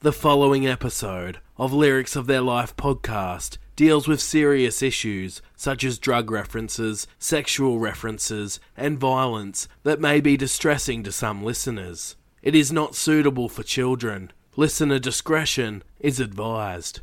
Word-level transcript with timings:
The 0.00 0.12
following 0.12 0.64
episode 0.64 1.40
of 1.56 1.72
Lyrics 1.72 2.14
of 2.14 2.28
Their 2.28 2.40
Life 2.40 2.76
podcast 2.76 3.58
deals 3.74 4.06
with 4.06 4.20
serious 4.20 4.80
issues 4.80 5.42
such 5.56 5.82
as 5.82 5.98
drug 5.98 6.30
references, 6.30 7.08
sexual 7.18 7.80
references, 7.80 8.60
and 8.76 8.96
violence 8.96 9.66
that 9.82 10.00
may 10.00 10.20
be 10.20 10.36
distressing 10.36 11.02
to 11.02 11.10
some 11.10 11.42
listeners. 11.42 12.14
It 12.42 12.54
is 12.54 12.70
not 12.70 12.94
suitable 12.94 13.48
for 13.48 13.64
children. 13.64 14.30
Listener 14.54 15.00
discretion 15.00 15.82
is 15.98 16.20
advised. 16.20 17.00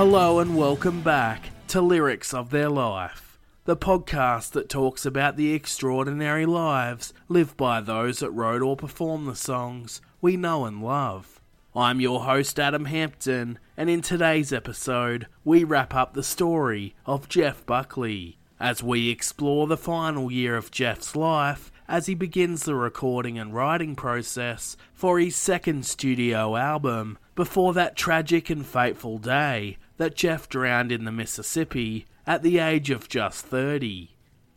Hello 0.00 0.38
and 0.38 0.56
welcome 0.56 1.02
back 1.02 1.50
to 1.68 1.82
Lyrics 1.82 2.32
of 2.32 2.48
Their 2.48 2.70
Life, 2.70 3.38
the 3.66 3.76
podcast 3.76 4.52
that 4.52 4.70
talks 4.70 5.04
about 5.04 5.36
the 5.36 5.52
extraordinary 5.52 6.46
lives 6.46 7.12
lived 7.28 7.58
by 7.58 7.82
those 7.82 8.20
that 8.20 8.30
wrote 8.30 8.62
or 8.62 8.78
performed 8.78 9.28
the 9.28 9.36
songs 9.36 10.00
we 10.22 10.38
know 10.38 10.64
and 10.64 10.82
love. 10.82 11.42
I'm 11.76 12.00
your 12.00 12.20
host 12.20 12.58
Adam 12.58 12.86
Hampton, 12.86 13.58
and 13.76 13.90
in 13.90 14.00
today's 14.00 14.54
episode, 14.54 15.26
we 15.44 15.64
wrap 15.64 15.94
up 15.94 16.14
the 16.14 16.22
story 16.22 16.94
of 17.04 17.28
Jeff 17.28 17.66
Buckley 17.66 18.38
as 18.58 18.82
we 18.82 19.10
explore 19.10 19.66
the 19.66 19.76
final 19.76 20.32
year 20.32 20.56
of 20.56 20.70
Jeff's 20.70 21.14
life 21.14 21.70
as 21.86 22.06
he 22.06 22.14
begins 22.14 22.62
the 22.62 22.74
recording 22.74 23.38
and 23.38 23.54
writing 23.54 23.94
process 23.94 24.78
for 24.94 25.18
his 25.18 25.36
second 25.36 25.84
studio 25.84 26.56
album 26.56 27.18
before 27.34 27.74
that 27.74 27.96
tragic 27.96 28.48
and 28.48 28.64
fateful 28.64 29.18
day 29.18 29.76
that 30.00 30.14
Jeff 30.14 30.48
drowned 30.48 30.90
in 30.90 31.04
the 31.04 31.12
Mississippi 31.12 32.06
at 32.26 32.42
the 32.42 32.58
age 32.58 32.88
of 32.88 33.06
just 33.06 33.44
30. 33.44 34.16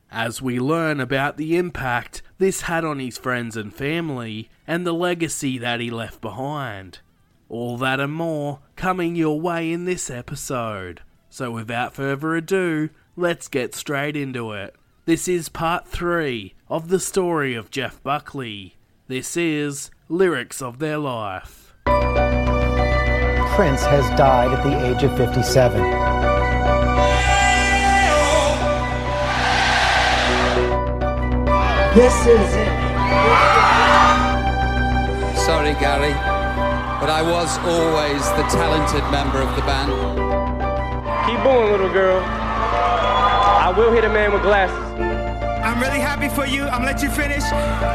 As 0.09 0.41
we 0.41 0.57
learn 0.57 1.01
about 1.01 1.35
the 1.35 1.57
impact 1.57 2.21
this 2.37 2.61
had 2.61 2.85
on 2.85 2.99
his 2.99 3.17
friends 3.17 3.57
and 3.57 3.75
family 3.75 4.49
and 4.65 4.87
the 4.87 4.93
legacy 4.93 5.57
that 5.57 5.81
he 5.81 5.91
left 5.91 6.21
behind. 6.21 6.99
All 7.49 7.77
that 7.79 7.99
and 7.99 8.13
more 8.13 8.59
coming 8.77 9.17
your 9.17 9.37
way 9.37 9.73
in 9.73 9.83
this 9.83 10.09
episode. 10.09 11.01
So 11.29 11.51
without 11.51 11.93
further 11.93 12.37
ado, 12.37 12.89
let's 13.17 13.49
get 13.49 13.75
straight 13.75 14.15
into 14.15 14.53
it. 14.53 14.73
This 15.03 15.27
is 15.27 15.49
part 15.49 15.85
3 15.85 16.53
of 16.69 16.87
the 16.87 17.01
story 17.01 17.53
of 17.53 17.69
Jeff 17.69 18.01
Buckley. 18.01 18.77
This 19.09 19.35
is 19.35 19.91
Lyrics 20.07 20.61
of 20.61 20.79
Their 20.79 20.99
Life. 20.99 21.73
Prince 23.55 23.83
has 23.83 24.03
died 24.17 24.51
at 24.51 24.63
the 24.63 24.73
age 24.83 25.03
of 25.03 25.15
57. 25.15 25.79
This 31.93 32.15
is 32.25 32.49
it. 32.55 32.73
Sorry, 35.37 35.73
Gary, 35.73 36.13
but 36.99 37.11
I 37.11 37.21
was 37.21 37.59
always 37.59 38.27
the 38.31 38.43
talented 38.49 39.03
member 39.11 39.39
of 39.39 39.55
the 39.55 39.61
band. 39.61 39.91
Keep 41.27 41.43
going, 41.43 41.71
little 41.71 41.93
girl. 41.93 42.23
I 42.23 43.71
will 43.77 43.91
hit 43.91 44.03
a 44.03 44.09
man 44.09 44.33
with 44.33 44.41
glasses. 44.41 45.12
I'm 45.63 45.79
really 45.79 45.99
happy 45.99 46.27
for 46.27 46.45
you. 46.45 46.63
I'm 46.63 46.81
gonna 46.81 46.91
let 46.91 47.01
you 47.01 47.09
finish. 47.09 47.43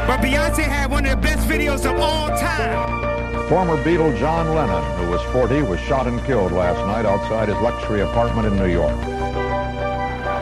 But 0.07 0.21
Beyonce 0.21 0.63
had 0.63 0.89
one 0.89 1.05
of 1.05 1.11
the 1.11 1.17
best 1.17 1.47
videos 1.47 1.85
of 1.85 1.99
all 1.99 2.29
time. 2.29 3.47
Former 3.47 3.77
Beatle 3.83 4.17
John 4.17 4.55
Lennon, 4.55 4.83
who 4.97 5.11
was 5.11 5.21
40, 5.31 5.61
was 5.63 5.79
shot 5.81 6.07
and 6.07 6.19
killed 6.25 6.51
last 6.51 6.79
night 6.87 7.05
outside 7.05 7.47
his 7.47 7.57
luxury 7.57 8.01
apartment 8.01 8.47
in 8.47 8.57
New 8.57 8.71
York. 8.71 8.97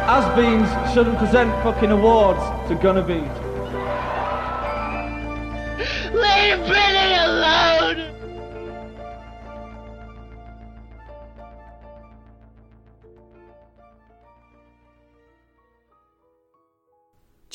Has-beens 0.08 0.94
shouldn't 0.94 1.18
present 1.18 1.52
fucking 1.64 1.92
awards 1.92 2.40
to 2.70 2.76
gonna 2.76 3.04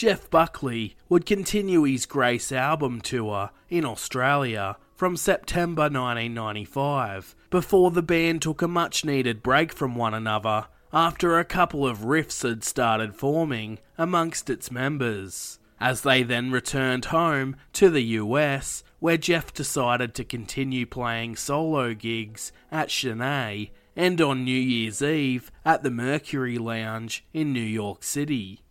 Jeff 0.03 0.29
Buckley 0.31 0.97
would 1.09 1.25
continue 1.25 1.85
his 1.85 2.07
Grace 2.07 2.51
album 2.51 3.01
tour 3.01 3.51
in 3.71 3.85
Australia 3.85 4.77
from 4.97 5.17
September 5.17 5.83
1995 5.83 7.37
before 7.51 7.93
the 7.93 8.03
band 8.03 8.43
took 8.43 8.63
a 8.63 8.67
much 8.67 9.05
needed 9.05 9.45
break 9.45 9.73
from 9.73 9.95
one 9.95 10.13
another 10.13 10.67
after 10.93 11.39
a 11.39 11.45
couple 11.45 11.87
of 11.87 12.03
rifts 12.03 12.43
had 12.43 12.65
started 12.65 13.15
forming 13.15 13.79
amongst 13.97 14.51
its 14.51 14.73
members. 14.73 15.61
As 15.79 16.01
they 16.01 16.25
then 16.25 16.51
returned 16.51 17.05
home 17.05 17.55
to 17.75 17.89
the 17.89 18.03
US, 18.03 18.83
where 18.99 19.17
Jeff 19.17 19.55
decided 19.55 20.17
to 20.17 20.25
continue 20.25 20.85
playing 20.85 21.37
solo 21.37 21.95
gigs 21.95 22.51
at 22.73 22.91
Sin-é 22.91 23.71
and 23.95 24.21
on 24.21 24.43
New 24.43 24.51
Year's 24.51 25.01
Eve 25.01 25.53
at 25.65 25.85
the 25.85 25.93
Mercury 25.93 26.59
Lounge 26.59 27.25
in 27.33 27.53
New 27.53 27.61
York 27.61 28.03
City. 28.03 28.63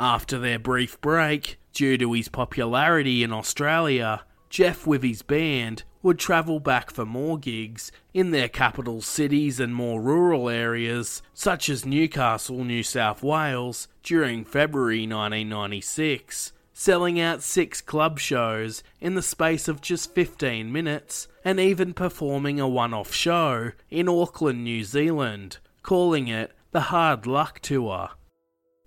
After 0.00 0.38
their 0.38 0.60
brief 0.60 1.00
break, 1.00 1.58
due 1.72 1.98
to 1.98 2.12
his 2.12 2.28
popularity 2.28 3.24
in 3.24 3.32
Australia, 3.32 4.22
Jeff 4.48 4.86
with 4.86 5.02
his 5.02 5.22
band 5.22 5.82
would 6.04 6.20
travel 6.20 6.60
back 6.60 6.92
for 6.92 7.04
more 7.04 7.36
gigs 7.36 7.90
in 8.14 8.30
their 8.30 8.48
capital 8.48 9.00
cities 9.00 9.58
and 9.58 9.74
more 9.74 10.00
rural 10.00 10.48
areas, 10.48 11.20
such 11.34 11.68
as 11.68 11.84
Newcastle, 11.84 12.62
New 12.62 12.84
South 12.84 13.24
Wales, 13.24 13.88
during 14.04 14.44
February 14.44 15.00
1996, 15.00 16.52
selling 16.72 17.18
out 17.18 17.42
six 17.42 17.80
club 17.80 18.20
shows 18.20 18.84
in 19.00 19.16
the 19.16 19.22
space 19.22 19.66
of 19.66 19.80
just 19.80 20.14
15 20.14 20.70
minutes, 20.70 21.26
and 21.44 21.58
even 21.58 21.92
performing 21.92 22.60
a 22.60 22.68
one 22.68 22.94
off 22.94 23.12
show 23.12 23.72
in 23.90 24.08
Auckland, 24.08 24.62
New 24.62 24.84
Zealand, 24.84 25.58
calling 25.82 26.28
it 26.28 26.52
the 26.70 26.82
Hard 26.82 27.26
Luck 27.26 27.58
Tour. 27.58 28.10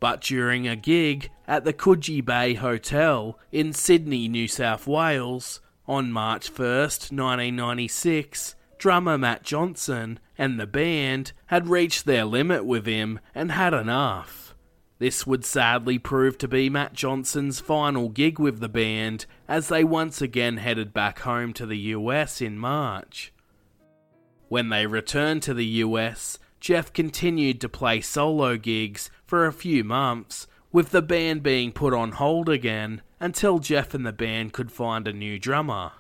But 0.02 0.22
during 0.22 0.68
a 0.68 0.76
gig 0.76 1.30
at 1.48 1.64
the 1.64 1.74
Coogee 1.74 2.26
Bay 2.26 2.56
Hotel 2.56 3.38
in 3.52 3.72
Sydney, 3.72 4.28
New 4.28 4.48
South 4.48 4.88
Wales, 4.88 5.62
on 5.88 6.12
March 6.12 6.52
1st, 6.52 7.12
1996, 7.12 8.56
drummer 8.80 9.18
Matt 9.18 9.44
Johnson 9.44 10.20
and 10.40 10.60
the 10.60 10.66
band 10.66 11.34
had 11.46 11.68
reached 11.68 12.06
their 12.06 12.26
limit 12.26 12.66
with 12.66 12.88
him 12.88 13.20
and 13.36 13.52
had 13.52 13.76
enough. 13.76 14.56
This 14.98 15.28
would 15.28 15.46
sadly 15.46 16.00
prove 16.00 16.38
to 16.40 16.48
be 16.48 16.68
Matt 16.68 16.94
Johnson's 16.94 17.60
final 17.60 18.10
gig 18.10 18.40
with 18.40 18.60
the 18.60 18.70
band 18.70 19.28
as 19.48 19.68
they 19.68 19.84
once 19.84 20.20
again 20.20 20.58
headed 20.58 20.94
back 20.94 21.20
home 21.20 21.54
to 21.54 21.68
the 21.68 21.78
US 21.78 22.42
in 22.42 22.58
March. 22.58 23.32
When 24.48 24.70
they 24.70 24.88
returned 24.88 25.44
to 25.44 25.54
the 25.54 25.66
US, 25.66 26.40
Jeff 26.62 26.94
continued 26.94 27.60
to 27.60 27.68
play 27.68 28.00
solo 28.00 28.56
gigs 28.56 29.10
for 29.26 29.48
a 29.48 29.52
few 29.52 29.84
months, 29.84 30.46
with 30.72 30.92
the 30.92 31.02
band 31.02 31.42
being 31.42 31.72
put 31.72 31.92
on 31.92 32.12
hold 32.14 32.48
again 32.48 33.02
until 33.20 33.58
Jeff 33.58 33.96
and 33.96 34.06
the 34.06 34.14
band 34.14 34.54
could 34.54 34.72
find 34.72 35.08
a 35.08 35.14
new 35.14 35.40
drummer. 35.40 35.92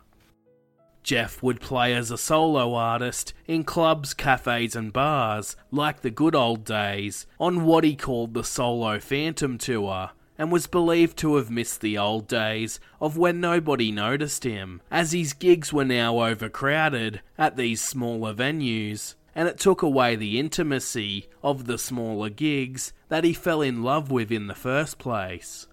Jeff 1.01 1.41
would 1.41 1.59
play 1.59 1.95
as 1.95 2.11
a 2.11 2.17
solo 2.17 2.75
artist 2.75 3.33
in 3.47 3.63
clubs, 3.63 4.13
cafes, 4.13 4.75
and 4.75 4.94
bars 4.94 5.55
like 5.72 6.01
the 6.01 6.11
good 6.11 6.35
old 6.35 6.63
days 6.63 7.25
on 7.39 7.66
what 7.66 7.83
he 7.83 7.96
called 7.96 8.35
the 8.35 8.43
Solo 8.43 8.99
Phantom 8.99 9.57
Tour, 9.57 10.11
and 10.37 10.52
was 10.52 10.67
believed 10.67 11.17
to 11.17 11.37
have 11.37 11.49
missed 11.49 11.81
the 11.81 11.97
old 11.97 12.28
days 12.28 12.79
of 12.99 13.17
when 13.17 13.41
nobody 13.41 13.91
noticed 13.91 14.43
him, 14.43 14.79
as 14.91 15.11
his 15.11 15.34
gigs 15.34 15.73
were 15.73 15.84
now 15.84 16.22
overcrowded 16.22 17.22
at 17.35 17.57
these 17.57 17.81
smaller 17.81 18.31
venues, 18.31 19.16
and 19.35 19.47
it 19.47 19.57
took 19.57 19.81
away 19.81 20.16
the 20.16 20.39
intimacy 20.39 21.28
of 21.41 21.66
the 21.66 21.78
smaller 21.78 22.29
gigs 22.29 22.93
that 23.09 23.23
he 23.23 23.33
fell 23.33 23.61
in 23.61 23.83
love 23.83 24.11
with 24.11 24.31
in 24.31 24.47
the 24.47 24.55
first 24.55 24.97
place. 24.97 25.67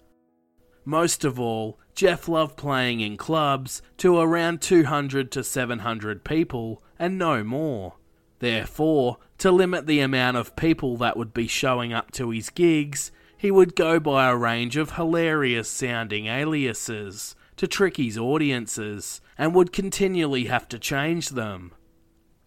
Most 0.85 1.23
of 1.23 1.39
all, 1.39 1.77
Jeff 1.93 2.27
loved 2.27 2.57
playing 2.57 3.01
in 3.01 3.17
clubs 3.17 3.81
to 3.97 4.17
around 4.17 4.61
200 4.61 5.31
to 5.31 5.43
700 5.43 6.23
people 6.23 6.81
and 6.97 7.17
no 7.17 7.43
more. 7.43 7.95
Therefore, 8.39 9.17
to 9.39 9.51
limit 9.51 9.85
the 9.85 9.99
amount 9.99 10.37
of 10.37 10.55
people 10.55 10.97
that 10.97 11.17
would 11.17 11.33
be 11.33 11.47
showing 11.47 11.93
up 11.93 12.11
to 12.11 12.29
his 12.29 12.49
gigs, 12.49 13.11
he 13.37 13.51
would 13.51 13.75
go 13.75 13.99
by 13.99 14.29
a 14.29 14.35
range 14.35 14.77
of 14.77 14.91
hilarious 14.91 15.69
sounding 15.69 16.27
aliases 16.27 17.35
to 17.57 17.67
trick 17.67 17.97
his 17.97 18.17
audiences 18.17 19.21
and 19.37 19.53
would 19.53 19.73
continually 19.73 20.45
have 20.45 20.67
to 20.69 20.79
change 20.79 21.29
them. 21.29 21.73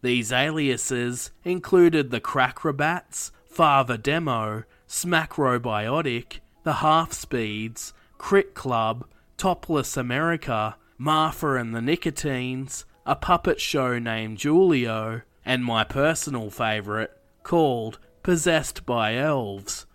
These 0.03 0.33
aliases 0.33 1.31
included 1.45 2.11
the 2.11 2.21
Crackrobats, 2.21 3.31
Father 3.47 3.97
Demo, 3.97 4.65
Smackrobiotic, 4.89 6.41
The 6.65 6.75
Half 6.75 7.13
Speeds, 7.13 7.95
Crit 8.19 8.55
Club, 8.55 9.07
Topless 9.37 9.97
America, 9.97 10.77
Martha 10.99 11.55
and 11.55 11.75
the 11.75 11.81
Nicotines, 11.81 12.85
a 13.07 13.15
puppet 13.15 13.61
show 13.61 14.01
named 14.01 14.43
Julio, 14.43 15.23
and 15.45 15.65
my 15.65 15.85
personal 15.85 16.51
favourite, 16.51 17.11
called 17.45 18.01
Possessed 18.25 18.85
by 18.85 19.17
Elves. 19.17 19.87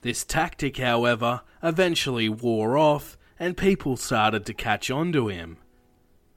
This 0.00 0.24
tactic, 0.24 0.78
however, 0.78 1.42
eventually 1.62 2.28
wore 2.28 2.78
off 2.78 3.18
and 3.38 3.56
people 3.56 3.96
started 3.96 4.46
to 4.46 4.54
catch 4.54 4.90
on 4.90 5.12
to 5.12 5.28
him. 5.28 5.58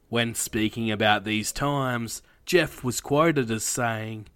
When 0.09 0.35
speaking 0.35 0.91
about 0.91 1.23
these 1.23 1.51
times, 1.51 2.21
Jeff 2.45 2.83
was 2.83 3.01
quoted 3.01 3.49
as 3.49 3.63
saying, 3.63 4.27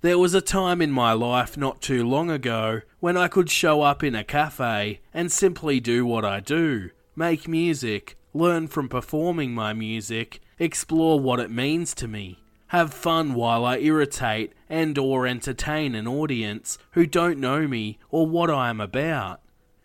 There 0.00 0.18
was 0.18 0.32
a 0.32 0.40
time 0.40 0.80
in 0.80 0.90
my 0.90 1.12
life 1.12 1.56
not 1.56 1.82
too 1.82 2.06
long 2.06 2.30
ago 2.30 2.80
when 3.00 3.16
I 3.16 3.28
could 3.28 3.50
show 3.50 3.82
up 3.82 4.02
in 4.02 4.14
a 4.14 4.24
cafe 4.24 5.00
and 5.12 5.30
simply 5.30 5.78
do 5.78 6.06
what 6.06 6.24
I 6.24 6.40
do 6.40 6.90
make 7.14 7.48
music, 7.48 8.16
learn 8.32 8.68
from 8.68 8.88
performing 8.88 9.52
my 9.52 9.72
music, 9.72 10.40
explore 10.60 11.18
what 11.18 11.40
it 11.40 11.50
means 11.50 11.92
to 11.92 12.06
me, 12.06 12.38
have 12.68 12.94
fun 12.94 13.34
while 13.34 13.64
I 13.64 13.78
irritate 13.78 14.52
and 14.68 14.96
or 14.96 15.26
entertain 15.26 15.96
an 15.96 16.06
audience 16.06 16.78
who 16.92 17.06
don't 17.06 17.40
know 17.40 17.66
me 17.66 17.98
or 18.08 18.26
what 18.26 18.50
I 18.50 18.70
am 18.70 18.80
about. 18.80 19.40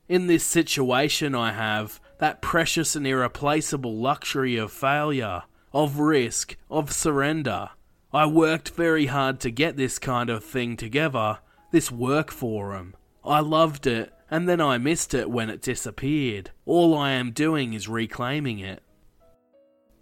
In 0.07 0.27
this 0.27 0.45
situation 0.45 1.33
I 1.33 1.53
have 1.53 1.99
that 2.19 2.41
precious 2.41 2.95
and 2.95 3.07
irreplaceable 3.07 3.95
luxury 3.95 4.57
of 4.57 4.71
failure, 4.71 5.43
of 5.73 5.99
risk, 5.99 6.55
of 6.69 6.91
surrender. 6.91 7.69
I 8.13 8.27
worked 8.27 8.69
very 8.69 9.07
hard 9.07 9.39
to 9.39 9.49
get 9.49 9.75
this 9.75 9.97
kind 9.97 10.29
of 10.29 10.43
thing 10.43 10.77
together, 10.77 11.39
this 11.71 11.91
work 11.91 12.31
forum. 12.31 12.95
I 13.25 13.39
loved 13.39 13.87
it, 13.87 14.13
and 14.29 14.47
then 14.47 14.61
I 14.61 14.77
missed 14.77 15.13
it 15.13 15.29
when 15.29 15.49
it 15.49 15.61
disappeared. 15.61 16.51
All 16.65 16.95
I 16.95 17.11
am 17.11 17.31
doing 17.31 17.73
is 17.73 17.87
reclaiming 17.87 18.59
it. 18.59 18.83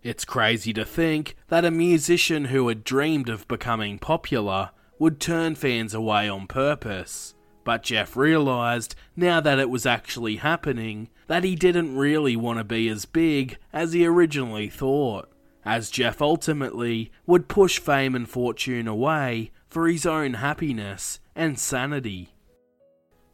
It's 0.04 0.26
crazy 0.26 0.74
to 0.74 0.84
think 0.84 1.36
that 1.48 1.64
a 1.64 1.72
musician 1.72 2.46
who 2.46 2.68
had 2.68 2.84
dreamed 2.84 3.30
of 3.30 3.48
becoming 3.48 4.00
popular 4.00 4.72
would 5.00 5.20
turn 5.20 5.56
fans 5.56 5.94
away 5.94 6.28
on 6.28 6.48
purpose. 6.48 7.34
But 7.64 7.84
Jeff 7.84 8.18
realised, 8.18 8.96
now 9.16 9.40
that 9.40 9.60
it 9.60 9.70
was 9.70 9.86
actually 9.86 10.38
happening, 10.38 11.10
that 11.28 11.44
he 11.44 11.56
didn't 11.56 11.96
really 11.96 12.36
want 12.36 12.58
to 12.58 12.64
be 12.64 12.90
as 12.90 13.06
big 13.06 13.58
as 13.72 13.94
he 13.94 14.06
originally 14.06 14.70
thought, 14.70 15.31
as 15.66 15.92
Jeff 15.92 16.22
ultimately 16.22 17.12
would 17.26 17.48
push 17.48 17.80
fame 17.80 18.16
and 18.16 18.30
fortune 18.30 18.88
away 18.88 19.52
for 19.70 19.88
his 19.88 20.06
own 20.06 20.36
happiness 20.36 21.20
and 21.36 21.58
sanity. 21.60 22.30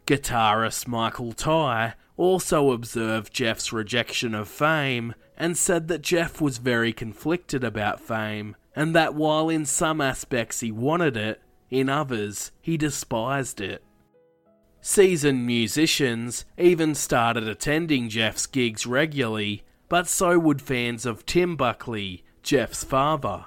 Guitarist 0.05 0.87
Michael 0.87 1.33
Tighe 1.33 1.93
also 2.15 2.71
observed 2.71 3.33
Jeff's 3.33 3.73
rejection 3.73 4.33
of 4.33 4.47
fame 4.47 5.13
and 5.37 5.57
said 5.57 5.87
that 5.87 6.01
Jeff 6.01 6.41
was 6.41 6.57
very 6.57 6.91
conflicted 6.91 7.63
about 7.63 7.99
fame, 7.99 8.55
and 8.75 8.95
that 8.95 9.13
while 9.13 9.49
in 9.49 9.65
some 9.65 10.01
aspects 10.01 10.61
he 10.61 10.71
wanted 10.71 11.15
it, 11.15 11.41
in 11.69 11.89
others 11.89 12.51
he 12.61 12.77
despised 12.77 13.61
it. 13.61 13.83
Seasoned 14.81 15.45
musicians 15.45 16.45
even 16.57 16.95
started 16.95 17.47
attending 17.47 18.09
Jeff's 18.09 18.45
gigs 18.45 18.85
regularly, 18.85 19.63
but 19.89 20.07
so 20.07 20.37
would 20.37 20.61
fans 20.61 21.05
of 21.05 21.25
Tim 21.25 21.55
Buckley, 21.55 22.23
Jeff's 22.43 22.83
father. 22.83 23.45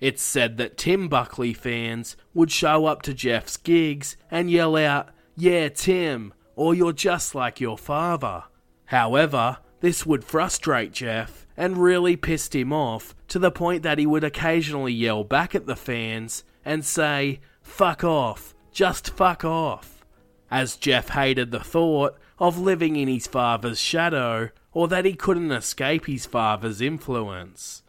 It's 0.00 0.22
said 0.22 0.56
that 0.56 0.78
Tim 0.78 1.08
Buckley 1.08 1.52
fans 1.52 2.16
would 2.32 2.50
show 2.50 2.86
up 2.86 3.02
to 3.02 3.14
Jeff's 3.14 3.56
gigs 3.56 4.16
and 4.30 4.50
yell 4.50 4.76
out, 4.76 5.10
Yeah, 5.36 5.68
Tim, 5.68 6.32
or 6.56 6.74
you're 6.74 6.92
just 6.92 7.34
like 7.34 7.60
your 7.60 7.76
father. 7.76 8.44
However, 8.86 9.58
this 9.80 10.06
would 10.06 10.24
frustrate 10.24 10.92
Jeff 10.92 11.46
and 11.56 11.78
really 11.78 12.16
pissed 12.16 12.54
him 12.54 12.72
off 12.72 13.14
to 13.28 13.38
the 13.38 13.50
point 13.50 13.82
that 13.82 13.98
he 13.98 14.06
would 14.06 14.24
occasionally 14.24 14.92
yell 14.92 15.24
back 15.24 15.54
at 15.54 15.66
the 15.66 15.76
fans 15.76 16.44
and 16.64 16.84
say, 16.84 17.40
Fuck 17.62 18.02
off, 18.02 18.54
just 18.72 19.10
fuck 19.10 19.44
off. 19.44 20.04
As 20.50 20.76
Jeff 20.76 21.10
hated 21.10 21.50
the 21.50 21.60
thought 21.60 22.18
of 22.38 22.58
living 22.58 22.96
in 22.96 23.08
his 23.08 23.26
father's 23.26 23.78
shadow 23.78 24.50
or 24.72 24.88
that 24.88 25.04
he 25.04 25.14
couldn't 25.14 25.52
escape 25.52 26.06
his 26.06 26.26
father's 26.26 26.80
influence. 26.80 27.82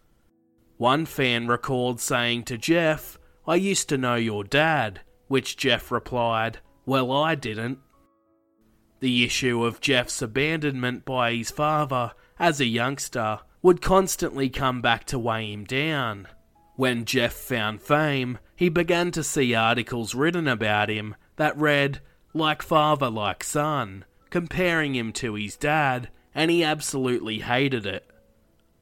One 0.78 1.06
fan 1.06 1.48
recalled 1.48 2.00
saying 2.00 2.44
to 2.46 2.58
Jeff, 2.58 3.20
I 3.48 3.56
used 3.56 3.90
to 3.90 3.98
know 3.98 4.16
your 4.16 4.44
dad, 4.44 5.02
which 5.28 5.58
Jeff 5.58 5.92
replied, 5.92 6.60
Well, 6.86 7.12
I 7.12 7.36
didn't. 7.36 7.80
The 9.00 9.24
issue 9.24 9.64
of 9.64 9.82
Jeff's 9.82 10.22
abandonment 10.22 11.06
by 11.06 11.34
his 11.34 11.52
father 11.52 12.14
as 12.40 12.60
a 12.60 12.66
youngster 12.66 13.40
would 13.62 13.82
constantly 13.82 14.50
come 14.50 14.82
back 14.82 15.06
to 15.06 15.20
weigh 15.20 15.52
him 15.52 15.66
down. 15.66 16.28
When 16.76 17.06
Jeff 17.06 17.34
found 17.34 17.82
fame, 17.82 18.40
he 18.56 18.70
began 18.70 19.12
to 19.12 19.24
see 19.24 19.54
articles 19.54 20.16
written 20.16 20.48
about 20.48 20.90
him 20.90 21.16
that 21.36 21.58
read, 21.58 22.02
like 22.34 22.62
father, 22.62 23.10
like 23.10 23.44
son, 23.44 24.06
comparing 24.30 24.96
him 24.96 25.12
to 25.14 25.36
his 25.36 25.58
dad, 25.58 26.10
and 26.34 26.52
he 26.52 26.64
absolutely 26.64 27.40
hated 27.40 27.86
it. 27.86 28.10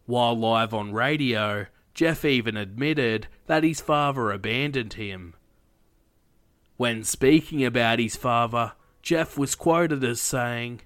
While 0.06 0.38
live 0.38 0.74
on 0.74 0.94
radio, 0.94 1.68
Jeff 1.94 2.24
even 2.25 2.57
admitted 2.57 3.28
that 3.48 3.63
his 3.63 3.81
father 3.81 4.31
abandoned 4.31 4.94
him. 4.94 5.36
When 6.78 7.04
speaking 7.04 7.66
about 7.66 8.00
his 8.00 8.16
father, 8.16 8.74
Jeff 9.01 9.38
was 9.38 9.56
quoted 9.56 10.04
as 10.04 10.22
saying, 10.22 10.81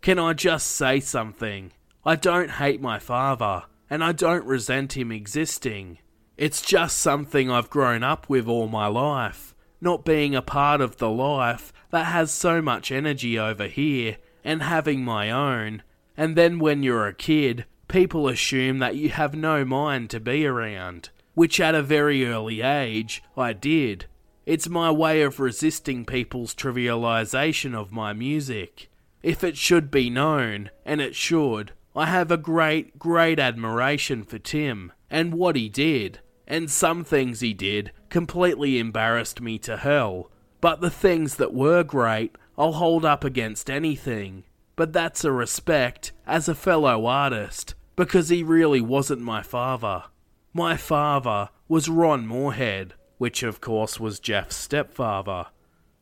Can 0.00 0.18
I 0.18 0.32
just 0.32 0.68
say 0.68 1.00
something? 1.00 1.72
I 2.04 2.16
don't 2.16 2.50
hate 2.50 2.80
my 2.80 2.98
father, 2.98 3.64
and 3.90 4.02
I 4.02 4.12
don't 4.12 4.44
resent 4.44 4.96
him 4.96 5.12
existing. 5.12 5.98
It's 6.36 6.62
just 6.62 6.98
something 6.98 7.50
I've 7.50 7.70
grown 7.70 8.02
up 8.02 8.28
with 8.28 8.48
all 8.48 8.68
my 8.68 8.86
life, 8.86 9.54
not 9.80 10.04
being 10.04 10.34
a 10.34 10.42
part 10.42 10.80
of 10.80 10.96
the 10.96 11.10
life 11.10 11.72
that 11.90 12.06
has 12.06 12.30
so 12.30 12.60
much 12.60 12.90
energy 12.90 13.38
over 13.38 13.66
here 13.66 14.16
and 14.42 14.62
having 14.62 15.04
my 15.04 15.30
own. 15.30 15.82
And 16.16 16.36
then 16.36 16.58
when 16.58 16.82
you're 16.82 17.06
a 17.06 17.14
kid, 17.14 17.64
people 17.88 18.28
assume 18.28 18.78
that 18.78 18.96
you 18.96 19.10
have 19.10 19.34
no 19.34 19.64
mind 19.64 20.10
to 20.10 20.20
be 20.20 20.46
around, 20.46 21.10
which 21.34 21.60
at 21.60 21.74
a 21.74 21.82
very 21.82 22.26
early 22.26 22.62
age 22.62 23.22
I 23.36 23.52
did. 23.52 24.06
It's 24.46 24.68
my 24.68 24.90
way 24.90 25.22
of 25.22 25.40
resisting 25.40 26.04
people's 26.04 26.54
trivialization 26.54 27.74
of 27.74 27.92
my 27.92 28.12
music. 28.12 28.90
If 29.22 29.42
it 29.42 29.56
should 29.56 29.90
be 29.90 30.10
known, 30.10 30.70
and 30.84 31.00
it 31.00 31.14
should, 31.14 31.72
I 31.96 32.06
have 32.06 32.30
a 32.30 32.36
great, 32.36 32.98
great 32.98 33.38
admiration 33.38 34.22
for 34.22 34.38
Tim 34.38 34.92
and 35.08 35.34
what 35.34 35.56
he 35.56 35.68
did, 35.68 36.20
and 36.46 36.70
some 36.70 37.04
things 37.04 37.40
he 37.40 37.54
did 37.54 37.92
completely 38.10 38.78
embarrassed 38.78 39.40
me 39.40 39.58
to 39.60 39.76
hell. 39.76 40.30
But 40.60 40.80
the 40.80 40.90
things 40.90 41.36
that 41.36 41.54
were 41.54 41.82
great, 41.82 42.36
I'll 42.58 42.72
hold 42.72 43.04
up 43.04 43.24
against 43.24 43.70
anything. 43.70 44.44
But 44.76 44.92
that's 44.92 45.24
a 45.24 45.32
respect 45.32 46.12
as 46.26 46.48
a 46.48 46.54
fellow 46.54 47.06
artist, 47.06 47.74
because 47.96 48.28
he 48.28 48.42
really 48.42 48.80
wasn't 48.80 49.22
my 49.22 49.42
father. 49.42 50.04
My 50.52 50.76
father 50.76 51.50
was 51.68 51.88
Ron 51.88 52.26
Moorhead, 52.26 52.94
which 53.18 53.42
of 53.42 53.60
course 53.60 54.00
was 54.00 54.20
Jeff's 54.20 54.56
stepfather. 54.56 55.46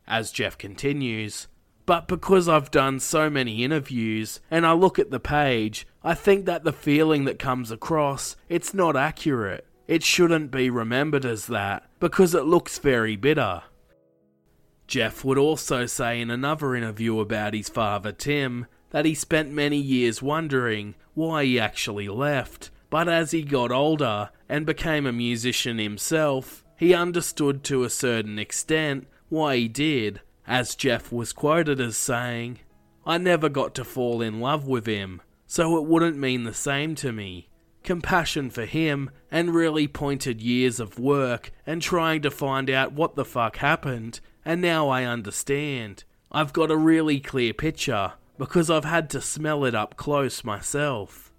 As 0.07 0.31
Jeff 0.31 0.57
continues, 0.57 1.47
but 1.85 2.07
because 2.07 2.47
I've 2.47 2.71
done 2.71 2.99
so 2.99 3.29
many 3.29 3.63
interviews 3.63 4.39
and 4.49 4.65
I 4.65 4.73
look 4.73 4.99
at 4.99 5.11
the 5.11 5.19
page, 5.19 5.85
I 6.03 6.13
think 6.13 6.45
that 6.45 6.63
the 6.63 6.73
feeling 6.73 7.25
that 7.25 7.39
comes 7.39 7.71
across, 7.71 8.35
it's 8.49 8.73
not 8.73 8.95
accurate. 8.95 9.65
It 9.87 10.03
shouldn't 10.03 10.51
be 10.51 10.69
remembered 10.69 11.25
as 11.25 11.47
that 11.47 11.89
because 11.99 12.33
it 12.33 12.45
looks 12.45 12.79
very 12.79 13.15
bitter. 13.15 13.63
Jeff 14.87 15.23
would 15.23 15.37
also 15.37 15.85
say 15.85 16.19
in 16.19 16.29
another 16.29 16.75
interview 16.75 17.19
about 17.19 17.53
his 17.53 17.69
father 17.69 18.11
Tim 18.11 18.67
that 18.91 19.05
he 19.05 19.15
spent 19.15 19.51
many 19.51 19.77
years 19.77 20.21
wondering 20.21 20.95
why 21.13 21.45
he 21.45 21.59
actually 21.59 22.07
left, 22.07 22.69
but 22.89 23.09
as 23.09 23.31
he 23.31 23.41
got 23.41 23.71
older 23.71 24.29
and 24.47 24.65
became 24.65 25.05
a 25.05 25.11
musician 25.11 25.79
himself, 25.79 26.63
he 26.77 26.93
understood 26.93 27.63
to 27.63 27.83
a 27.83 27.89
certain 27.89 28.37
extent 28.37 29.07
why 29.29 29.57
he 29.57 29.67
did, 29.67 30.21
as 30.45 30.75
Jeff 30.75 31.11
was 31.11 31.33
quoted 31.33 31.79
as 31.79 31.97
saying, 31.97 32.59
I 33.05 33.17
never 33.17 33.49
got 33.49 33.73
to 33.75 33.83
fall 33.83 34.21
in 34.21 34.39
love 34.39 34.67
with 34.67 34.85
him, 34.85 35.21
so 35.47 35.77
it 35.77 35.85
wouldn't 35.85 36.17
mean 36.17 36.43
the 36.43 36.53
same 36.53 36.93
to 36.95 37.11
me. 37.11 37.47
Compassion 37.83 38.49
for 38.49 38.65
him, 38.65 39.09
and 39.31 39.55
really 39.55 39.87
pointed 39.87 40.39
years 40.39 40.79
of 40.79 40.99
work 40.99 41.51
and 41.65 41.81
trying 41.81 42.21
to 42.21 42.31
find 42.31 42.69
out 42.69 42.93
what 42.93 43.15
the 43.15 43.25
fuck 43.25 43.57
happened, 43.57 44.19
and 44.45 44.61
now 44.61 44.89
I 44.89 45.03
understand. 45.03 46.03
I've 46.31 46.53
got 46.53 46.71
a 46.71 46.77
really 46.77 47.19
clear 47.19 47.53
picture 47.53 48.13
because 48.37 48.69
I've 48.69 48.85
had 48.85 49.09
to 49.11 49.21
smell 49.21 49.65
it 49.65 49.75
up 49.75 49.95
close 49.95 50.43
myself. 50.43 51.31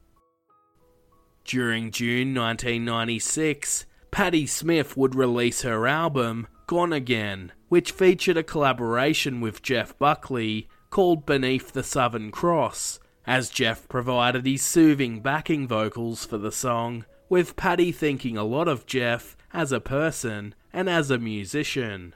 During 1.45 1.91
June 1.91 2.35
1996, 2.35 3.87
Patti 4.11 4.47
Smith 4.47 4.97
would 4.97 5.15
release 5.15 5.63
her 5.63 5.87
album 5.87 6.47
Gone 6.67 6.93
Again, 6.93 7.53
which 7.69 7.91
featured 7.91 8.37
a 8.37 8.43
collaboration 8.43 9.41
with 9.41 9.61
Jeff 9.61 9.99
Buckley 9.99 10.69
called 10.89 11.27
Beneath 11.27 11.73
the 11.73 11.83
Southern 11.83 12.31
Cross, 12.31 13.01
as 13.27 13.51
Jeff 13.51 13.89
provided 13.89 14.47
his 14.47 14.63
soothing 14.63 15.21
backing 15.21 15.67
vocals 15.67 16.25
for 16.25 16.39
the 16.39 16.53
song, 16.53 17.05
with 17.29 17.57
Patti 17.57 17.91
thinking 17.91 18.37
a 18.37 18.45
lot 18.45 18.69
of 18.69 18.87
Jeff 18.87 19.37
as 19.53 19.73
a 19.73 19.81
person 19.81 20.55
and 20.73 20.89
as 20.89 21.11
a 21.11 21.19
musician. 21.19 22.15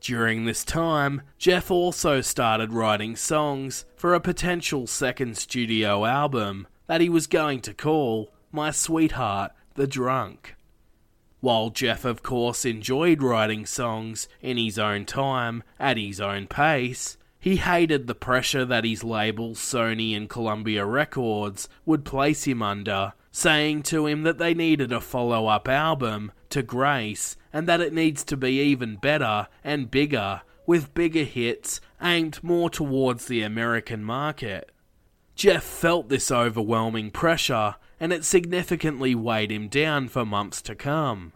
During 0.00 0.44
this 0.44 0.64
time, 0.64 1.22
Jeff 1.38 1.70
also 1.70 2.20
started 2.20 2.72
writing 2.72 3.16
songs 3.16 3.84
for 3.96 4.14
a 4.14 4.20
potential 4.20 4.86
second 4.86 5.36
studio 5.36 6.04
album 6.04 6.66
that 6.86 7.00
he 7.00 7.08
was 7.08 7.26
going 7.26 7.60
to 7.62 7.74
call 7.74 8.32
My 8.52 8.70
Sweetheart 8.70 9.52
the 9.74 9.86
Drunk. 9.86 10.54
While 11.40 11.70
Jeff, 11.70 12.04
of 12.04 12.22
course, 12.22 12.64
enjoyed 12.64 13.22
writing 13.22 13.66
songs 13.66 14.28
in 14.40 14.56
his 14.56 14.78
own 14.78 15.04
time, 15.04 15.62
at 15.78 15.96
his 15.96 16.20
own 16.20 16.46
pace, 16.46 17.16
he 17.38 17.56
hated 17.56 18.06
the 18.06 18.14
pressure 18.14 18.64
that 18.64 18.84
his 18.84 19.04
labels, 19.04 19.58
Sony 19.58 20.16
and 20.16 20.28
Columbia 20.28 20.84
Records, 20.84 21.68
would 21.86 22.04
place 22.04 22.44
him 22.44 22.62
under, 22.62 23.12
saying 23.38 23.84
to 23.84 24.04
him 24.04 24.24
that 24.24 24.38
they 24.38 24.52
needed 24.52 24.90
a 24.90 25.00
follow 25.00 25.46
up 25.46 25.68
album 25.68 26.32
to 26.50 26.60
Grace 26.60 27.36
and 27.52 27.68
that 27.68 27.80
it 27.80 27.92
needs 27.92 28.24
to 28.24 28.36
be 28.36 28.60
even 28.60 28.96
better 28.96 29.46
and 29.62 29.92
bigger, 29.92 30.42
with 30.66 30.92
bigger 30.92 31.22
hits 31.22 31.80
aimed 32.02 32.42
more 32.42 32.68
towards 32.68 33.26
the 33.26 33.42
American 33.42 34.02
market. 34.02 34.72
Jeff 35.36 35.62
felt 35.62 36.08
this 36.08 36.32
overwhelming 36.32 37.12
pressure 37.12 37.76
and 38.00 38.12
it 38.12 38.24
significantly 38.24 39.14
weighed 39.14 39.52
him 39.52 39.68
down 39.68 40.08
for 40.08 40.26
months 40.26 40.60
to 40.62 40.74
come. 40.74 41.32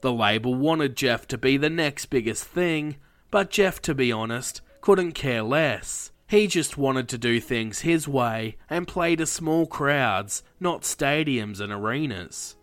The 0.00 0.12
label 0.12 0.54
wanted 0.54 0.96
Jeff 0.96 1.28
to 1.28 1.36
be 1.36 1.58
the 1.58 1.68
next 1.68 2.06
biggest 2.06 2.44
thing, 2.44 2.96
but 3.30 3.50
Jeff, 3.50 3.82
to 3.82 3.94
be 3.94 4.10
honest, 4.10 4.62
couldn't 4.80 5.12
care 5.12 5.42
less. 5.42 6.10
He 6.28 6.46
just 6.46 6.76
wanted 6.76 7.08
to 7.08 7.18
do 7.18 7.40
things 7.40 7.80
his 7.80 8.06
way 8.06 8.58
and 8.68 8.86
play 8.86 9.16
to 9.16 9.24
small 9.24 9.66
crowds, 9.66 10.42
not 10.60 10.82
stadiums 10.82 11.58
and 11.58 11.72
arenas. 11.72 12.54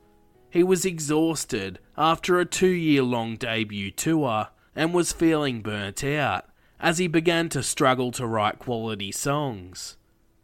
He 0.51 0.61
was 0.61 0.85
exhausted 0.85 1.79
after 1.97 2.39
a 2.39 2.45
two 2.45 2.67
year 2.67 3.01
long 3.01 3.35
debut 3.37 3.89
tour 3.89 4.49
and 4.75 4.93
was 4.93 5.11
feeling 5.11 5.61
burnt 5.61 6.03
out 6.03 6.45
as 6.79 6.99
he 6.99 7.07
began 7.07 7.49
to 7.49 7.63
struggle 7.63 8.11
to 8.11 8.27
write 8.27 8.59
quality 8.59 9.11
songs. 9.11 9.97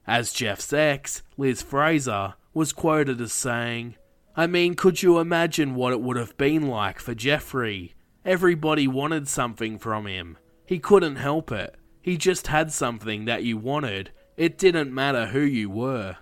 As 0.08 0.34
Jeff's 0.34 0.74
ex, 0.74 1.22
Liz 1.38 1.62
Fraser, 1.62 2.34
was 2.56 2.74
quoted 2.74 3.22
as 3.22 3.32
saying, 3.32 3.96
I 4.36 4.48
mean, 4.48 4.74
could 4.74 5.04
you 5.04 5.20
imagine 5.20 5.76
what 5.76 5.94
it 5.94 6.02
would 6.02 6.18
have 6.18 6.36
been 6.38 6.68
like 6.68 7.00
for 7.00 7.14
Jeffrey? 7.14 7.94
Everybody 8.26 8.88
wanted 8.88 9.28
something 9.28 9.78
from 9.78 10.08
him. 10.08 10.38
He 10.66 10.80
couldn't 10.80 11.18
help 11.18 11.52
it. 11.52 11.76
He 12.02 12.18
just 12.18 12.48
had 12.48 12.72
something 12.72 13.26
that 13.26 13.44
you 13.44 13.58
wanted. 13.58 14.12
It 14.38 14.58
didn't 14.58 14.94
matter 14.94 15.28
who 15.28 15.42
you 15.42 15.70
were. 15.70 16.18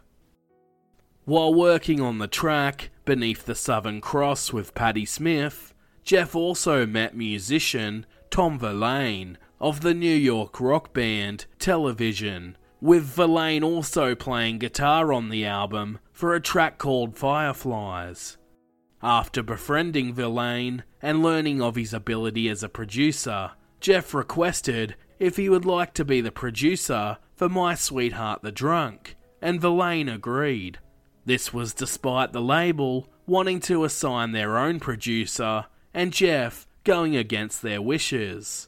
While 1.25 1.53
working 1.53 2.01
on 2.01 2.17
the 2.17 2.27
track, 2.27 2.89
Beneath 3.09 3.45
the 3.45 3.55
Southern 3.55 4.01
Cross 4.01 4.53
with 4.53 4.75
Patti 4.75 5.03
Smith, 5.03 5.73
Jeff 6.03 6.35
also 6.35 6.85
met 6.85 7.17
musician 7.17 8.05
Tom 8.29 8.59
Verlaine 8.59 9.39
of 9.59 9.81
the 9.81 9.95
New 9.95 10.15
York 10.15 10.59
rock 10.59 10.93
band 10.93 11.47
Television, 11.57 12.55
with 12.79 13.03
Verlaine 13.03 13.63
also 13.63 14.13
playing 14.13 14.59
guitar 14.59 15.11
on 15.11 15.29
the 15.29 15.43
album 15.43 15.97
for 16.11 16.35
a 16.35 16.39
track 16.39 16.77
called 16.77 17.17
Fireflies. 17.17 18.37
After 19.01 19.41
befriending 19.41 20.13
Verlaine 20.13 20.83
and 21.01 21.23
learning 21.23 21.59
of 21.59 21.75
his 21.75 21.91
ability 21.91 22.47
as 22.47 22.61
a 22.61 22.69
producer, 22.69 23.53
Jeff 23.79 24.13
requested 24.13 24.95
if 25.19 25.35
he 25.35 25.49
would 25.49 25.65
like 25.65 25.93
to 25.93 26.05
be 26.05 26.21
the 26.21 26.31
producer 26.31 27.17
for 27.35 27.49
My 27.49 27.75
Sweetheart 27.75 28.41
the 28.41 28.51
Drunk, 28.51 29.15
and 29.41 29.61
Verlaine 29.61 30.09
agreed. 30.09 30.79
This 31.25 31.53
was 31.53 31.73
despite 31.73 32.33
the 32.33 32.41
label 32.41 33.07
wanting 33.27 33.59
to 33.59 33.83
assign 33.83 34.31
their 34.31 34.57
own 34.57 34.79
producer 34.79 35.65
and 35.93 36.13
Jeff 36.13 36.65
going 36.83 37.15
against 37.15 37.61
their 37.61 37.81
wishes. 37.81 38.67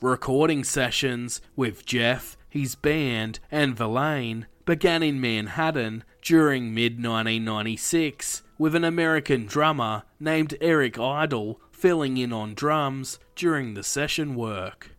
Recording 0.00 0.64
sessions 0.64 1.40
with 1.56 1.86
Jeff, 1.86 2.36
his 2.48 2.74
band, 2.74 3.38
and 3.50 3.76
Verlaine 3.76 4.46
began 4.66 5.02
in 5.02 5.20
Manhattan 5.20 6.04
during 6.20 6.74
mid 6.74 6.94
1996 6.94 8.42
with 8.58 8.74
an 8.74 8.84
American 8.84 9.46
drummer 9.46 10.02
named 10.20 10.56
Eric 10.60 10.94
Eidel 10.94 11.56
filling 11.70 12.16
in 12.16 12.32
on 12.32 12.54
drums 12.54 13.18
during 13.34 13.74
the 13.74 13.82
session 13.82 14.34
work. 14.34 14.93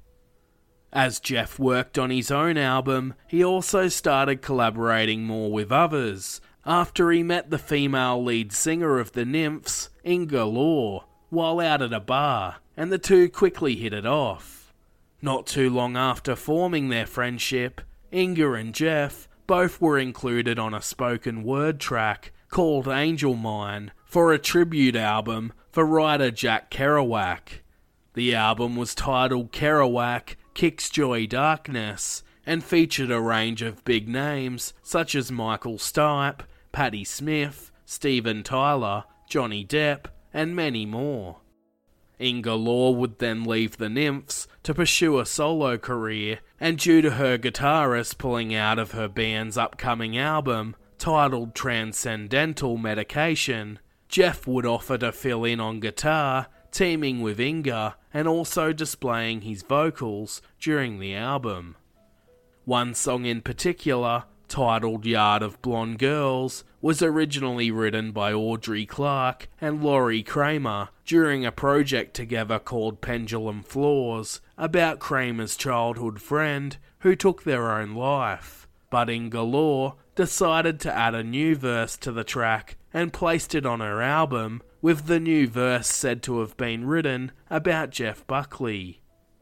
As 0.95 1.19
Jeff 1.19 1.59
worked 1.59 1.99
on 1.99 2.09
his 2.09 2.31
own 2.31 2.57
album, 2.57 3.15
he 3.27 3.43
also 3.43 3.89
started 3.89 4.41
collaborating 4.41 5.25
more 5.25 5.51
with 5.51 5.69
others 5.69 6.39
after 6.65 7.11
he 7.11 7.21
met 7.21 7.49
the 7.49 7.57
female 7.57 8.23
lead 8.23 8.53
singer 8.53 8.97
of 8.97 9.11
the 9.11 9.25
Nymphs, 9.25 9.89
Inger 10.05 10.45
Lorre, 10.45 11.03
while 11.29 11.59
out 11.59 11.81
at 11.81 11.91
a 11.91 11.99
bar, 11.99 12.55
and 12.77 12.93
the 12.93 12.97
two 12.97 13.27
quickly 13.27 13.75
hit 13.75 13.91
it 13.91 14.05
off. 14.05 14.73
Not 15.21 15.45
too 15.45 15.69
long 15.69 15.97
after 15.97 16.33
forming 16.33 16.87
their 16.87 17.05
friendship, 17.05 17.81
Inger 18.13 18.55
and 18.55 18.73
Jeff 18.73 19.27
both 19.47 19.81
were 19.81 19.99
included 19.99 20.57
on 20.57 20.73
a 20.73 20.81
spoken 20.81 21.43
word 21.43 21.81
track 21.81 22.31
called 22.49 22.87
Angel 22.87 23.35
Mine 23.35 23.91
for 24.05 24.31
a 24.31 24.39
tribute 24.39 24.95
album 24.95 25.51
for 25.73 25.85
writer 25.85 26.31
Jack 26.31 26.71
Kerouac. 26.71 27.63
The 28.13 28.33
album 28.33 28.77
was 28.77 28.95
titled 28.95 29.51
Kerouac 29.51 30.37
Kicks 30.55 30.89
Joy 30.89 31.27
Darkness 31.27 32.23
and 32.45 32.63
featured 32.63 33.11
a 33.11 33.19
range 33.19 33.61
of 33.61 33.83
big 33.83 34.07
names 34.07 34.73
such 34.81 35.13
as 35.13 35.29
Michael 35.29 35.77
Stipe, 35.77 36.43
Patti 36.71 37.03
Smith, 37.03 37.71
Steven 37.85 38.41
Tyler, 38.41 39.03
Johnny 39.29 39.65
Depp, 39.65 40.05
and 40.33 40.55
many 40.55 40.85
more. 40.85 41.41
Inger 42.19 42.51
Lorre 42.51 42.95
would 42.95 43.19
then 43.19 43.43
leave 43.43 43.75
the 43.75 43.89
Nymphs 43.89 44.47
to 44.63 44.73
pursue 44.73 45.19
a 45.19 45.25
solo 45.25 45.77
career, 45.77 46.39
and 46.57 46.77
due 46.77 47.01
to 47.01 47.11
her 47.11 47.37
guitarist 47.37 48.17
pulling 48.17 48.55
out 48.55 48.79
of 48.79 48.91
her 48.91 49.09
band's 49.09 49.57
upcoming 49.57 50.17
album, 50.17 50.77
titled 50.97 51.53
Transcendental 51.53 52.77
Medication, 52.77 53.79
Jeff 54.07 54.47
would 54.47 54.65
offer 54.65 54.97
to 54.99 55.11
fill 55.11 55.43
in 55.43 55.59
on 55.59 55.81
guitar 55.81 56.47
teaming 56.75 57.21
with 57.21 57.39
Inger 57.39 57.95
and 58.13 58.27
also 58.27 58.73
displaying 58.73 59.41
his 59.41 59.61
vocals 59.61 60.41
during 60.59 60.99
the 60.99 61.15
album. 61.15 61.77
One 62.65 62.93
song 62.93 63.25
in 63.25 63.39
particular, 63.41 64.25
titled 64.49 65.05
Yard 65.05 65.41
of 65.41 65.61
Blonde 65.61 65.99
Girls, 65.99 66.65
was 66.81 67.01
originally 67.01 67.71
written 67.71 68.11
by 68.11 68.33
Audrey 68.33 68.85
Clark 68.85 69.47
and 69.61 69.81
Laurie 69.81 70.21
Kramer 70.21 70.89
during 71.05 71.45
a 71.45 71.51
project 71.51 72.13
together 72.13 72.59
called 72.59 72.99
Pendulum 72.99 73.63
Floors 73.63 74.41
about 74.57 74.99
Kramer's 74.99 75.55
childhood 75.55 76.21
friend 76.21 76.75
who 76.99 77.15
took 77.15 77.43
their 77.43 77.71
own 77.71 77.95
life. 77.95 78.67
But 78.89 79.09
Inger 79.09 79.39
Lorre 79.39 79.95
decided 80.15 80.81
to 80.81 80.93
add 80.93 81.15
a 81.15 81.23
new 81.23 81.55
verse 81.55 81.95
to 81.97 82.11
the 82.11 82.25
track 82.25 82.75
and 82.93 83.13
placed 83.13 83.55
it 83.55 83.65
on 83.65 83.79
her 83.79 84.01
album 84.01 84.61
with 84.85 85.07
the 85.07 85.19
new 85.19 85.47
verse 85.47 85.87
said 85.87 86.21
to 86.21 86.41
have 86.41 86.55
been 86.57 86.85
written 86.85 87.31
about 87.49 87.89
Jeff 87.89 88.27
Buckley. 88.27 89.01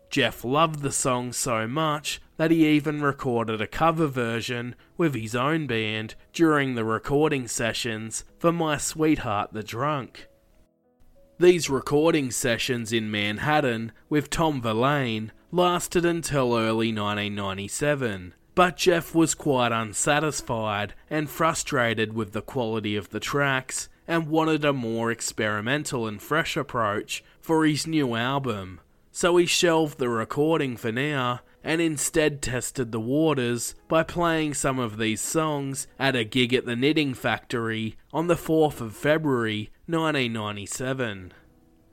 Jeff 0.10 0.46
loved 0.46 0.82
the 0.82 0.90
song 0.90 1.34
so 1.34 1.68
much 1.68 2.22
that 2.38 2.50
he 2.50 2.66
even 2.66 3.02
recorded 3.02 3.60
a 3.60 3.68
cover 3.68 4.08
version 4.08 4.74
with 4.96 5.14
his 5.14 5.36
own 5.36 5.68
band 5.68 6.16
during 6.32 6.76
the 6.76 6.86
recording 6.86 7.46
sessions 7.46 8.24
for 8.40 8.54
My 8.54 8.78
Sweetheart 8.78 9.52
the 9.52 9.64
Drunk. 9.64 10.30
These 11.38 11.70
recording 11.70 12.32
sessions 12.32 12.94
in 12.94 13.12
Manhattan 13.12 13.92
with 14.08 14.30
Tom 14.30 14.62
Verlaine 14.62 15.34
lasted 15.52 16.06
until 16.06 16.56
early 16.56 16.94
1997, 16.94 18.34
but 18.56 18.78
Jeff 18.78 19.14
was 19.14 19.36
quite 19.36 19.74
unsatisfied 19.74 20.94
and 21.10 21.30
frustrated 21.30 22.14
with 22.14 22.32
the 22.32 22.42
quality 22.42 22.96
of 22.96 23.10
the 23.10 23.20
tracks 23.20 23.90
and 24.08 24.28
wanted 24.28 24.66
a 24.66 24.74
more 24.74 25.12
experimental 25.12 26.08
and 26.08 26.22
fresh 26.22 26.58
approach 26.58 27.24
for 27.40 27.66
his 27.66 27.88
new 27.88 28.16
album, 28.16 28.80
so 29.12 29.38
he 29.38 29.46
shelved 29.46 30.00
the 30.00 30.10
recording 30.10 30.76
for 30.76 30.92
now 30.92 31.42
and 31.64 31.80
instead 31.80 32.42
tested 32.42 32.92
the 32.92 33.00
waters 33.00 33.74
by 33.88 34.04
playing 34.04 34.54
some 34.54 34.80
of 34.80 34.98
these 34.98 35.22
songs 35.22 35.88
at 35.98 36.16
a 36.16 36.24
gig 36.24 36.54
at 36.54 36.66
the 36.66 36.76
Knitting 36.76 37.14
Factory 37.14 37.96
on 38.12 38.28
the 38.28 38.36
4th 38.36 38.82
of 38.82 38.96
February 38.96 39.72
1997. 39.86 41.32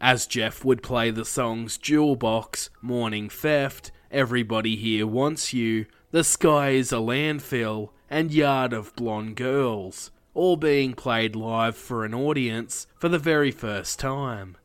As 0.01 0.27
Jeff 0.27 0.65
would 0.65 0.83
play 0.83 1.11
the 1.11 1.25
songs 1.25 1.77
Jewel 1.79 2.17
Box, 2.17 2.71
Morning 2.81 3.29
Theft, 3.29 3.93
Everybody 4.11 4.75
Here 4.75 5.07
Wants 5.07 5.53
You, 5.53 5.87
The 6.11 6.25
Sky 6.25 6.71
is 6.71 6.91
a 6.91 6.97
Landfill, 6.97 7.91
and 8.09 8.33
Yard 8.33 8.73
of 8.73 8.97
Blonde 8.97 9.37
Girls, 9.37 10.11
all 10.35 10.57
being 10.57 10.95
played 10.95 11.35
live 11.35 11.77
for 11.77 12.05
an 12.05 12.15
audience 12.15 12.87
for 12.97 13.09
the 13.09 13.19
very 13.19 13.51
first 13.51 13.99
time. 13.99 14.57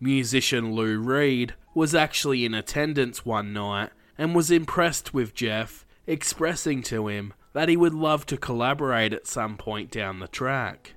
Musician 0.00 0.72
Lou 0.72 0.98
Reed 0.98 1.54
was 1.74 1.94
actually 1.94 2.44
in 2.44 2.54
attendance 2.54 3.24
one 3.24 3.52
night 3.52 3.90
and 4.18 4.34
was 4.34 4.50
impressed 4.50 5.14
with 5.14 5.34
Jeff, 5.34 5.86
expressing 6.06 6.82
to 6.82 7.08
him 7.08 7.32
that 7.52 7.68
he 7.68 7.76
would 7.76 7.94
love 7.94 8.26
to 8.26 8.36
collaborate 8.36 9.12
at 9.12 9.26
some 9.26 9.56
point 9.56 9.90
down 9.90 10.18
the 10.18 10.28
track. 10.28 10.94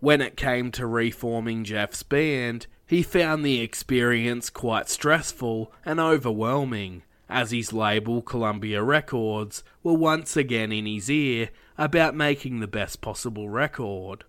When 0.00 0.20
it 0.20 0.36
came 0.36 0.70
to 0.72 0.86
reforming 0.86 1.64
Jeff's 1.64 2.02
band, 2.02 2.66
he 2.86 3.02
found 3.02 3.44
the 3.44 3.60
experience 3.60 4.50
quite 4.50 4.88
stressful 4.88 5.72
and 5.84 6.00
overwhelming, 6.00 7.02
as 7.28 7.50
his 7.50 7.72
label 7.72 8.22
Columbia 8.22 8.82
Records 8.82 9.62
were 9.82 9.94
once 9.94 10.36
again 10.36 10.72
in 10.72 10.86
his 10.86 11.10
ear 11.10 11.50
about 11.78 12.14
making 12.14 12.60
the 12.60 12.66
best 12.66 13.00
possible 13.00 13.48
record. 13.48 14.24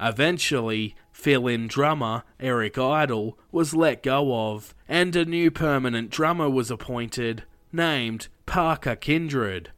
Eventually, 0.00 0.94
fill 1.12 1.46
in 1.46 1.66
drummer 1.66 2.24
Eric 2.38 2.74
Eidel 2.74 3.34
was 3.52 3.74
let 3.74 4.02
go 4.02 4.52
of, 4.52 4.74
and 4.88 5.14
a 5.14 5.24
new 5.24 5.50
permanent 5.50 6.10
drummer 6.10 6.48
was 6.48 6.70
appointed, 6.70 7.44
named 7.72 8.28
Parker 8.46 8.96
Kindred. 8.96 9.70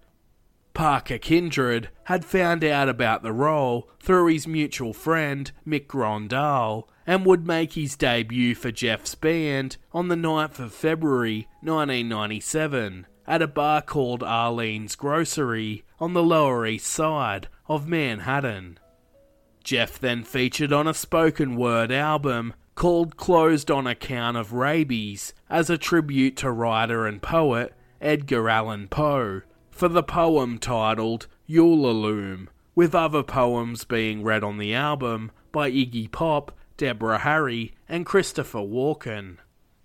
Parker 0.75 1.19
Kindred 1.19 1.91
had 2.05 2.25
found 2.25 2.65
out 2.65 2.89
about 2.89 3.23
the 3.23 3.33
role 3.33 3.91
through 4.01 4.29
his 4.29 4.47
mutual 4.47 4.95
friend 4.95 5.51
Mick 5.67 5.87
Grondahl 5.87 6.89
and 7.07 7.27
would 7.27 7.47
make 7.47 7.75
his 7.75 7.97
debut 7.97 8.55
for 8.55 8.71
Jeff's 8.71 9.15
band 9.15 9.77
on 9.93 10.09
the 10.09 10.15
9th 10.15 10.59
of 10.59 10.73
February 10.73 11.49
1997 11.61 13.07
at 13.27 13.43
a 13.43 13.47
bar 13.47 13.83
called 13.83 14.23
Arlene's 14.23 14.97
Grocery 14.97 15.85
on 16.01 16.13
the 16.13 16.23
Lower 16.23 16.67
East 16.67 16.87
Side 16.87 17.49
of 17.69 17.87
Manhattan. 17.87 18.79
Jeff 19.63 19.99
then 19.99 20.25
featured 20.25 20.73
on 20.73 20.89
a 20.89 20.95
spoken 20.95 21.57
word 21.57 21.93
album 21.93 22.55
called 22.75 23.17
Closed 23.17 23.71
on 23.71 23.87
Account 23.87 24.37
of 24.37 24.53
Rabies 24.53 25.35
as 25.49 25.71
a 25.71 25.79
tribute 25.79 26.37
to 26.39 26.51
writer 26.51 27.07
and 27.07 27.23
poet 27.23 27.75
Edgar 28.01 28.49
Allan 28.49 28.89
Poe 28.89 29.43
for 29.71 29.89
the 29.89 30.03
poem 30.03 30.59
titled 30.59 31.27
Ulalume, 31.49 32.49
with 32.75 32.95
other 32.95 33.23
poems 33.23 33.85
being 33.85 34.23
read 34.23 34.43
on 34.43 34.59
the 34.59 34.75
album 34.75 35.31
by 35.53 35.71
Iggy 35.71 36.11
Pop, 36.11 36.57
Deborah 36.77 37.19
Harry, 37.19 37.75
and 37.89 38.07
Christopher 38.07 38.59
Walken. 38.61 39.37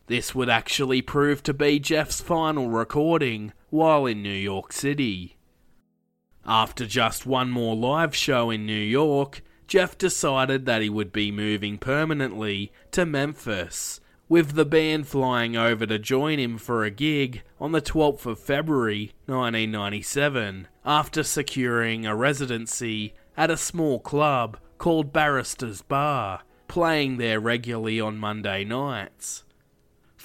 This 0.07 0.33
would 0.33 0.49
actually 0.49 1.01
prove 1.01 1.43
to 1.43 1.53
be 1.53 1.79
Jeff's 1.79 2.21
final 2.21 2.69
recording 2.69 3.51
while 3.69 4.05
in 4.05 4.23
New 4.23 4.29
York 4.29 4.71
City. 4.71 5.35
After 6.45 6.85
just 6.85 7.25
one 7.25 7.51
more 7.51 7.75
live 7.75 8.15
show 8.15 8.49
in 8.49 8.65
New 8.65 8.73
York, 8.73 9.41
Jeff 9.67 9.97
decided 9.97 10.65
that 10.65 10.81
he 10.81 10.89
would 10.89 11.11
be 11.11 11.29
moving 11.29 11.77
permanently 11.77 12.71
to 12.91 13.05
Memphis, 13.05 13.99
with 14.29 14.53
the 14.53 14.63
band 14.63 15.07
flying 15.07 15.57
over 15.57 15.85
to 15.85 15.99
join 15.99 16.39
him 16.39 16.57
for 16.57 16.85
a 16.85 16.89
gig 16.89 17.43
on 17.59 17.73
the 17.73 17.81
12th 17.81 18.25
of 18.25 18.39
February 18.39 19.11
1997 19.25 20.69
after 20.85 21.21
securing 21.21 22.05
a 22.05 22.15
residency 22.15 23.13
at 23.35 23.51
a 23.51 23.57
small 23.57 23.99
club 23.99 24.57
called 24.77 25.11
Barrister's 25.11 25.81
Bar, 25.81 26.43
playing 26.69 27.17
there 27.17 27.41
regularly 27.41 27.99
on 27.99 28.17
Monday 28.17 28.63
nights. 28.63 29.43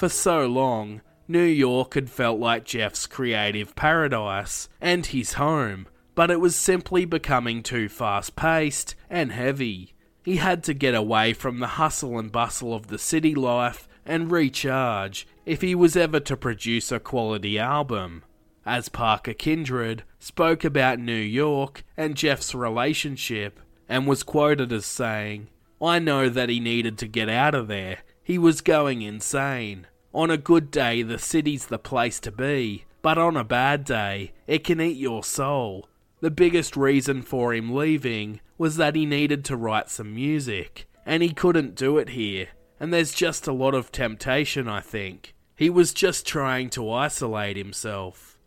For 0.03 0.09
so 0.09 0.49
long, 0.49 1.01
New 1.29 1.45
York 1.45 1.95
had 1.95 2.11
felt 2.11 2.41
like 2.41 2.65
Jeff's 2.65 3.07
creative 3.07 3.77
paradise 3.77 4.69
and 4.81 5.07
his 5.07 5.35
home, 5.35 5.87
but 6.17 6.29
it 6.29 6.41
was 6.41 6.57
simply 6.57 7.05
becoming 7.05 7.63
too 7.63 7.89
fast 7.89 8.35
paced 8.35 8.97
and 9.09 9.31
heavy. 9.31 9.95
He 10.25 10.39
had 10.39 10.65
to 10.65 10.75
get 10.75 10.97
away 10.97 11.35
from 11.35 11.61
the 11.61 11.79
hustle 11.79 12.19
and 12.19 12.33
bustle 12.33 12.75
of 12.75 12.89
the 12.89 12.99
city 12.99 13.33
life 13.33 13.89
and 14.05 14.33
recharge 14.33 15.25
if 15.47 15.61
he 15.61 15.77
was 15.77 15.97
ever 15.97 16.19
to 16.19 16.37
produce 16.37 16.91
a 16.91 16.99
quality 16.99 17.57
album. 17.57 18.25
As 18.67 18.89
Parker 18.89 19.35
Kindred 19.35 20.03
spoke 20.19 20.65
about 20.65 20.99
New 20.99 21.15
York 21.15 21.85
and 21.97 22.17
Jeff's 22.17 22.57
relationship, 22.57 23.61
and 23.89 24.09
was 24.09 24.25
quoted 24.25 24.73
as 24.73 24.85
saying, 24.85 25.47
I 25.81 26.01
know 26.01 26.29
that 26.29 26.49
he 26.49 26.59
needed 26.59 26.99
to 26.99 27.07
get 27.07 27.29
out 27.29 27.55
of 27.55 27.69
there. 27.69 27.99
He 28.25 28.37
was 28.37 28.61
going 28.61 29.03
insane. 29.03 29.87
On 30.15 30.31
a 30.31 30.37
good 30.37 30.71
day, 30.71 31.03
the 31.03 31.19
city's 31.19 31.67
the 31.67 31.79
place 31.79 32.21
to 32.21 32.31
be, 32.31 32.85
but 33.01 33.17
on 33.17 33.35
a 33.35 33.45
bad 33.45 33.85
day, 33.85 34.33
it 34.47 34.63
can 34.63 34.79
eat 34.79 34.99
your 34.99 35.25
soul. 35.25 35.89
The 36.21 36.31
biggest 36.31 36.77
reason 36.77 37.23
for 37.23 37.55
him 37.55 37.75
leaving 37.75 38.41
was 38.59 38.77
that 38.77 38.95
he 38.95 39.07
needed 39.07 39.43
to 39.47 39.57
write 39.57 39.89
some 39.89 40.15
music, 40.15 40.87
and 41.07 41.23
he 41.23 41.31
couldn't 41.31 41.75
do 41.75 41.97
it 41.97 42.11
here. 42.11 42.49
And 42.79 42.93
there's 42.93 43.15
just 43.15 43.47
a 43.47 43.53
lot 43.53 43.75
of 43.75 43.91
temptation, 43.91 44.69
I 44.69 44.81
think. 44.81 45.35
He 45.57 45.71
was 45.71 45.95
just 45.95 46.27
trying 46.27 46.69
to 46.71 46.91
isolate 46.91 47.57
himself. 47.57 48.39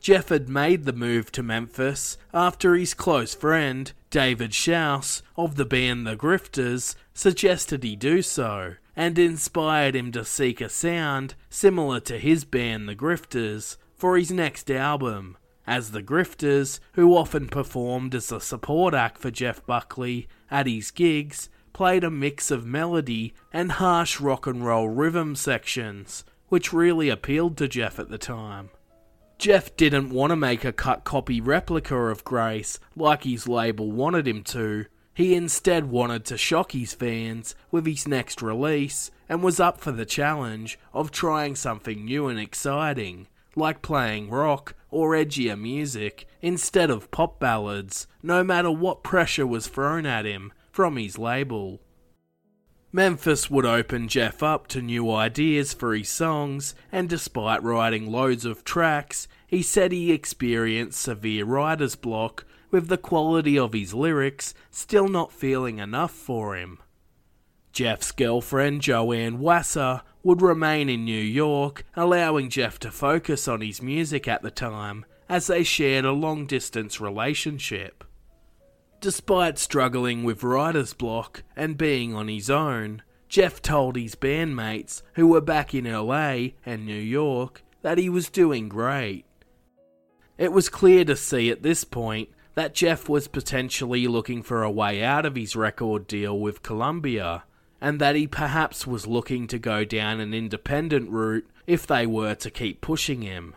Jeff 0.00 0.30
had 0.30 0.48
made 0.48 0.84
the 0.84 0.92
move 0.92 1.30
to 1.32 1.42
Memphis 1.42 2.16
after 2.32 2.74
his 2.74 2.94
close 2.94 3.34
friend, 3.34 3.92
David 4.10 4.54
Shouse, 4.54 5.22
of 5.36 5.56
the 5.56 5.64
band 5.64 6.06
The 6.06 6.16
Grifters, 6.16 6.94
suggested 7.12 7.82
he 7.82 7.96
do 7.96 8.22
so, 8.22 8.74
and 8.96 9.18
inspired 9.18 9.96
him 9.96 10.12
to 10.12 10.24
seek 10.24 10.60
a 10.60 10.68
sound 10.68 11.34
similar 11.48 12.00
to 12.00 12.18
his 12.18 12.44
band 12.44 12.88
The 12.88 12.94
Grifters 12.94 13.76
for 13.94 14.16
his 14.16 14.30
next 14.30 14.70
album, 14.70 15.36
as 15.66 15.90
The 15.90 16.02
Grifters, 16.02 16.80
who 16.92 17.16
often 17.16 17.48
performed 17.48 18.14
as 18.14 18.30
a 18.30 18.40
support 18.40 18.94
act 18.94 19.18
for 19.18 19.30
Jeff 19.30 19.64
Buckley 19.66 20.28
at 20.50 20.66
his 20.66 20.90
gigs, 20.90 21.48
played 21.72 22.04
a 22.04 22.10
mix 22.10 22.50
of 22.50 22.64
melody 22.64 23.34
and 23.52 23.72
harsh 23.72 24.20
rock 24.20 24.46
and 24.46 24.64
roll 24.64 24.88
rhythm 24.88 25.34
sections, 25.34 26.24
which 26.48 26.72
really 26.72 27.08
appealed 27.08 27.56
to 27.56 27.68
Jeff 27.68 27.98
at 27.98 28.08
the 28.08 28.18
time. 28.18 28.70
Jeff 29.38 29.76
didn't 29.76 30.10
want 30.10 30.30
to 30.30 30.36
make 30.36 30.64
a 30.64 30.72
cut 30.72 31.04
copy 31.04 31.40
replica 31.40 31.96
of 31.96 32.24
Grace 32.24 32.78
like 32.94 33.24
his 33.24 33.48
label 33.48 33.90
wanted 33.90 34.28
him 34.28 34.44
to. 34.44 34.86
He 35.14 35.34
instead 35.34 35.90
wanted 35.90 36.24
to 36.26 36.36
shock 36.36 36.72
his 36.72 36.92
fans 36.92 37.54
with 37.70 37.86
his 37.86 38.08
next 38.08 38.42
release 38.42 39.12
and 39.28 39.42
was 39.42 39.60
up 39.60 39.80
for 39.80 39.92
the 39.92 40.04
challenge 40.04 40.78
of 40.92 41.12
trying 41.12 41.54
something 41.54 42.04
new 42.04 42.26
and 42.26 42.38
exciting, 42.38 43.28
like 43.54 43.80
playing 43.80 44.28
rock 44.28 44.74
or 44.90 45.12
edgier 45.12 45.58
music 45.58 46.26
instead 46.42 46.90
of 46.90 47.12
pop 47.12 47.38
ballads, 47.38 48.08
no 48.22 48.42
matter 48.42 48.72
what 48.72 49.04
pressure 49.04 49.46
was 49.46 49.68
thrown 49.68 50.04
at 50.04 50.24
him 50.24 50.52
from 50.72 50.96
his 50.96 51.16
label. 51.16 51.80
Memphis 52.90 53.50
would 53.50 53.66
open 53.66 54.08
Jeff 54.08 54.42
up 54.42 54.68
to 54.68 54.80
new 54.80 55.10
ideas 55.12 55.72
for 55.72 55.94
his 55.94 56.08
songs, 56.08 56.74
and 56.92 57.08
despite 57.08 57.62
writing 57.62 58.10
loads 58.10 58.44
of 58.44 58.64
tracks, 58.64 59.26
he 59.46 59.62
said 59.62 59.90
he 59.90 60.12
experienced 60.12 61.00
severe 61.00 61.44
writer's 61.44 61.96
block, 61.96 62.44
with 62.74 62.88
the 62.88 62.98
quality 62.98 63.56
of 63.56 63.72
his 63.72 63.94
lyrics 63.94 64.52
still 64.68 65.06
not 65.06 65.30
feeling 65.30 65.78
enough 65.78 66.10
for 66.10 66.56
him. 66.56 66.76
Jeff's 67.72 68.10
girlfriend 68.10 68.80
Joanne 68.80 69.38
Wasser 69.38 70.02
would 70.24 70.42
remain 70.42 70.88
in 70.88 71.04
New 71.04 71.12
York, 71.12 71.86
allowing 71.94 72.50
Jeff 72.50 72.80
to 72.80 72.90
focus 72.90 73.46
on 73.46 73.60
his 73.60 73.80
music 73.80 74.26
at 74.26 74.42
the 74.42 74.50
time, 74.50 75.04
as 75.28 75.46
they 75.46 75.62
shared 75.62 76.04
a 76.04 76.10
long 76.10 76.46
distance 76.46 77.00
relationship. 77.00 78.02
Despite 79.00 79.56
struggling 79.56 80.24
with 80.24 80.42
writer's 80.42 80.94
block 80.94 81.44
and 81.54 81.78
being 81.78 82.12
on 82.12 82.26
his 82.26 82.50
own, 82.50 83.02
Jeff 83.28 83.62
told 83.62 83.94
his 83.94 84.16
bandmates, 84.16 85.02
who 85.12 85.28
were 85.28 85.40
back 85.40 85.76
in 85.76 85.84
LA 85.84 86.54
and 86.66 86.84
New 86.84 86.92
York, 86.92 87.62
that 87.82 87.98
he 87.98 88.08
was 88.08 88.28
doing 88.28 88.68
great. 88.68 89.26
It 90.36 90.50
was 90.50 90.68
clear 90.68 91.04
to 91.04 91.14
see 91.14 91.50
at 91.50 91.62
this 91.62 91.84
point 91.84 92.30
that 92.54 92.74
Jeff 92.74 93.08
was 93.08 93.28
potentially 93.28 94.06
looking 94.06 94.42
for 94.42 94.62
a 94.62 94.70
way 94.70 95.02
out 95.02 95.26
of 95.26 95.36
his 95.36 95.56
record 95.56 96.06
deal 96.06 96.38
with 96.38 96.62
Columbia, 96.62 97.44
and 97.80 98.00
that 98.00 98.16
he 98.16 98.26
perhaps 98.26 98.86
was 98.86 99.06
looking 99.06 99.46
to 99.48 99.58
go 99.58 99.84
down 99.84 100.20
an 100.20 100.32
independent 100.32 101.10
route 101.10 101.46
if 101.66 101.86
they 101.86 102.06
were 102.06 102.34
to 102.34 102.50
keep 102.50 102.80
pushing 102.80 103.22
him. 103.22 103.54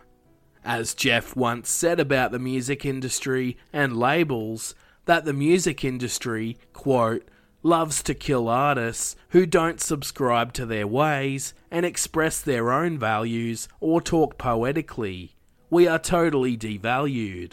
As 0.64 0.94
Jeff 0.94 1.36
once 1.36 1.70
said 1.70 2.00
about 2.00 2.32
the 2.32 2.38
music 2.38 2.84
industry 2.84 3.56
and 3.72 3.96
labels, 3.96 4.74
that 5.06 5.24
the 5.24 5.32
music 5.32 5.84
industry, 5.84 6.58
quote, 6.72 7.26
loves 7.62 8.02
to 8.02 8.14
kill 8.14 8.48
artists 8.48 9.16
who 9.30 9.46
don't 9.46 9.80
subscribe 9.80 10.52
to 10.52 10.66
their 10.66 10.86
ways 10.86 11.54
and 11.70 11.86
express 11.86 12.40
their 12.40 12.70
own 12.70 12.98
values 12.98 13.68
or 13.80 14.00
talk 14.00 14.36
poetically. 14.38 15.34
We 15.70 15.88
are 15.88 15.98
totally 15.98 16.56
devalued. 16.56 17.52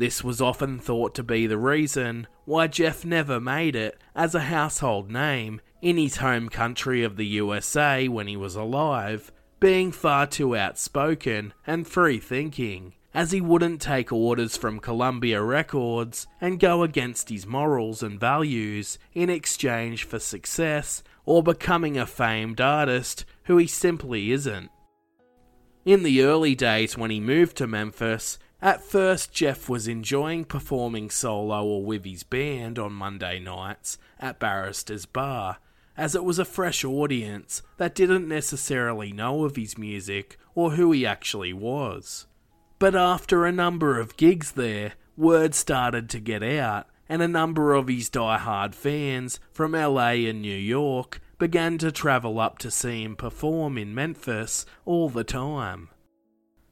This 0.00 0.24
was 0.24 0.40
often 0.40 0.78
thought 0.78 1.14
to 1.16 1.22
be 1.22 1.46
the 1.46 1.58
reason 1.58 2.26
why 2.46 2.68
Jeff 2.68 3.04
never 3.04 3.38
made 3.38 3.76
it 3.76 4.00
as 4.16 4.34
a 4.34 4.40
household 4.40 5.10
name 5.10 5.60
in 5.82 5.98
his 5.98 6.16
home 6.16 6.48
country 6.48 7.04
of 7.04 7.18
the 7.18 7.26
USA 7.26 8.08
when 8.08 8.26
he 8.26 8.34
was 8.34 8.56
alive, 8.56 9.30
being 9.60 9.92
far 9.92 10.26
too 10.26 10.56
outspoken 10.56 11.52
and 11.66 11.86
free 11.86 12.18
thinking 12.18 12.94
as 13.12 13.32
he 13.32 13.42
wouldn't 13.42 13.82
take 13.82 14.10
orders 14.10 14.56
from 14.56 14.80
Columbia 14.80 15.42
Records 15.42 16.26
and 16.40 16.58
go 16.58 16.82
against 16.82 17.28
his 17.28 17.46
morals 17.46 18.02
and 18.02 18.18
values 18.18 18.98
in 19.12 19.28
exchange 19.28 20.04
for 20.04 20.18
success 20.18 21.02
or 21.26 21.42
becoming 21.42 21.98
a 21.98 22.06
famed 22.06 22.58
artist 22.58 23.26
who 23.44 23.58
he 23.58 23.66
simply 23.66 24.32
isn't. 24.32 24.70
In 25.84 26.04
the 26.04 26.22
early 26.22 26.54
days 26.54 26.96
when 26.96 27.10
he 27.10 27.20
moved 27.20 27.58
to 27.58 27.66
Memphis, 27.66 28.38
at 28.62 28.82
first 28.82 29.32
Jeff 29.32 29.68
was 29.68 29.88
enjoying 29.88 30.44
performing 30.44 31.10
solo 31.10 31.64
or 31.64 31.84
with 31.84 32.04
his 32.04 32.22
band 32.22 32.78
on 32.78 32.92
Monday 32.92 33.38
nights 33.38 33.98
at 34.18 34.38
Barrister's 34.38 35.06
Bar, 35.06 35.58
as 35.96 36.14
it 36.14 36.24
was 36.24 36.38
a 36.38 36.44
fresh 36.44 36.84
audience 36.84 37.62
that 37.78 37.94
didn't 37.94 38.28
necessarily 38.28 39.12
know 39.12 39.44
of 39.44 39.56
his 39.56 39.78
music 39.78 40.38
or 40.54 40.72
who 40.72 40.92
he 40.92 41.06
actually 41.06 41.52
was. 41.52 42.26
But 42.78 42.94
after 42.94 43.44
a 43.44 43.52
number 43.52 43.98
of 44.00 44.16
gigs 44.16 44.52
there, 44.52 44.94
word 45.16 45.54
started 45.54 46.08
to 46.10 46.20
get 46.20 46.42
out, 46.42 46.86
and 47.08 47.20
a 47.20 47.28
number 47.28 47.74
of 47.74 47.88
his 47.88 48.08
die-hard 48.08 48.74
fans 48.74 49.40
from 49.52 49.72
LA 49.72 50.12
and 50.28 50.40
New 50.40 50.56
York 50.56 51.20
began 51.38 51.76
to 51.78 51.90
travel 51.90 52.38
up 52.38 52.58
to 52.58 52.70
see 52.70 53.02
him 53.02 53.16
perform 53.16 53.76
in 53.76 53.94
Memphis 53.94 54.64
all 54.84 55.08
the 55.08 55.24
time. 55.24 55.88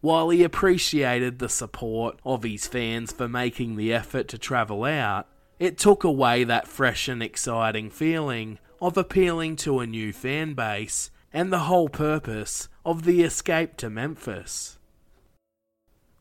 While 0.00 0.30
he 0.30 0.44
appreciated 0.44 1.38
the 1.38 1.48
support 1.48 2.20
of 2.24 2.44
his 2.44 2.68
fans 2.68 3.10
for 3.10 3.28
making 3.28 3.76
the 3.76 3.92
effort 3.92 4.28
to 4.28 4.38
travel 4.38 4.84
out, 4.84 5.26
it 5.58 5.76
took 5.76 6.04
away 6.04 6.44
that 6.44 6.68
fresh 6.68 7.08
and 7.08 7.20
exciting 7.20 7.90
feeling 7.90 8.58
of 8.80 8.96
appealing 8.96 9.56
to 9.56 9.80
a 9.80 9.86
new 9.86 10.12
fan 10.12 10.54
base 10.54 11.10
and 11.32 11.52
the 11.52 11.60
whole 11.60 11.88
purpose 11.88 12.68
of 12.84 13.04
the 13.04 13.22
escape 13.22 13.76
to 13.78 13.90
Memphis. 13.90 14.78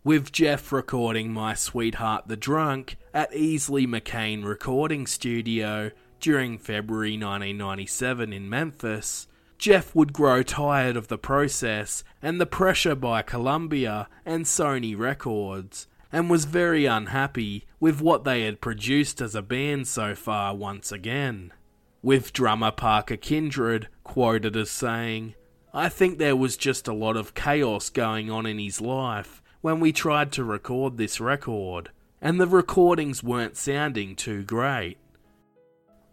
With 0.03 0.31
Jeff 0.31 0.71
recording 0.71 1.31
My 1.31 1.53
Sweetheart 1.53 2.27
the 2.27 2.37
Drunk 2.37 2.97
at 3.13 3.31
Easley 3.31 3.85
McCain 3.85 4.43
Recording 4.43 5.05
Studio 5.05 5.91
during 6.19 6.57
February 6.57 7.11
1997 7.11 8.33
in 8.33 8.49
Memphis, 8.49 9.26
Jeff 9.57 9.95
would 9.95 10.13
grow 10.13 10.43
tired 10.43 10.95
of 10.95 11.07
the 11.07 11.17
process 11.17 12.03
and 12.21 12.39
the 12.39 12.45
pressure 12.45 12.95
by 12.95 13.21
Columbia 13.21 14.07
and 14.25 14.45
Sony 14.45 14.97
Records, 14.97 15.87
and 16.11 16.29
was 16.29 16.45
very 16.45 16.85
unhappy 16.85 17.65
with 17.79 17.99
what 17.99 18.23
they 18.23 18.43
had 18.43 18.61
produced 18.61 19.19
as 19.19 19.35
a 19.35 19.41
band 19.41 19.87
so 19.87 20.13
far 20.13 20.55
once 20.55 20.91
again. 20.91 21.51
With 22.01 22.33
drummer 22.33 22.71
Parker 22.71 23.17
Kindred 23.17 23.87
quoted 24.03 24.55
as 24.55 24.69
saying, 24.69 25.33
I 25.73 25.89
think 25.89 26.17
there 26.17 26.35
was 26.35 26.55
just 26.55 26.87
a 26.87 26.93
lot 26.93 27.17
of 27.17 27.33
chaos 27.33 27.89
going 27.89 28.31
on 28.31 28.45
in 28.45 28.59
his 28.59 28.79
life 28.79 29.41
when 29.61 29.79
we 29.79 29.91
tried 29.91 30.31
to 30.33 30.43
record 30.43 30.97
this 30.97 31.19
record, 31.19 31.89
and 32.21 32.39
the 32.39 32.47
recordings 32.47 33.23
weren't 33.23 33.57
sounding 33.57 34.15
too 34.15 34.43
great. 34.43 34.97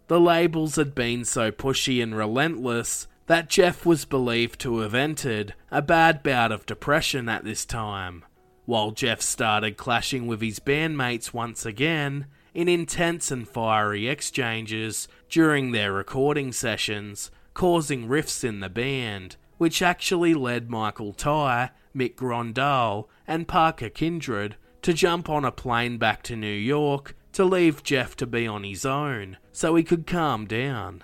The 0.08 0.20
labels 0.20 0.76
had 0.76 0.94
been 0.94 1.24
so 1.24 1.50
pushy 1.50 2.02
and 2.02 2.16
relentless 2.16 3.06
that 3.26 3.48
Jeff 3.48 3.86
was 3.86 4.04
believed 4.04 4.60
to 4.60 4.78
have 4.78 4.94
entered 4.94 5.54
a 5.70 5.80
bad 5.80 6.22
bout 6.22 6.52
of 6.52 6.66
depression 6.66 7.28
at 7.28 7.44
this 7.44 7.64
time, 7.64 8.24
while 8.66 8.90
Jeff 8.90 9.20
started 9.20 9.76
clashing 9.76 10.26
with 10.26 10.40
his 10.40 10.60
bandmates 10.60 11.32
once 11.32 11.64
again 11.64 12.26
in 12.52 12.68
intense 12.68 13.30
and 13.30 13.48
fiery 13.48 14.08
exchanges 14.08 15.08
during 15.28 15.72
their 15.72 15.92
recording 15.92 16.52
sessions, 16.52 17.30
causing 17.52 18.08
rifts 18.08 18.44
in 18.44 18.60
the 18.60 18.68
band, 18.68 19.36
which 19.58 19.82
actually 19.82 20.34
led 20.34 20.70
Michael 20.70 21.12
Tighe, 21.12 21.70
Mick 21.96 22.14
Grondahl, 22.14 23.06
and 23.26 23.48
Parker 23.48 23.88
Kindred 23.88 24.56
to 24.82 24.92
jump 24.92 25.28
on 25.28 25.44
a 25.44 25.50
plane 25.50 25.96
back 25.98 26.22
to 26.24 26.36
New 26.36 26.46
York 26.46 27.16
to 27.32 27.44
leave 27.44 27.82
Jeff 27.82 28.14
to 28.16 28.26
be 28.26 28.46
on 28.46 28.64
his 28.64 28.84
own 28.84 29.38
so 29.50 29.74
he 29.74 29.82
could 29.82 30.06
calm 30.06 30.46
down. 30.46 31.02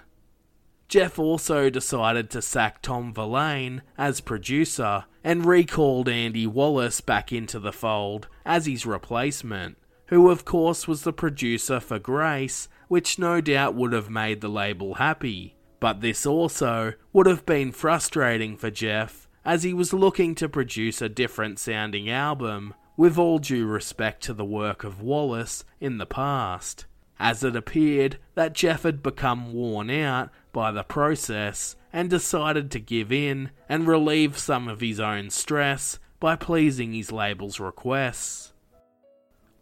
Jeff 0.90 1.20
also 1.20 1.70
decided 1.70 2.28
to 2.28 2.42
sack 2.42 2.82
Tom 2.82 3.14
Verlaine 3.14 3.82
as 3.96 4.20
producer 4.20 5.04
and 5.22 5.46
recalled 5.46 6.08
Andy 6.08 6.48
Wallace 6.48 7.00
back 7.00 7.32
into 7.32 7.60
the 7.60 7.72
fold 7.72 8.26
as 8.44 8.66
his 8.66 8.84
replacement, 8.84 9.78
who 10.06 10.28
of 10.30 10.44
course 10.44 10.88
was 10.88 11.04
the 11.04 11.12
producer 11.12 11.78
for 11.78 12.00
Grace, 12.00 12.68
which 12.88 13.20
no 13.20 13.40
doubt 13.40 13.76
would 13.76 13.92
have 13.92 14.10
made 14.10 14.40
the 14.40 14.48
label 14.48 14.94
happy. 14.94 15.54
But 15.78 16.00
this 16.00 16.26
also 16.26 16.94
would 17.12 17.26
have 17.26 17.46
been 17.46 17.70
frustrating 17.70 18.56
for 18.56 18.72
Jeff 18.72 19.28
as 19.44 19.62
he 19.62 19.72
was 19.72 19.92
looking 19.92 20.34
to 20.34 20.48
produce 20.48 21.00
a 21.00 21.08
different 21.08 21.60
sounding 21.60 22.10
album, 22.10 22.74
with 22.96 23.16
all 23.16 23.38
due 23.38 23.64
respect 23.64 24.24
to 24.24 24.34
the 24.34 24.44
work 24.44 24.82
of 24.82 25.00
Wallace 25.00 25.64
in 25.78 25.98
the 25.98 26.06
past 26.06 26.86
as 27.20 27.44
it 27.44 27.54
appeared 27.54 28.16
that 28.34 28.54
Jeff 28.54 28.82
had 28.82 29.02
become 29.02 29.52
worn 29.52 29.90
out 29.90 30.30
by 30.52 30.70
the 30.70 30.82
process 30.82 31.76
and 31.92 32.08
decided 32.08 32.70
to 32.70 32.78
give 32.78 33.12
in 33.12 33.50
and 33.68 33.86
relieve 33.86 34.38
some 34.38 34.68
of 34.68 34.80
his 34.80 35.00
own 35.00 35.30
stress 35.30 35.98
by 36.18 36.36
pleasing 36.36 36.92
his 36.92 37.10
label's 37.10 37.58
requests. 37.58 38.52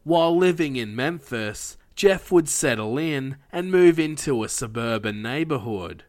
While 0.04 0.36
living 0.36 0.76
in 0.76 0.96
Memphis, 0.96 1.76
Jeff 1.94 2.30
would 2.30 2.48
settle 2.48 2.98
in 2.98 3.36
and 3.52 3.70
move 3.70 3.98
into 3.98 4.42
a 4.42 4.48
suburban 4.48 5.22
neighborhood. 5.22 6.04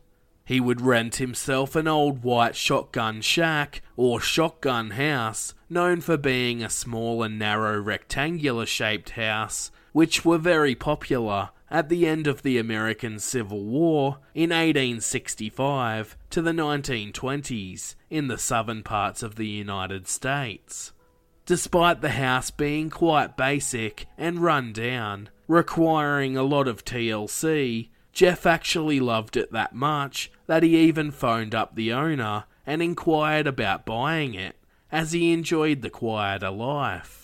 He 0.46 0.60
would 0.60 0.82
rent 0.82 1.18
himself 1.18 1.76
an 1.76 1.88
old 1.88 2.24
white 2.24 2.56
shotgun 2.56 3.22
shack 3.22 3.82
or 3.96 4.20
shotgun 4.20 4.92
house, 4.92 5.54
known 5.70 6.02
for 6.02 6.18
being 6.18 6.63
a 6.63 6.70
small 6.70 7.22
and 7.22 7.38
narrow 7.38 7.80
rectangular 7.80 8.65
shaped 8.65 9.12
house 9.12 9.72
which 9.92 10.24
were 10.24 10.38
very 10.38 10.76
popular 10.76 11.50
at 11.71 11.89
the 11.89 12.08
end 12.08 12.27
of 12.27 12.41
the 12.41 12.58
American 12.58 13.19
Civil 13.19 13.63
War 13.63 14.19
in 14.34 14.49
1865 14.49 16.17
to 16.29 16.41
the 16.41 16.51
1920s 16.51 17.95
in 18.10 18.27
the 18.27 18.38
southern 18.38 18.84
parts 18.84 19.23
of 19.23 19.36
the 19.36 19.47
United 19.47 20.08
States. 20.08 20.91
Despite 21.45 22.01
the 22.01 22.12
house 22.12 22.51
being 22.51 22.89
quite 22.89 23.36
basic 23.36 24.05
and 24.17 24.39
run 24.39 24.71
down, 24.71 25.29
requiring 25.47 26.38
a 26.38 26.43
lot 26.43 26.67
of 26.67 26.86
TLC, 26.86 27.89
Jeff 28.13 28.45
actually 28.45 28.99
loved 28.99 29.36
it 29.36 29.51
that 29.51 29.73
much 29.73 30.32
that 30.45 30.63
he 30.63 30.77
even 30.77 31.10
phoned 31.10 31.55
up 31.55 31.75
the 31.75 31.91
owner 31.91 32.45
and 32.67 32.84
inquired 32.84 33.47
about 33.47 33.86
buying 33.86 34.36
it, 34.36 34.55
as 34.91 35.12
he 35.12 35.34
enjoyed 35.34 35.82
the 35.82 35.89
quieter 35.89 36.51
life. 36.51 37.18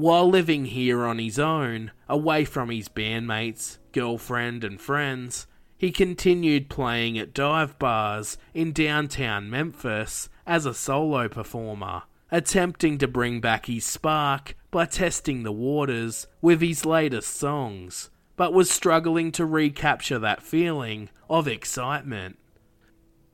While 0.00 0.30
living 0.30 0.64
here 0.64 1.04
on 1.04 1.18
his 1.18 1.38
own, 1.38 1.90
away 2.08 2.46
from 2.46 2.70
his 2.70 2.88
bandmates, 2.88 3.76
girlfriend, 3.92 4.64
and 4.64 4.80
friends, 4.80 5.46
he 5.76 5.92
continued 5.92 6.70
playing 6.70 7.18
at 7.18 7.34
dive 7.34 7.78
bars 7.78 8.38
in 8.54 8.72
downtown 8.72 9.50
Memphis 9.50 10.30
as 10.46 10.64
a 10.64 10.72
solo 10.72 11.28
performer, 11.28 12.04
attempting 12.30 12.96
to 12.96 13.06
bring 13.06 13.42
back 13.42 13.66
his 13.66 13.84
spark 13.84 14.56
by 14.70 14.86
testing 14.86 15.42
the 15.42 15.52
waters 15.52 16.26
with 16.40 16.62
his 16.62 16.86
latest 16.86 17.36
songs, 17.36 18.08
but 18.36 18.54
was 18.54 18.70
struggling 18.70 19.30
to 19.32 19.44
recapture 19.44 20.18
that 20.18 20.42
feeling 20.42 21.10
of 21.28 21.46
excitement. 21.46 22.38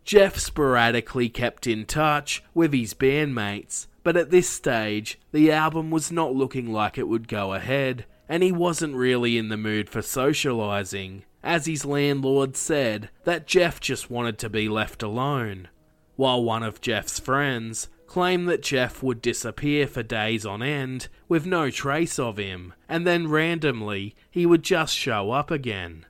Jeff 0.02 0.37
sporadically 0.37 1.29
kept 1.29 1.68
in 1.68 1.85
touch 1.85 2.42
with 2.55 2.72
his 2.72 2.92
bandmates 2.92 3.87
but 4.07 4.16
at 4.16 4.31
this 4.31 4.49
stage, 4.49 5.19
the 5.33 5.51
album 5.51 5.90
was 5.90 6.12
not 6.12 6.33
looking 6.33 6.73
like 6.73 6.97
it 6.97 7.09
would 7.09 7.27
go 7.27 7.55
ahead, 7.55 8.07
and 8.29 8.40
he 8.40 8.53
wasn't 8.53 8.95
really 8.95 9.37
in 9.37 9.49
the 9.49 9.57
mood 9.57 9.90
for 9.90 9.99
socialising, 9.99 11.23
as 11.42 11.66
his 11.66 11.85
landlord 11.85 12.57
said 12.57 13.11
that 13.25 13.49
Jeff 13.49 13.81
just 13.81 14.09
wanted 14.09 14.38
to 14.38 14.49
be 14.49 14.69
left 14.69 15.03
alone. 15.03 15.66
While 16.14 16.45
one 16.45 16.62
of 16.62 16.81
Jeff's 16.81 17.19
friends 17.19 17.88
claimed 18.07 18.49
that 18.49 18.62
Jeff 18.62 19.03
would 19.03 19.21
disappear 19.21 19.88
for 19.88 20.05
days 20.05 20.47
on 20.47 20.62
end 20.62 21.09
with 21.29 21.45
no 21.45 21.69
trace 21.69 22.16
of 22.16 22.37
him, 22.37 22.75
and 22.88 23.05
then 23.05 23.27
randomly 23.27 24.14
he 24.31 24.47
would 24.47 24.62
just 24.62 24.95
show 24.95 25.33
up 25.33 25.51
again. 25.51 26.07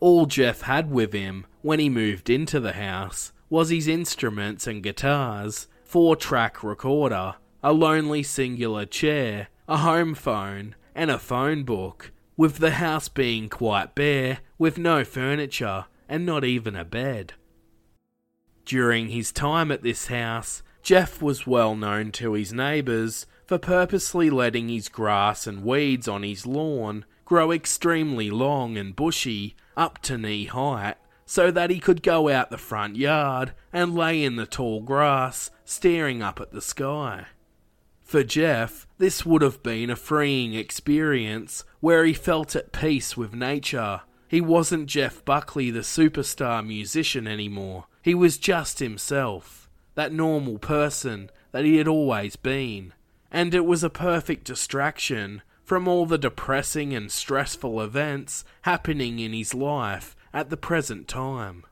All 0.00 0.26
Jeff 0.26 0.62
had 0.62 0.90
with 0.90 1.12
him 1.12 1.46
when 1.62 1.78
he 1.78 1.88
moved 1.88 2.28
into 2.28 2.58
the 2.58 2.72
house 2.72 3.30
was 3.48 3.68
his 3.68 3.86
instruments 3.86 4.66
and 4.66 4.82
guitars, 4.82 5.68
four 5.94 6.16
track 6.16 6.64
recorder, 6.64 7.36
a 7.62 7.72
lonely 7.72 8.20
singular 8.20 8.84
chair, 8.84 9.46
a 9.68 9.76
home 9.76 10.12
phone, 10.12 10.74
and 10.92 11.08
a 11.08 11.20
phone 11.20 11.62
book, 11.62 12.10
with 12.36 12.58
the 12.58 12.72
house 12.72 13.08
being 13.08 13.48
quite 13.48 13.94
bare, 13.94 14.40
with 14.58 14.76
no 14.76 15.04
furniture, 15.04 15.84
and 16.08 16.26
not 16.26 16.44
even 16.44 16.74
a 16.74 16.84
bed. 16.84 17.34
During 18.64 19.10
his 19.10 19.30
time 19.30 19.70
at 19.70 19.84
this 19.84 20.08
house, 20.08 20.64
Jeff 20.82 21.22
was 21.22 21.46
well 21.46 21.76
known 21.76 22.10
to 22.10 22.32
his 22.32 22.52
neighbours 22.52 23.26
for 23.46 23.56
purposely 23.56 24.30
letting 24.30 24.68
his 24.68 24.88
grass 24.88 25.46
and 25.46 25.62
weeds 25.62 26.08
on 26.08 26.24
his 26.24 26.44
lawn 26.44 27.04
grow 27.24 27.52
extremely 27.52 28.30
long 28.30 28.76
and 28.76 28.96
bushy, 28.96 29.54
up 29.76 29.98
to 29.98 30.18
knee 30.18 30.46
height, 30.46 30.96
so 31.26 31.50
that 31.50 31.70
he 31.70 31.78
could 31.78 32.02
go 32.02 32.28
out 32.28 32.50
the 32.50 32.58
front 32.58 32.96
yard 32.96 33.52
and 33.72 33.94
lay 33.94 34.22
in 34.22 34.36
the 34.36 34.46
tall 34.46 34.80
grass, 34.80 35.50
staring 35.64 36.22
up 36.22 36.40
at 36.40 36.52
the 36.52 36.60
sky. 36.60 37.26
For 38.02 38.22
Jeff, 38.22 38.86
this 38.98 39.24
would 39.24 39.42
have 39.42 39.62
been 39.62 39.90
a 39.90 39.96
freeing 39.96 40.54
experience 40.54 41.64
where 41.80 42.04
he 42.04 42.12
felt 42.12 42.54
at 42.54 42.72
peace 42.72 43.16
with 43.16 43.34
nature. 43.34 44.02
He 44.28 44.40
wasn't 44.40 44.86
Jeff 44.86 45.24
Buckley, 45.24 45.70
the 45.70 45.80
superstar 45.80 46.64
musician, 46.64 47.26
anymore. 47.26 47.86
He 48.02 48.14
was 48.14 48.36
just 48.36 48.78
himself, 48.78 49.70
that 49.94 50.12
normal 50.12 50.58
person 50.58 51.30
that 51.52 51.64
he 51.64 51.78
had 51.78 51.88
always 51.88 52.36
been. 52.36 52.92
And 53.30 53.54
it 53.54 53.64
was 53.64 53.82
a 53.82 53.90
perfect 53.90 54.44
distraction 54.44 55.42
from 55.64 55.88
all 55.88 56.04
the 56.04 56.18
depressing 56.18 56.92
and 56.92 57.10
stressful 57.10 57.80
events 57.80 58.44
happening 58.62 59.18
in 59.18 59.32
his 59.32 59.54
life 59.54 60.14
at 60.34 60.50
the 60.50 60.56
present 60.58 61.08
time. 61.08 61.64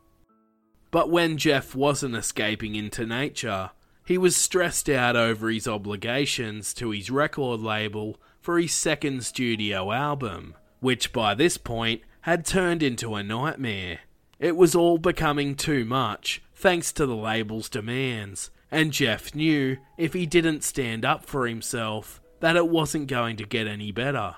But 0.92 1.10
when 1.10 1.36
Jeff 1.36 1.74
wasn't 1.74 2.14
escaping 2.14 2.74
into 2.74 3.04
nature, 3.04 3.70
he 4.06 4.16
was 4.16 4.36
stressed 4.36 4.88
out 4.88 5.16
over 5.16 5.50
his 5.50 5.68
obligations 5.68 6.72
to 6.74 6.90
his 6.90 7.10
record 7.10 7.60
label 7.60 8.18
for 8.40 8.58
his 8.58 8.72
second 8.72 9.24
studio 9.24 9.92
album, 9.92 10.54
which 10.80 11.12
by 11.12 11.34
this 11.34 11.58
point 11.58 12.02
had 12.22 12.46
turned 12.46 12.82
into 12.82 13.14
a 13.14 13.22
nightmare. 13.22 14.00
It 14.38 14.56
was 14.56 14.74
all 14.74 14.98
becoming 14.98 15.54
too 15.54 15.84
much, 15.84 16.42
thanks 16.54 16.92
to 16.92 17.06
the 17.06 17.16
label's 17.16 17.68
demands, 17.68 18.50
and 18.70 18.92
Jeff 18.92 19.34
knew 19.34 19.76
if 19.96 20.12
he 20.12 20.26
didn't 20.26 20.64
stand 20.64 21.04
up 21.04 21.24
for 21.24 21.46
himself, 21.46 22.20
that 22.40 22.56
it 22.56 22.68
wasn't 22.68 23.06
going 23.06 23.36
to 23.36 23.44
get 23.44 23.66
any 23.66 23.92
better. 23.92 24.36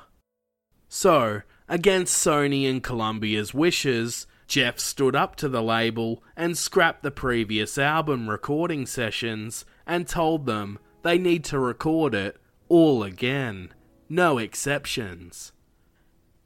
So, 0.88 1.42
against 1.68 2.24
Sony 2.24 2.68
and 2.68 2.83
Columbia's 2.83 3.55
wishes, 3.55 4.27
Jeff 4.46 4.79
stood 4.79 5.16
up 5.16 5.37
to 5.37 5.48
the 5.48 5.62
label 5.62 6.22
and 6.37 6.57
scrapped 6.57 7.03
the 7.03 7.11
previous 7.11 7.79
album 7.79 8.29
recording 8.29 8.87
sessions 8.87 9.64
and 9.87 10.07
told 10.07 10.46
them 10.46 10.79
they 11.03 11.18
need 11.18 11.44
to 11.44 11.59
record 11.59 12.14
it 12.14 12.37
all 12.68 13.03
again, 13.03 13.72
no 14.09 14.38
exceptions. 14.38 15.53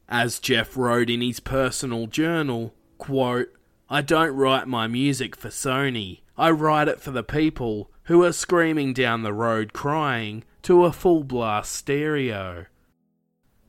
As 0.09 0.39
Jeff 0.39 0.77
wrote 0.77 1.11
in 1.11 1.21
his 1.21 1.41
personal 1.41 2.07
journal, 2.07 2.75
quote, 2.97 3.53
I 3.91 4.03
don't 4.03 4.35
write 4.35 4.69
my 4.69 4.87
music 4.87 5.37
for 5.37 5.49
Sony. 5.49 6.21
I 6.37 6.51
write 6.51 6.89
it 6.89 7.01
for 7.01 7.11
the 7.11 7.23
people 7.23 7.91
who 8.05 8.23
are 8.25 8.33
screaming 8.33 8.93
down 8.93 9.23
the 9.23 9.33
road 9.33 9.73
crying 9.73 10.45
to 10.63 10.85
a 10.85 10.93
full 10.93 11.25
blast 11.25 11.73
stereo. 11.73 12.67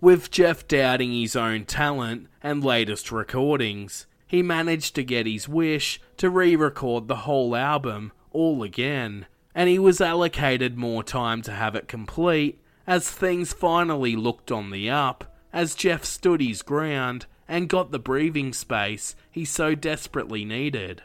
With 0.01 0.31
Jeff 0.31 0.65
doubting 0.65 1.11
his 1.11 1.35
own 1.35 1.65
talent 1.65 2.27
and 2.41 2.63
latest 2.63 3.11
recordings, 3.11 4.07
he 4.25 4.41
managed 4.41 4.95
to 4.95 5.03
get 5.03 5.25
his 5.25 5.49
wish 5.49 5.99
to 6.17 6.29
re 6.29 6.55
record 6.55 7.07
the 7.07 7.17
whole 7.17 7.53
album 7.53 8.13
all 8.31 8.63
again, 8.63 9.25
and 9.53 9.67
he 9.67 9.77
was 9.77 9.99
allocated 9.99 10.77
more 10.77 11.03
time 11.03 11.41
to 11.41 11.51
have 11.51 11.75
it 11.75 11.89
complete 11.89 12.61
as 12.87 13.11
things 13.11 13.51
finally 13.51 14.15
looked 14.15 14.53
on 14.53 14.71
the 14.71 14.89
up 14.89 15.35
as 15.51 15.75
Jeff 15.75 16.05
stood 16.05 16.39
his 16.39 16.61
ground 16.61 17.25
and 17.45 17.67
got 17.67 17.91
the 17.91 17.99
breathing 17.99 18.53
space 18.53 19.17
he 19.29 19.43
so 19.43 19.75
desperately 19.75 20.45
needed. 20.45 21.01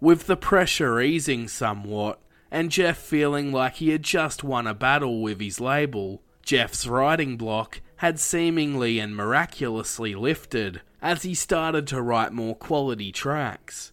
With 0.00 0.26
the 0.26 0.36
pressure 0.36 0.98
easing 0.98 1.46
somewhat, 1.46 2.20
and 2.50 2.70
Jeff 2.70 2.96
feeling 2.96 3.52
like 3.52 3.76
he 3.76 3.90
had 3.90 4.02
just 4.02 4.42
won 4.42 4.66
a 4.66 4.74
battle 4.74 5.20
with 5.20 5.40
his 5.40 5.60
label, 5.60 6.22
Jeff's 6.42 6.86
writing 6.86 7.36
block 7.36 7.80
had 7.96 8.18
seemingly 8.18 8.98
and 8.98 9.16
miraculously 9.16 10.14
lifted 10.14 10.82
as 11.00 11.22
he 11.22 11.34
started 11.34 11.86
to 11.86 12.02
write 12.02 12.32
more 12.32 12.56
quality 12.56 13.12
tracks. 13.12 13.92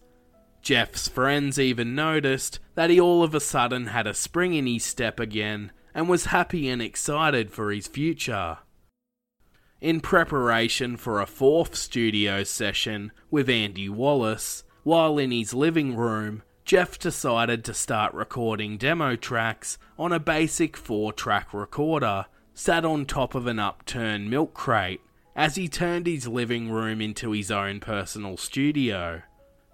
Jeff's 0.60 1.08
friends 1.08 1.58
even 1.58 1.94
noticed 1.94 2.58
that 2.74 2.90
he 2.90 3.00
all 3.00 3.22
of 3.22 3.34
a 3.34 3.40
sudden 3.40 3.86
had 3.86 4.06
a 4.06 4.14
spring 4.14 4.54
in 4.54 4.66
his 4.66 4.84
step 4.84 5.18
again 5.18 5.72
and 5.94 6.08
was 6.08 6.26
happy 6.26 6.68
and 6.68 6.82
excited 6.82 7.50
for 7.50 7.72
his 7.72 7.86
future. 7.86 8.58
In 9.80 10.00
preparation 10.00 10.96
for 10.96 11.20
a 11.20 11.26
fourth 11.26 11.74
studio 11.74 12.44
session 12.44 13.12
with 13.30 13.48
Andy 13.48 13.88
Wallace, 13.88 14.64
while 14.82 15.18
in 15.18 15.30
his 15.30 15.54
living 15.54 15.96
room, 15.96 16.42
Jeff 16.64 16.98
decided 16.98 17.64
to 17.64 17.74
start 17.74 18.12
recording 18.12 18.76
demo 18.76 19.16
tracks 19.16 19.78
on 19.98 20.12
a 20.12 20.20
basic 20.20 20.76
4 20.76 21.12
track 21.14 21.54
recorder 21.54 22.26
sat 22.60 22.84
on 22.84 23.06
top 23.06 23.34
of 23.34 23.46
an 23.46 23.58
upturned 23.58 24.28
milk 24.28 24.52
crate 24.52 25.00
as 25.34 25.54
he 25.54 25.66
turned 25.66 26.06
his 26.06 26.28
living 26.28 26.70
room 26.70 27.00
into 27.00 27.30
his 27.30 27.50
own 27.50 27.80
personal 27.80 28.36
studio. 28.36 29.22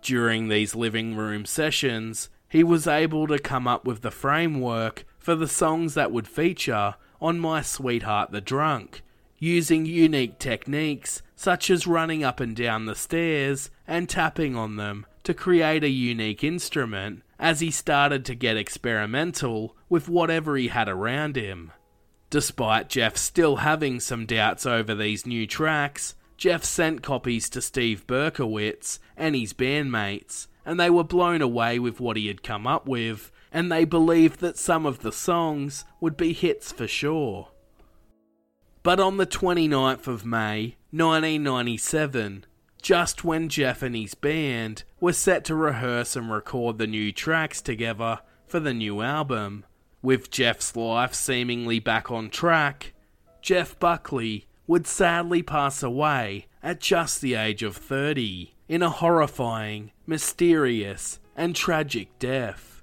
During 0.02 0.46
these 0.46 0.76
living 0.76 1.16
room 1.16 1.46
sessions, 1.46 2.28
he 2.48 2.62
was 2.62 2.86
able 2.86 3.26
to 3.26 3.40
come 3.40 3.66
up 3.66 3.84
with 3.84 4.02
the 4.02 4.12
framework 4.12 5.04
for 5.18 5.34
the 5.34 5.48
songs 5.48 5.94
that 5.94 6.12
would 6.12 6.28
feature 6.28 6.94
on 7.20 7.40
My 7.40 7.60
Sweetheart 7.60 8.30
the 8.30 8.40
Drunk, 8.40 9.02
using 9.36 9.84
unique 9.84 10.38
techniques 10.38 11.22
such 11.34 11.70
as 11.70 11.88
running 11.88 12.22
up 12.22 12.38
and 12.38 12.54
down 12.54 12.86
the 12.86 12.94
stairs 12.94 13.68
and 13.88 14.08
tapping 14.08 14.54
on 14.54 14.76
them 14.76 15.06
to 15.24 15.34
create 15.34 15.82
a 15.82 15.88
unique 15.88 16.44
instrument 16.44 17.24
as 17.36 17.58
he 17.58 17.72
started 17.72 18.24
to 18.26 18.36
get 18.36 18.56
experimental 18.56 19.74
with 19.88 20.08
whatever 20.08 20.56
he 20.56 20.68
had 20.68 20.88
around 20.88 21.34
him. 21.34 21.72
Despite 22.30 22.88
Jeff 22.88 23.16
still 23.16 23.56
having 23.56 24.00
some 24.00 24.26
doubts 24.26 24.66
over 24.66 24.94
these 24.94 25.26
new 25.26 25.46
tracks, 25.46 26.14
Jeff 26.36 26.64
sent 26.64 27.02
copies 27.02 27.48
to 27.50 27.62
Steve 27.62 28.06
Berkowitz 28.06 28.98
and 29.16 29.34
his 29.34 29.52
bandmates, 29.52 30.48
and 30.64 30.78
they 30.78 30.90
were 30.90 31.04
blown 31.04 31.40
away 31.40 31.78
with 31.78 32.00
what 32.00 32.16
he 32.16 32.26
had 32.26 32.42
come 32.42 32.66
up 32.66 32.86
with, 32.86 33.30
and 33.52 33.70
they 33.70 33.84
believed 33.84 34.40
that 34.40 34.58
some 34.58 34.84
of 34.84 35.00
the 35.00 35.12
songs 35.12 35.84
would 36.00 36.16
be 36.16 36.32
hits 36.32 36.72
for 36.72 36.86
sure. 36.86 37.48
But 38.82 39.00
on 39.00 39.16
the 39.16 39.26
29th 39.26 40.06
of 40.06 40.26
May, 40.26 40.76
1997, 40.90 42.44
just 42.82 43.24
when 43.24 43.48
Jeff 43.48 43.82
and 43.82 43.96
his 43.96 44.14
band 44.14 44.84
were 45.00 45.12
set 45.12 45.44
to 45.44 45.54
rehearse 45.54 46.16
and 46.16 46.30
record 46.30 46.78
the 46.78 46.86
new 46.86 47.12
tracks 47.12 47.62
together 47.62 48.20
for 48.46 48.60
the 48.60 48.74
new 48.74 49.02
album, 49.02 49.64
with 50.02 50.30
Jeff's 50.30 50.76
life 50.76 51.14
seemingly 51.14 51.78
back 51.78 52.10
on 52.10 52.30
track, 52.30 52.92
Jeff 53.42 53.78
Buckley 53.78 54.46
would 54.66 54.86
sadly 54.86 55.42
pass 55.42 55.82
away 55.82 56.46
at 56.62 56.80
just 56.80 57.20
the 57.20 57.34
age 57.34 57.62
of 57.62 57.76
30 57.76 58.54
in 58.68 58.82
a 58.82 58.90
horrifying, 58.90 59.92
mysterious, 60.06 61.20
and 61.36 61.54
tragic 61.54 62.18
death. 62.18 62.82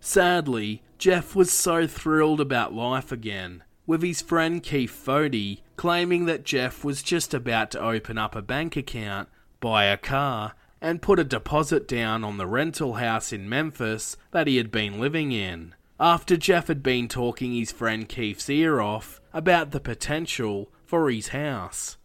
Sadly, 0.00 0.82
Jeff 0.98 1.36
was 1.36 1.50
so 1.50 1.86
thrilled 1.86 2.40
about 2.40 2.72
life 2.72 3.12
again, 3.12 3.62
with 3.86 4.02
his 4.02 4.22
friend 4.22 4.62
Keith 4.62 4.90
Foti 4.90 5.60
claiming 5.76 6.26
that 6.26 6.44
Jeff 6.44 6.84
was 6.84 7.02
just 7.02 7.34
about 7.34 7.70
to 7.72 7.80
open 7.80 8.16
up 8.16 8.34
a 8.34 8.42
bank 8.42 8.76
account, 8.76 9.28
buy 9.60 9.84
a 9.84 9.96
car, 9.96 10.54
and 10.80 11.02
put 11.02 11.18
a 11.18 11.24
deposit 11.24 11.86
down 11.86 12.24
on 12.24 12.38
the 12.38 12.46
rental 12.46 12.94
house 12.94 13.32
in 13.32 13.48
Memphis 13.48 14.16
that 14.32 14.46
he 14.46 14.56
had 14.56 14.70
been 14.70 15.00
living 15.00 15.32
in 15.32 15.74
after 16.00 16.36
Jeff 16.36 16.68
had 16.68 16.82
been 16.82 17.08
talking 17.08 17.54
his 17.54 17.72
friend 17.72 18.08
Keith's 18.08 18.48
ear 18.48 18.80
off 18.80 19.20
about 19.32 19.70
the 19.70 19.80
potential 19.80 20.70
for 20.84 21.10
his 21.10 21.28
house. 21.28 21.96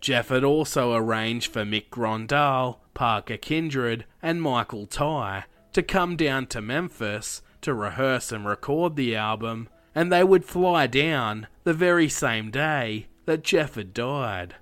Jeff 0.00 0.28
had 0.28 0.44
also 0.44 0.94
arranged 0.94 1.50
for 1.50 1.64
Mick 1.64 1.88
Grondahl, 1.88 2.80
Parker 2.92 3.38
Kindred, 3.38 4.04
and 4.22 4.42
Michael 4.42 4.86
Tighe 4.86 5.44
to 5.72 5.82
come 5.82 6.16
down 6.16 6.46
to 6.48 6.60
Memphis 6.60 7.42
to 7.62 7.72
rehearse 7.72 8.30
and 8.30 8.46
record 8.46 8.96
the 8.96 9.16
album, 9.16 9.68
and 9.94 10.12
they 10.12 10.22
would 10.22 10.44
fly 10.44 10.86
down 10.86 11.46
the 11.64 11.72
very 11.72 12.08
same 12.08 12.50
day 12.50 13.06
that 13.24 13.42
Jeff 13.42 13.74
had 13.74 13.94
died. 13.94 14.56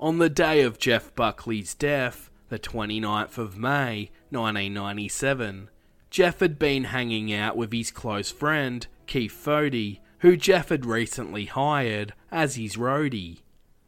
On 0.00 0.18
the 0.18 0.30
day 0.30 0.62
of 0.62 0.78
Jeff 0.78 1.14
Buckley's 1.14 1.74
death, 1.74 2.30
the 2.48 2.58
29th 2.58 3.36
of 3.36 3.58
May 3.58 4.10
1997, 4.30 5.68
Jeff 6.10 6.40
had 6.40 6.58
been 6.58 6.84
hanging 6.84 7.32
out 7.32 7.56
with 7.56 7.72
his 7.72 7.90
close 7.90 8.30
friend, 8.30 8.86
Keith 9.06 9.32
Foti, 9.32 10.00
who 10.18 10.36
Jeff 10.36 10.68
had 10.68 10.84
recently 10.84 11.46
hired 11.46 12.12
as 12.30 12.56
his 12.56 12.76
roadie. 12.76 13.42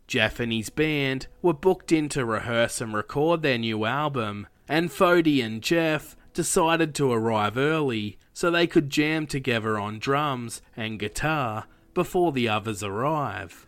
Jeff 0.07 0.39
and 0.41 0.53
his 0.53 0.71
band 0.71 1.27
were 1.41 1.53
booked 1.53 1.91
in 1.91 2.09
to 2.11 2.25
rehearse 2.25 2.81
and 2.81 2.95
record 2.95 3.43
their 3.43 3.59
new 3.59 3.85
album, 3.85 4.47
and 4.69 4.91
Foti 4.91 5.45
and 5.45 5.63
Jeff 5.63 6.17
decided 6.33 6.95
to 6.95 7.11
arrive 7.13 7.59
early 7.59 8.19
so 8.33 8.51
they 8.51 8.67
could 8.67 8.89
jam 8.89 9.27
together 9.27 9.79
on 9.79 9.99
drums 9.99 10.63
and 10.77 10.99
guitar 10.99 11.67
before 11.93 12.33
the 12.33 12.49
others 12.49 12.83
arrive. 12.83 13.67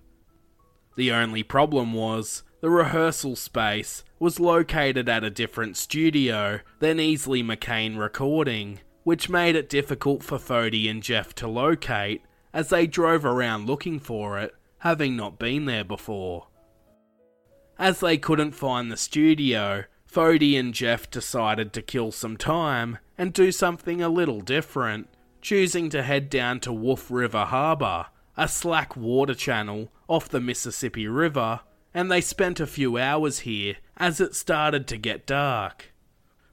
The 0.97 1.13
only 1.13 1.43
problem 1.43 1.93
was 1.93 2.43
the 2.65 2.71
rehearsal 2.71 3.37
space 3.37 4.05
was 4.19 4.41
located 4.41 5.07
at 5.07 5.23
a 5.23 5.29
different 5.29 5.77
studio 5.77 6.61
than 6.79 6.97
Easley 6.97 7.45
McCain 7.45 7.99
Recording, 7.99 8.81
which 9.03 9.29
made 9.29 9.55
it 9.55 9.69
difficult 9.69 10.23
for 10.23 10.39
Foti 10.39 10.91
and 10.91 11.03
Jeff 11.03 11.35
to 11.35 11.47
locate 11.47 12.23
as 12.55 12.71
they 12.71 12.87
drove 12.87 13.27
around 13.27 13.67
looking 13.67 14.01
for 14.01 14.39
it, 14.39 14.55
having 14.79 15.15
not 15.15 15.39
been 15.39 15.67
there 15.67 15.85
before. 15.85 16.47
As 17.79 18.01
they 18.01 18.17
couldn't 18.17 18.53
find 18.53 18.91
the 18.91 18.97
studio, 18.97 19.85
Foti 20.11 20.59
and 20.59 20.73
Jeff 20.73 21.11
decided 21.11 21.71
to 21.75 21.83
kill 21.83 22.13
some 22.13 22.39
time 22.39 22.97
and 23.19 23.35
do 23.35 23.53
something 23.53 24.01
a 24.01 24.09
little 24.09 24.41
different, 24.41 25.11
choosing 25.43 25.91
to 25.91 26.03
head 26.03 26.31
down 26.31 26.61
to 26.61 26.73
Wolf 26.73 27.11
River 27.11 27.45
Harbor, 27.45 28.07
a 28.39 28.49
slack 28.49 28.97
water 28.97 29.35
channel 29.35 29.93
off 30.09 30.31
the 30.31 30.41
Mississippi 30.41 31.07
River, 31.07 31.61
and 31.95 32.11
they 32.11 32.21
spent 32.21 32.61
a 32.61 32.67
few 32.67 32.99
hours 32.99 33.41
here 33.41 33.77
as 33.97 34.21
it 34.21 34.35
started 34.35 34.87
to 34.89 34.99
get 34.99 35.27
dark. 35.27 35.93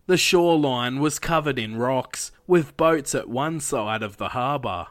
The 0.06 0.18
shoreline 0.18 1.00
was 1.00 1.20
covered 1.20 1.58
in 1.58 1.78
rocks, 1.78 2.32
with 2.46 2.78
boats 2.78 3.16
at 3.16 3.30
one 3.30 3.60
side 3.60 4.04
of 4.04 4.18
the 4.18 4.30
harbour. 4.30 4.88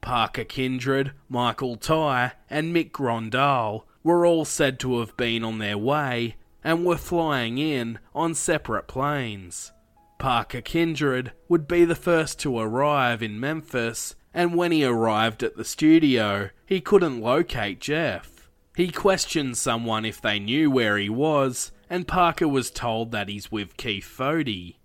Parker 0.00 0.44
Kindred, 0.44 1.12
Michael 1.28 1.76
Tighe, 1.76 2.32
and 2.50 2.74
Mick 2.74 2.90
Grondahl 2.90 3.84
were 4.02 4.26
all 4.26 4.44
said 4.44 4.78
to 4.80 5.00
have 5.00 5.16
been 5.16 5.44
on 5.44 5.58
their 5.58 5.78
way 5.78 6.36
and 6.62 6.84
were 6.84 6.96
flying 6.96 7.58
in 7.58 7.98
on 8.14 8.34
separate 8.34 8.86
planes. 8.86 9.72
Parker 10.18 10.60
Kindred 10.60 11.32
would 11.48 11.68
be 11.68 11.84
the 11.84 11.94
first 11.94 12.38
to 12.40 12.58
arrive 12.58 13.22
in 13.22 13.38
Memphis, 13.38 14.14
and 14.32 14.54
when 14.54 14.72
he 14.72 14.84
arrived 14.84 15.42
at 15.42 15.56
the 15.56 15.64
studio, 15.64 16.50
he 16.64 16.80
couldn't 16.80 17.20
locate 17.20 17.80
Jeff. 17.80 18.33
He 18.74 18.90
questioned 18.90 19.56
someone 19.56 20.04
if 20.04 20.20
they 20.20 20.38
knew 20.38 20.70
where 20.70 20.98
he 20.98 21.08
was, 21.08 21.70
and 21.88 22.08
Parker 22.08 22.48
was 22.48 22.70
told 22.70 23.12
that 23.12 23.28
he's 23.28 23.52
with 23.52 23.76
Keith 23.76 24.04
Foti. 24.04 24.76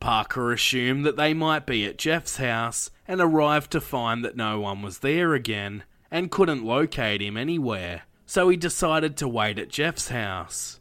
Parker 0.00 0.52
assumed 0.52 1.04
that 1.04 1.16
they 1.16 1.34
might 1.34 1.66
be 1.66 1.84
at 1.84 1.98
Jeff's 1.98 2.38
house 2.38 2.90
and 3.06 3.20
arrived 3.20 3.70
to 3.72 3.80
find 3.80 4.24
that 4.24 4.36
no 4.36 4.58
one 4.58 4.82
was 4.82 5.00
there 5.00 5.34
again 5.34 5.84
and 6.10 6.30
couldn't 6.30 6.64
locate 6.64 7.20
him 7.20 7.36
anywhere, 7.36 8.02
so 8.26 8.48
he 8.48 8.56
decided 8.56 9.16
to 9.16 9.28
wait 9.28 9.58
at 9.58 9.68
Jeff's 9.68 10.08
house. 10.08 10.80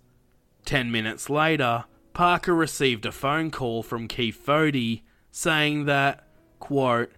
Ten 0.65 0.91
minutes 0.91 1.30
later, 1.30 1.86
Parker 2.13 2.56
received 2.56 3.06
a 3.06 3.12
phone 3.12 3.51
call 3.51 3.84
from 3.84 4.08
Keith 4.08 4.43
Foti 4.43 5.01
saying 5.30 5.86
that, 5.86 6.25
quote, 6.60 7.12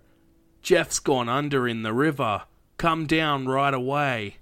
Jeff's 0.61 0.99
gone 0.99 1.29
under 1.29 1.67
in 1.67 1.83
the 1.83 1.93
river, 1.93 2.43
come 2.77 3.05
down 3.05 3.47
right 3.47 3.73
away. 3.73 4.37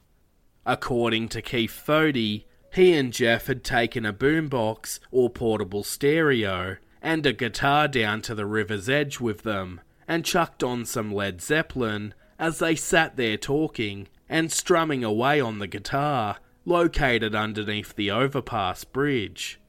According 0.65 1.29
to 1.29 1.41
Keith 1.41 1.83
Foti, 1.85 2.45
he 2.73 2.93
and 2.93 3.11
Jeff 3.11 3.47
had 3.47 3.63
taken 3.63 4.05
a 4.05 4.13
boombox 4.13 4.99
or 5.11 5.29
portable 5.29 5.83
stereo 5.83 6.77
and 7.01 7.25
a 7.25 7.33
guitar 7.33 7.87
down 7.87 8.21
to 8.21 8.35
the 8.35 8.45
river's 8.45 8.87
edge 8.87 9.19
with 9.19 9.43
them 9.43 9.81
and 10.07 10.23
chucked 10.23 10.63
on 10.63 10.85
some 10.85 11.13
Led 11.13 11.41
Zeppelin 11.41 12.13
as 12.37 12.59
they 12.59 12.75
sat 12.75 13.17
there 13.17 13.37
talking 13.37 14.07
and 14.29 14.51
strumming 14.51 15.03
away 15.03 15.41
on 15.41 15.59
the 15.59 15.67
guitar 15.67 16.37
located 16.65 17.35
underneath 17.35 17.95
the 17.95 18.11
overpass 18.11 18.83
bridge. 18.83 19.59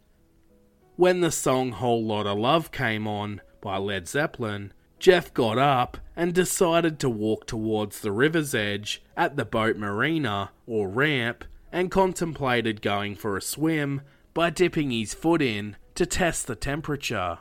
When 0.97 1.21
the 1.21 1.33
song 1.33 1.73
Whole 1.73 2.05
Lotta 2.05 2.35
Love 2.35 2.71
came 2.71 3.07
on 3.07 3.41
by 3.61 3.79
Led 3.79 4.07
Zeppelin, 4.07 4.73
Jeff 5.03 5.35
got 5.35 5.59
up 5.59 5.99
and 6.15 6.33
decided 6.33 7.01
to 7.01 7.09
walk 7.09 7.45
towards 7.45 7.99
the 7.99 8.13
river's 8.13 8.55
edge 8.55 9.03
at 9.17 9.35
the 9.35 9.45
boat 9.45 9.77
marina 9.77 10.53
or 10.65 10.89
ramp 10.89 11.45
and 11.73 11.91
contemplated 11.91 12.81
going 12.81 13.17
for 13.17 13.37
a 13.37 13.43
swim 13.43 14.03
by 14.33 14.49
dipping 14.49 14.93
his 14.93 15.13
foot 15.13 15.43
in 15.43 15.75
to 15.97 16.07
test 16.07 16.47
the 16.47 16.55
temperature. 16.55 17.39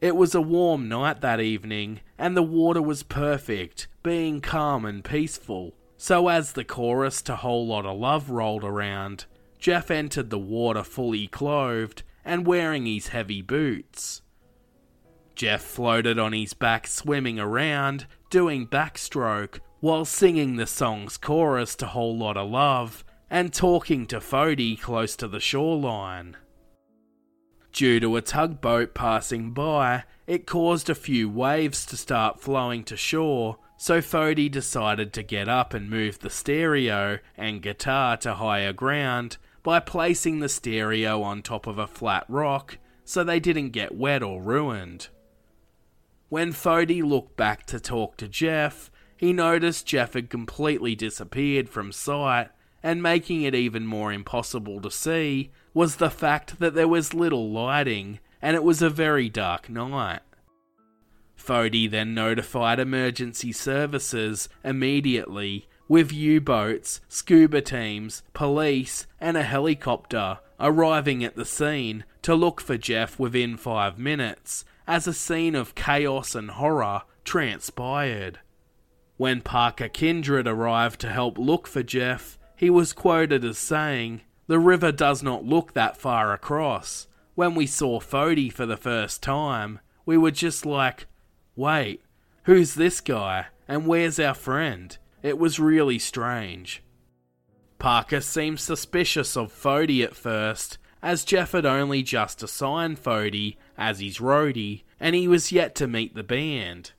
It 0.00 0.14
was 0.14 0.32
a 0.32 0.40
warm 0.40 0.88
night 0.88 1.22
that 1.22 1.40
evening, 1.40 2.02
and 2.16 2.36
the 2.36 2.42
water 2.44 2.80
was 2.80 3.02
perfect, 3.02 3.88
being 4.04 4.40
calm 4.40 4.84
and 4.84 5.02
peaceful. 5.02 5.74
So, 5.96 6.28
as 6.28 6.52
the 6.52 6.62
chorus 6.62 7.20
to 7.22 7.34
Whole 7.34 7.66
Lotta 7.66 7.90
Love 7.90 8.30
rolled 8.30 8.62
around, 8.62 9.24
Jeff 9.58 9.90
entered 9.90 10.30
the 10.30 10.38
water 10.38 10.84
fully 10.84 11.26
clothed 11.26 12.04
and 12.24 12.46
wearing 12.46 12.86
his 12.86 13.08
heavy 13.08 13.42
boots. 13.42 14.22
Jeff 15.40 15.62
floated 15.62 16.18
on 16.18 16.34
his 16.34 16.52
back, 16.52 16.86
swimming 16.86 17.40
around, 17.40 18.06
doing 18.28 18.66
backstroke, 18.66 19.60
while 19.80 20.04
singing 20.04 20.56
the 20.56 20.66
song's 20.66 21.16
chorus 21.16 21.74
to 21.74 21.86
Whole 21.86 22.18
Lotta 22.18 22.42
Love 22.42 23.06
and 23.30 23.50
talking 23.50 24.04
to 24.08 24.18
Foti 24.20 24.78
close 24.78 25.16
to 25.16 25.26
the 25.26 25.40
shoreline. 25.40 26.36
Due 27.72 27.98
to 28.00 28.16
a 28.16 28.20
tugboat 28.20 28.92
passing 28.92 29.52
by, 29.52 30.04
it 30.26 30.46
caused 30.46 30.90
a 30.90 30.94
few 30.94 31.26
waves 31.30 31.86
to 31.86 31.96
start 31.96 32.42
flowing 32.42 32.84
to 32.84 32.94
shore, 32.98 33.56
so 33.78 34.02
Foti 34.02 34.50
decided 34.50 35.14
to 35.14 35.22
get 35.22 35.48
up 35.48 35.72
and 35.72 35.88
move 35.88 36.18
the 36.18 36.28
stereo 36.28 37.18
and 37.38 37.62
guitar 37.62 38.18
to 38.18 38.34
higher 38.34 38.74
ground 38.74 39.38
by 39.62 39.80
placing 39.80 40.40
the 40.40 40.50
stereo 40.50 41.22
on 41.22 41.40
top 41.40 41.66
of 41.66 41.78
a 41.78 41.86
flat 41.86 42.26
rock 42.28 42.76
so 43.06 43.24
they 43.24 43.40
didn't 43.40 43.70
get 43.70 43.96
wet 43.96 44.22
or 44.22 44.42
ruined. 44.42 45.08
When 46.30 46.52
Foti 46.52 47.02
looked 47.02 47.36
back 47.36 47.66
to 47.66 47.80
talk 47.80 48.16
to 48.18 48.28
Jeff, 48.28 48.88
he 49.16 49.32
noticed 49.32 49.84
Jeff 49.84 50.14
had 50.14 50.30
completely 50.30 50.94
disappeared 50.94 51.68
from 51.68 51.90
sight, 51.90 52.50
and 52.84 53.02
making 53.02 53.42
it 53.42 53.54
even 53.56 53.84
more 53.84 54.12
impossible 54.12 54.80
to 54.80 54.92
see 54.92 55.50
was 55.74 55.96
the 55.96 56.08
fact 56.08 56.60
that 56.60 56.74
there 56.74 56.86
was 56.86 57.12
little 57.12 57.50
lighting 57.50 58.20
and 58.40 58.54
it 58.54 58.62
was 58.62 58.80
a 58.80 58.88
very 58.88 59.28
dark 59.28 59.68
night. 59.68 60.20
Foti 61.36 61.90
then 61.90 62.14
notified 62.14 62.78
emergency 62.78 63.50
services 63.50 64.48
immediately 64.62 65.66
with 65.88 66.12
U 66.12 66.40
boats, 66.40 67.00
scuba 67.08 67.60
teams, 67.60 68.22
police, 68.34 69.08
and 69.20 69.36
a 69.36 69.42
helicopter 69.42 70.38
arriving 70.60 71.24
at 71.24 71.34
the 71.34 71.44
scene 71.44 72.04
to 72.22 72.36
look 72.36 72.60
for 72.60 72.78
Jeff 72.78 73.18
within 73.18 73.56
five 73.56 73.98
minutes 73.98 74.64
as 74.90 75.06
a 75.06 75.14
scene 75.14 75.54
of 75.54 75.76
chaos 75.76 76.34
and 76.34 76.50
horror 76.50 77.02
transpired. 77.24 78.40
When 79.16 79.40
Parker 79.40 79.88
Kindred 79.88 80.48
arrived 80.48 81.00
to 81.02 81.12
help 81.12 81.38
look 81.38 81.68
for 81.68 81.84
Jeff, 81.84 82.36
he 82.56 82.70
was 82.70 82.92
quoted 82.92 83.44
as 83.44 83.56
saying, 83.56 84.22
The 84.48 84.58
river 84.58 84.90
does 84.90 85.22
not 85.22 85.44
look 85.44 85.74
that 85.74 85.96
far 85.96 86.32
across. 86.32 87.06
When 87.36 87.54
we 87.54 87.66
saw 87.66 88.00
Foti 88.00 88.52
for 88.52 88.66
the 88.66 88.76
first 88.76 89.22
time, 89.22 89.78
we 90.04 90.18
were 90.18 90.32
just 90.32 90.66
like, 90.66 91.06
Wait, 91.54 92.02
who's 92.44 92.74
this 92.74 93.00
guy? 93.00 93.46
And 93.68 93.86
where's 93.86 94.18
our 94.18 94.34
friend? 94.34 94.98
It 95.22 95.38
was 95.38 95.60
really 95.60 96.00
strange. 96.00 96.82
Parker 97.78 98.20
seemed 98.20 98.58
suspicious 98.58 99.36
of 99.36 99.52
Foti 99.52 100.02
at 100.02 100.16
first, 100.16 100.78
as 101.02 101.24
Jeff 101.24 101.52
had 101.52 101.66
only 101.66 102.02
just 102.02 102.42
assigned 102.42 103.02
Foti 103.02 103.56
as 103.76 104.00
his 104.00 104.18
roadie, 104.18 104.82
and 104.98 105.14
he 105.14 105.26
was 105.26 105.52
yet 105.52 105.74
to 105.76 105.86
meet 105.86 106.14
the 106.14 106.22
band. 106.22 106.92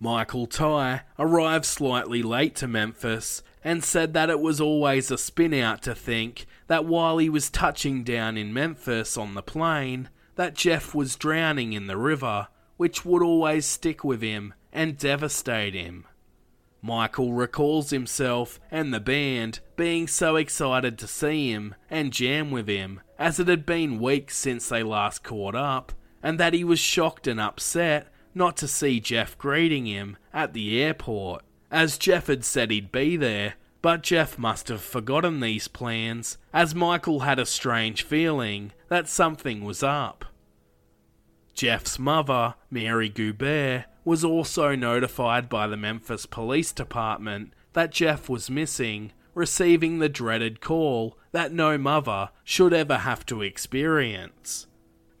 Michael 0.00 0.46
Tighe 0.46 1.02
arrived 1.18 1.64
slightly 1.64 2.22
late 2.22 2.54
to 2.56 2.68
Memphis 2.68 3.42
and 3.64 3.82
said 3.82 4.14
that 4.14 4.30
it 4.30 4.40
was 4.40 4.60
always 4.60 5.10
a 5.10 5.18
spin 5.18 5.52
out 5.52 5.82
to 5.82 5.94
think 5.94 6.46
that 6.68 6.84
while 6.84 7.18
he 7.18 7.28
was 7.28 7.50
touching 7.50 8.04
down 8.04 8.36
in 8.36 8.52
Memphis 8.52 9.16
on 9.16 9.34
the 9.34 9.42
plane, 9.42 10.08
that 10.36 10.54
Jeff 10.54 10.94
was 10.94 11.16
drowning 11.16 11.72
in 11.72 11.88
the 11.88 11.96
river, 11.96 12.48
which 12.76 13.04
would 13.04 13.22
always 13.22 13.66
stick 13.66 14.04
with 14.04 14.22
him 14.22 14.54
and 14.72 14.96
devastate 14.96 15.74
him. 15.74 16.06
Michael 16.80 17.32
recalls 17.32 17.90
himself 17.90 18.60
and 18.70 18.92
the 18.92 19.00
band 19.00 19.60
being 19.76 20.06
so 20.06 20.36
excited 20.36 20.98
to 20.98 21.06
see 21.06 21.50
him 21.50 21.74
and 21.90 22.12
jam 22.12 22.50
with 22.50 22.68
him, 22.68 23.00
as 23.18 23.40
it 23.40 23.48
had 23.48 23.66
been 23.66 24.00
weeks 24.00 24.36
since 24.36 24.68
they 24.68 24.82
last 24.82 25.24
caught 25.24 25.54
up, 25.54 25.92
and 26.22 26.38
that 26.38 26.54
he 26.54 26.64
was 26.64 26.78
shocked 26.78 27.26
and 27.26 27.40
upset 27.40 28.08
not 28.34 28.56
to 28.56 28.68
see 28.68 29.00
Jeff 29.00 29.36
greeting 29.38 29.86
him 29.86 30.16
at 30.32 30.52
the 30.52 30.80
airport, 30.80 31.42
as 31.70 31.98
Jeff 31.98 32.28
had 32.28 32.44
said 32.44 32.70
he'd 32.70 32.92
be 32.92 33.16
there, 33.16 33.54
but 33.82 34.02
Jeff 34.02 34.38
must 34.38 34.68
have 34.68 34.80
forgotten 34.80 35.40
these 35.40 35.68
plans, 35.68 36.38
as 36.52 36.74
Michael 36.74 37.20
had 37.20 37.38
a 37.38 37.46
strange 37.46 38.02
feeling 38.02 38.72
that 38.88 39.08
something 39.08 39.64
was 39.64 39.82
up. 39.82 40.24
Jeff's 41.54 41.98
mother, 41.98 42.54
Mary 42.70 43.08
Guibert, 43.08 43.84
was 44.08 44.24
also 44.24 44.74
notified 44.74 45.50
by 45.50 45.66
the 45.66 45.76
Memphis 45.76 46.24
Police 46.24 46.72
Department 46.72 47.52
that 47.74 47.92
Jeff 47.92 48.26
was 48.26 48.48
missing, 48.48 49.12
receiving 49.34 49.98
the 49.98 50.08
dreaded 50.08 50.62
call 50.62 51.18
that 51.32 51.52
no 51.52 51.76
mother 51.76 52.30
should 52.42 52.72
ever 52.72 52.96
have 52.96 53.26
to 53.26 53.42
experience. 53.42 54.66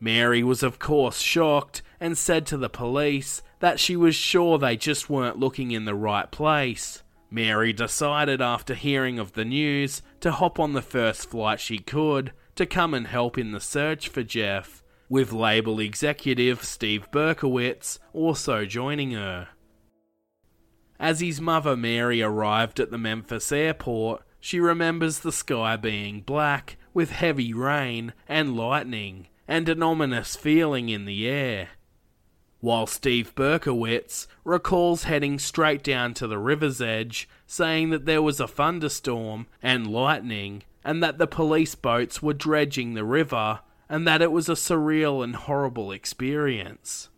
Mary 0.00 0.42
was, 0.42 0.62
of 0.62 0.78
course, 0.78 1.20
shocked 1.20 1.82
and 2.00 2.16
said 2.16 2.46
to 2.46 2.56
the 2.56 2.70
police 2.70 3.42
that 3.58 3.78
she 3.78 3.94
was 3.94 4.14
sure 4.14 4.56
they 4.56 4.74
just 4.74 5.10
weren't 5.10 5.38
looking 5.38 5.70
in 5.70 5.84
the 5.84 5.94
right 5.94 6.30
place. 6.30 7.02
Mary 7.30 7.74
decided 7.74 8.40
after 8.40 8.72
hearing 8.72 9.18
of 9.18 9.34
the 9.34 9.44
news 9.44 10.00
to 10.20 10.32
hop 10.32 10.58
on 10.58 10.72
the 10.72 10.80
first 10.80 11.28
flight 11.28 11.60
she 11.60 11.78
could 11.78 12.32
to 12.54 12.64
come 12.64 12.94
and 12.94 13.08
help 13.08 13.36
in 13.36 13.52
the 13.52 13.60
search 13.60 14.08
for 14.08 14.22
Jeff, 14.22 14.82
with 15.08 15.32
label 15.32 15.80
executive 15.80 16.62
Steve 16.62 17.10
Berkowitz 17.10 17.98
also 18.12 18.64
joining 18.64 19.12
her. 19.12 19.48
As 21.00 21.20
his 21.20 21.40
mother 21.40 21.76
Mary 21.76 22.20
arrived 22.20 22.80
at 22.80 22.90
the 22.90 22.98
Memphis 22.98 23.52
airport, 23.52 24.22
she 24.40 24.60
remembers 24.60 25.20
the 25.20 25.32
sky 25.32 25.76
being 25.76 26.20
black 26.20 26.76
with 26.92 27.10
heavy 27.10 27.52
rain 27.52 28.12
and 28.28 28.56
lightning 28.56 29.28
and 29.46 29.68
an 29.68 29.82
ominous 29.82 30.36
feeling 30.36 30.88
in 30.88 31.04
the 31.04 31.26
air. 31.26 31.68
while 32.60 32.86
Steve 32.86 33.34
Berkowitz 33.34 34.26
recalls 34.44 35.04
heading 35.04 35.38
straight 35.38 35.82
down 35.82 36.14
to 36.14 36.26
the 36.26 36.38
river's 36.38 36.80
edge, 36.80 37.28
saying 37.46 37.90
that 37.90 38.04
there 38.04 38.22
was 38.22 38.40
a 38.40 38.48
thunderstorm 38.48 39.46
and 39.62 39.86
lightning, 39.86 40.62
and 40.84 41.02
that 41.02 41.18
the 41.18 41.26
police 41.26 41.74
boats 41.74 42.22
were 42.22 42.34
dredging 42.34 42.94
the 42.94 43.04
river, 43.04 43.60
and 43.88 44.06
that 44.06 44.22
it 44.22 44.32
was 44.32 44.48
a 44.48 44.52
surreal 44.52 45.22
and 45.24 45.34
horrible 45.34 45.92
experience. 45.92 47.08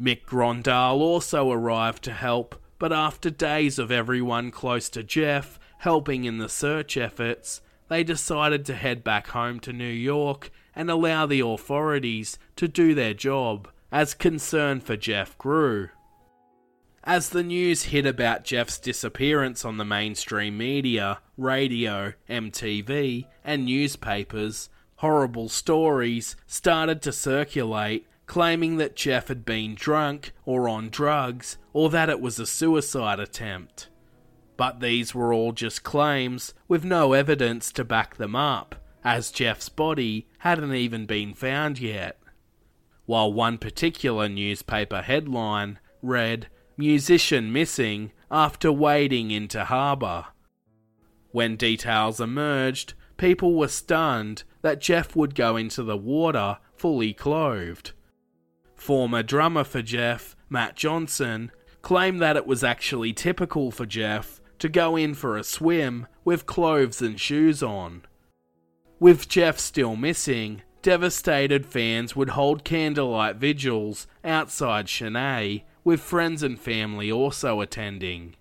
Mick 0.00 0.24
Grondahl 0.24 0.98
also 1.00 1.50
arrived 1.50 2.02
to 2.04 2.12
help, 2.12 2.60
but 2.78 2.92
after 2.92 3.30
days 3.30 3.78
of 3.78 3.90
everyone 3.90 4.50
close 4.50 4.88
to 4.90 5.02
Jeff 5.02 5.58
helping 5.78 6.24
in 6.24 6.38
the 6.38 6.48
search 6.48 6.96
efforts, 6.96 7.60
they 7.88 8.04
decided 8.04 8.64
to 8.64 8.74
head 8.74 9.02
back 9.02 9.28
home 9.28 9.60
to 9.60 9.72
New 9.72 9.84
York 9.84 10.50
and 10.74 10.90
allow 10.90 11.26
the 11.26 11.40
authorities 11.40 12.38
to 12.56 12.68
do 12.68 12.94
their 12.94 13.14
job 13.14 13.68
as 13.90 14.14
concern 14.14 14.80
for 14.80 14.96
Jeff 14.96 15.36
grew. 15.36 15.88
As 17.02 17.30
the 17.30 17.42
news 17.42 17.84
hit 17.84 18.06
about 18.06 18.44
Jeff's 18.44 18.78
disappearance 18.78 19.64
on 19.64 19.78
the 19.78 19.84
mainstream 19.84 20.58
media, 20.58 21.18
radio, 21.36 22.12
MTV, 22.28 23.26
and 23.42 23.64
newspapers, 23.64 24.68
horrible 25.00 25.48
stories 25.48 26.36
started 26.46 27.02
to 27.02 27.12
circulate 27.12 28.06
claiming 28.26 28.76
that 28.76 28.96
Jeff 28.96 29.28
had 29.28 29.44
been 29.44 29.74
drunk 29.74 30.32
or 30.44 30.68
on 30.68 30.88
drugs 30.88 31.58
or 31.72 31.90
that 31.90 32.08
it 32.08 32.20
was 32.20 32.38
a 32.38 32.46
suicide 32.46 33.18
attempt. 33.18 33.88
But 34.56 34.80
these 34.80 35.14
were 35.14 35.34
all 35.34 35.52
just 35.52 35.82
claims 35.82 36.54
with 36.68 36.84
no 36.84 37.12
evidence 37.12 37.72
to 37.72 37.84
back 37.84 38.16
them 38.16 38.36
up, 38.36 38.76
as 39.02 39.30
Jeff's 39.30 39.68
body 39.68 40.28
hadn't 40.38 40.74
even 40.74 41.06
been 41.06 41.34
found 41.34 41.78
yet 41.80 42.20
while 43.10 43.32
one 43.32 43.58
particular 43.58 44.28
newspaper 44.28 45.02
headline 45.02 45.80
read, 46.00 46.46
Musician 46.76 47.52
Missing 47.52 48.12
After 48.30 48.70
Wading 48.70 49.32
into 49.32 49.64
Harbour. 49.64 50.26
When 51.32 51.56
details 51.56 52.20
emerged, 52.20 52.94
people 53.16 53.56
were 53.56 53.66
stunned 53.66 54.44
that 54.62 54.80
Jeff 54.80 55.16
would 55.16 55.34
go 55.34 55.56
into 55.56 55.82
the 55.82 55.96
water 55.96 56.58
fully 56.76 57.12
clothed. 57.12 57.92
Former 58.74 59.22
drummer 59.22 59.64
for 59.64 59.82
Jeff, 59.82 60.36
Matt 60.48 60.76
Johnson, 60.76 61.50
claimed 61.82 62.20
that 62.20 62.36
it 62.36 62.46
was 62.46 62.64
actually 62.64 63.12
typical 63.12 63.70
for 63.70 63.86
Jeff 63.86 64.40
to 64.58 64.68
go 64.68 64.96
in 64.96 65.14
for 65.14 65.36
a 65.36 65.44
swim 65.44 66.06
with 66.24 66.46
clothes 66.46 67.00
and 67.00 67.18
shoes 67.18 67.62
on. 67.62 68.02
With 68.98 69.28
Jeff 69.28 69.58
still 69.58 69.96
missing, 69.96 70.62
devastated 70.82 71.64
fans 71.64 72.14
would 72.14 72.30
hold 72.30 72.64
candlelight 72.64 73.36
vigils 73.36 74.06
outside 74.22 74.88
Sin-é, 74.88 75.62
with 75.84 76.00
friends 76.00 76.42
and 76.42 76.60
family 76.60 77.10
also 77.10 77.60
attending. 77.60 78.36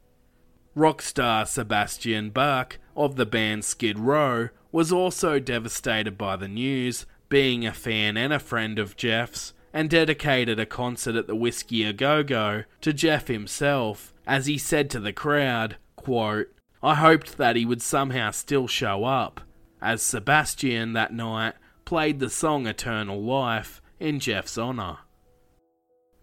Rock 0.75 1.01
star 1.01 1.45
Sebastian 1.45 2.29
Bach 2.29 2.77
of 2.95 3.15
the 3.15 3.25
band 3.25 3.63
Skid 3.63 3.97
Row 3.97 4.49
was 4.71 4.91
also 4.91 5.39
devastated 5.39 6.17
by 6.17 6.35
the 6.35 6.47
news, 6.47 7.05
being 7.29 7.65
a 7.65 7.73
fan 7.73 8.17
and 8.17 8.33
a 8.33 8.39
friend 8.39 8.79
of 8.79 8.95
Jeff's, 8.95 9.53
and 9.73 9.89
dedicated 9.89 10.59
a 10.59 10.65
concert 10.65 11.15
at 11.15 11.27
the 11.27 11.35
Whiskey 11.35 11.83
A 11.83 11.93
Go 11.93 12.23
Go 12.23 12.63
to 12.81 12.93
Jeff 12.93 13.27
himself, 13.27 14.13
as 14.25 14.45
he 14.45 14.57
said 14.57 14.89
to 14.89 14.99
the 14.99 15.13
crowd, 15.13 15.77
quote, 15.95 16.51
I 16.81 16.95
hoped 16.95 17.37
that 17.37 17.55
he 17.55 17.65
would 17.65 17.81
somehow 17.81 18.31
still 18.31 18.67
show 18.67 19.03
up, 19.03 19.41
as 19.81 20.01
Sebastian 20.01 20.93
that 20.93 21.13
night 21.13 21.55
played 21.85 22.19
the 22.19 22.29
song 22.29 22.67
Eternal 22.67 23.21
Life 23.21 23.81
in 23.99 24.19
Jeff's 24.19 24.57
honour. 24.57 24.99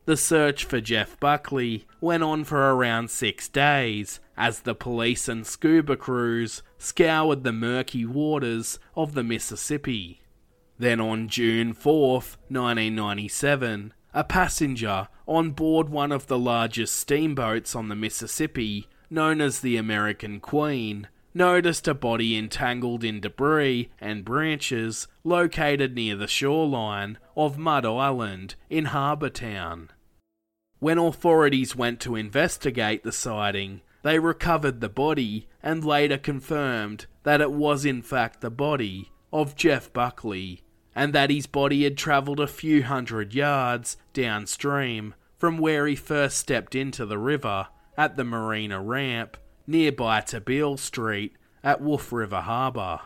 The 0.06 0.16
search 0.16 0.64
for 0.64 0.80
Jeff 0.80 1.18
Buckley 1.18 1.84
went 2.00 2.22
on 2.22 2.44
for 2.44 2.72
around 2.72 3.10
six 3.10 3.48
days 3.48 4.20
as 4.36 4.60
the 4.60 4.74
police 4.74 5.28
and 5.28 5.44
scuba 5.44 5.96
crews 5.96 6.62
scoured 6.78 7.42
the 7.42 7.52
murky 7.52 8.04
waters 8.04 8.78
of 8.94 9.14
the 9.14 9.24
Mississippi. 9.24 10.20
Then 10.78 11.00
on 11.00 11.26
June 11.26 11.74
4th, 11.74 12.36
1997, 12.48 13.94
a 14.14 14.22
passenger 14.22 15.08
on 15.26 15.50
board 15.50 15.88
one 15.88 16.12
of 16.12 16.28
the 16.28 16.38
largest 16.38 16.94
steamboats 16.94 17.74
on 17.74 17.88
the 17.88 17.96
Mississippi, 17.96 18.86
known 19.10 19.40
as 19.40 19.58
the 19.58 19.76
American 19.76 20.38
Queen, 20.38 21.08
noticed 21.34 21.88
a 21.88 21.94
body 21.94 22.36
entangled 22.36 23.02
in 23.02 23.18
debris 23.18 23.90
and 24.00 24.24
branches 24.24 25.08
located 25.24 25.96
near 25.96 26.14
the 26.14 26.28
shoreline 26.28 27.18
of 27.36 27.58
Mud 27.58 27.84
Island 27.84 28.54
in 28.70 28.84
Harbour 28.86 29.30
Town. 29.30 29.90
When 30.78 30.98
authorities 30.98 31.74
went 31.74 32.00
to 32.00 32.16
investigate 32.16 33.02
the 33.02 33.12
sighting, 33.12 33.80
they 34.02 34.18
recovered 34.18 34.80
the 34.80 34.88
body 34.88 35.48
and 35.62 35.84
later 35.84 36.18
confirmed 36.18 37.06
that 37.22 37.40
it 37.40 37.50
was 37.50 37.84
in 37.84 38.02
fact 38.02 38.40
the 38.40 38.50
body 38.50 39.10
of 39.32 39.56
Jeff 39.56 39.92
Buckley, 39.92 40.62
and 40.94 41.12
that 41.12 41.30
his 41.30 41.46
body 41.46 41.84
had 41.84 41.96
travelled 41.96 42.40
a 42.40 42.46
few 42.46 42.82
hundred 42.82 43.34
yards 43.34 43.96
downstream 44.12 45.14
from 45.38 45.58
where 45.58 45.86
he 45.86 45.96
first 45.96 46.36
stepped 46.36 46.74
into 46.74 47.04
the 47.06 47.18
river 47.18 47.68
at 47.96 48.16
the 48.16 48.24
marina 48.24 48.80
ramp 48.80 49.36
nearby 49.66 50.20
to 50.20 50.40
Beale 50.40 50.76
Street 50.76 51.34
at 51.64 51.80
Wolf 51.80 52.12
River 52.12 52.42
Harbour. 52.42 53.00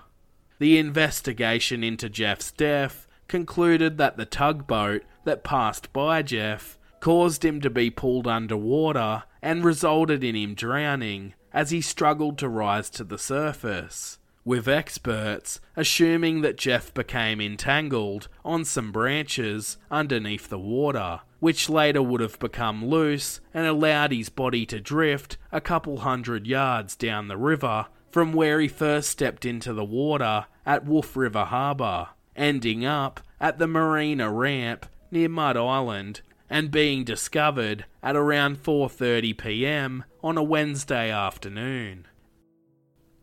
The 0.58 0.76
investigation 0.76 1.82
into 1.82 2.10
Jeff's 2.10 2.52
death 2.52 3.06
concluded 3.28 3.96
that 3.96 4.16
the 4.16 4.26
tugboat 4.26 5.02
that 5.24 5.44
passed 5.44 5.92
by 5.92 6.22
Jeff 6.22 6.78
caused 7.00 7.44
him 7.44 7.60
to 7.60 7.70
be 7.70 7.90
pulled 7.90 8.26
underwater 8.26 9.24
and 9.42 9.64
resulted 9.64 10.22
in 10.22 10.36
him 10.36 10.54
drowning 10.54 11.34
as 11.52 11.70
he 11.70 11.80
struggled 11.80 12.38
to 12.38 12.48
rise 12.48 12.88
to 12.90 13.02
the 13.02 13.18
surface, 13.18 14.18
with 14.44 14.68
experts 14.68 15.60
assuming 15.76 16.42
that 16.42 16.58
Jeff 16.58 16.94
became 16.94 17.40
entangled 17.40 18.28
on 18.44 18.64
some 18.64 18.92
branches 18.92 19.78
underneath 19.90 20.48
the 20.48 20.58
water 20.58 21.20
which 21.40 21.70
later 21.70 22.02
would 22.02 22.20
have 22.20 22.38
become 22.38 22.84
loose 22.84 23.40
and 23.52 23.66
allowed 23.66 24.12
his 24.12 24.28
body 24.28 24.64
to 24.66 24.78
drift 24.78 25.38
a 25.50 25.60
couple 25.60 25.98
hundred 25.98 26.46
yards 26.46 26.94
down 26.94 27.28
the 27.28 27.36
river 27.36 27.86
from 28.10 28.32
where 28.32 28.60
he 28.60 28.68
first 28.68 29.08
stepped 29.08 29.44
into 29.44 29.72
the 29.72 29.84
water 29.84 30.46
at 30.66 30.84
Wolf 30.84 31.16
River 31.16 31.44
Harbour, 31.44 32.08
ending 32.36 32.84
up 32.84 33.20
at 33.40 33.58
the 33.58 33.66
marina 33.66 34.30
ramp 34.30 34.86
near 35.10 35.28
Mud 35.28 35.56
Island 35.56 36.20
and 36.50 36.70
being 36.70 37.04
discovered 37.04 37.86
at 38.02 38.16
around 38.16 38.62
4:30 38.62 39.38
p.m. 39.38 40.04
on 40.22 40.36
a 40.36 40.42
Wednesday 40.42 41.10
afternoon. 41.10 42.06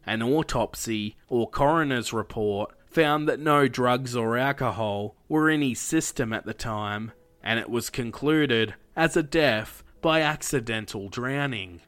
An 0.05 0.23
autopsy 0.23 1.17
or 1.27 1.49
coroner's 1.49 2.13
report 2.13 2.71
found 2.87 3.27
that 3.27 3.39
no 3.39 3.67
drugs 3.67 4.15
or 4.15 4.37
alcohol 4.37 5.15
were 5.27 5.49
in 5.49 5.61
his 5.61 5.79
system 5.79 6.31
at 6.31 6.45
the 6.45 6.53
time 6.53 7.11
and 7.43 7.59
it 7.59 7.69
was 7.69 7.89
concluded 7.89 8.73
as 8.95 9.15
a 9.15 9.23
death 9.23 9.83
by 10.01 10.21
accidental 10.21 11.07
drowning, 11.07 11.81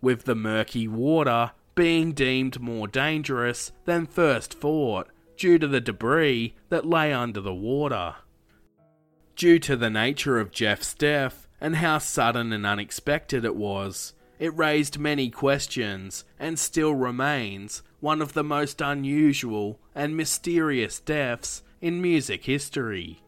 with 0.00 0.24
the 0.24 0.34
murky 0.34 0.88
water 0.88 1.52
being 1.74 2.12
deemed 2.12 2.60
more 2.60 2.88
dangerous 2.88 3.72
than 3.84 4.06
first 4.06 4.54
thought 4.54 5.08
due 5.36 5.58
to 5.58 5.66
the 5.66 5.80
debris 5.80 6.54
that 6.70 6.86
lay 6.86 7.12
under 7.12 7.40
the 7.40 7.54
water. 7.54 8.14
Due 9.36 9.58
to 9.58 9.76
the 9.76 9.90
nature 9.90 10.38
of 10.38 10.52
Jeff's 10.52 10.94
death 10.94 11.48
and 11.60 11.76
how 11.76 11.98
sudden 11.98 12.52
and 12.52 12.66
unexpected 12.66 13.44
it 13.44 13.56
was, 13.56 14.14
it 14.38 14.56
raised 14.56 14.98
many 14.98 15.30
questions 15.30 16.24
and 16.38 16.58
still 16.58 16.94
remains 16.94 17.82
one 18.00 18.20
of 18.20 18.32
the 18.32 18.44
most 18.44 18.80
unusual 18.80 19.78
and 19.94 20.16
mysterious 20.16 20.98
deaths 20.98 21.62
in 21.80 22.02
music 22.02 22.44
history. 22.44 23.20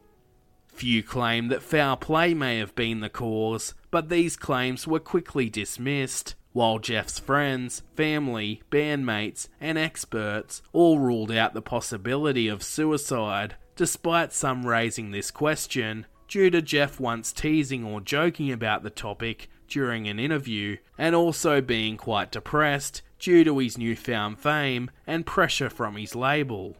Few 0.66 1.04
claim 1.04 1.48
that 1.48 1.62
foul 1.62 1.96
play 1.96 2.34
may 2.34 2.58
have 2.58 2.74
been 2.74 2.98
the 2.98 3.08
cause, 3.08 3.74
but 3.92 4.08
these 4.08 4.36
claims 4.36 4.88
were 4.88 4.98
quickly 4.98 5.48
dismissed, 5.48 6.34
while 6.52 6.80
Jeff's 6.80 7.20
friends, 7.20 7.82
family, 7.94 8.62
bandmates, 8.70 9.48
and 9.60 9.78
experts 9.78 10.62
all 10.72 10.98
ruled 10.98 11.30
out 11.30 11.54
the 11.54 11.62
possibility 11.62 12.48
of 12.48 12.64
suicide, 12.64 13.54
despite 13.76 14.32
some 14.32 14.66
raising 14.66 15.10
this 15.10 15.30
question 15.30 16.06
due 16.28 16.50
to 16.50 16.62
Jeff 16.62 16.98
once 16.98 17.32
teasing 17.32 17.84
or 17.84 18.00
joking 18.00 18.50
about 18.50 18.82
the 18.82 18.90
topic 18.90 19.48
during 19.68 20.06
an 20.08 20.18
interview, 20.18 20.76
and 20.98 21.14
also 21.14 21.60
being 21.60 21.96
quite 21.96 22.30
depressed 22.30 23.02
due 23.18 23.44
to 23.44 23.58
his 23.58 23.78
newfound 23.78 24.38
fame 24.38 24.90
and 25.06 25.26
pressure 25.26 25.70
from 25.70 25.96
his 25.96 26.14
label. 26.14 26.76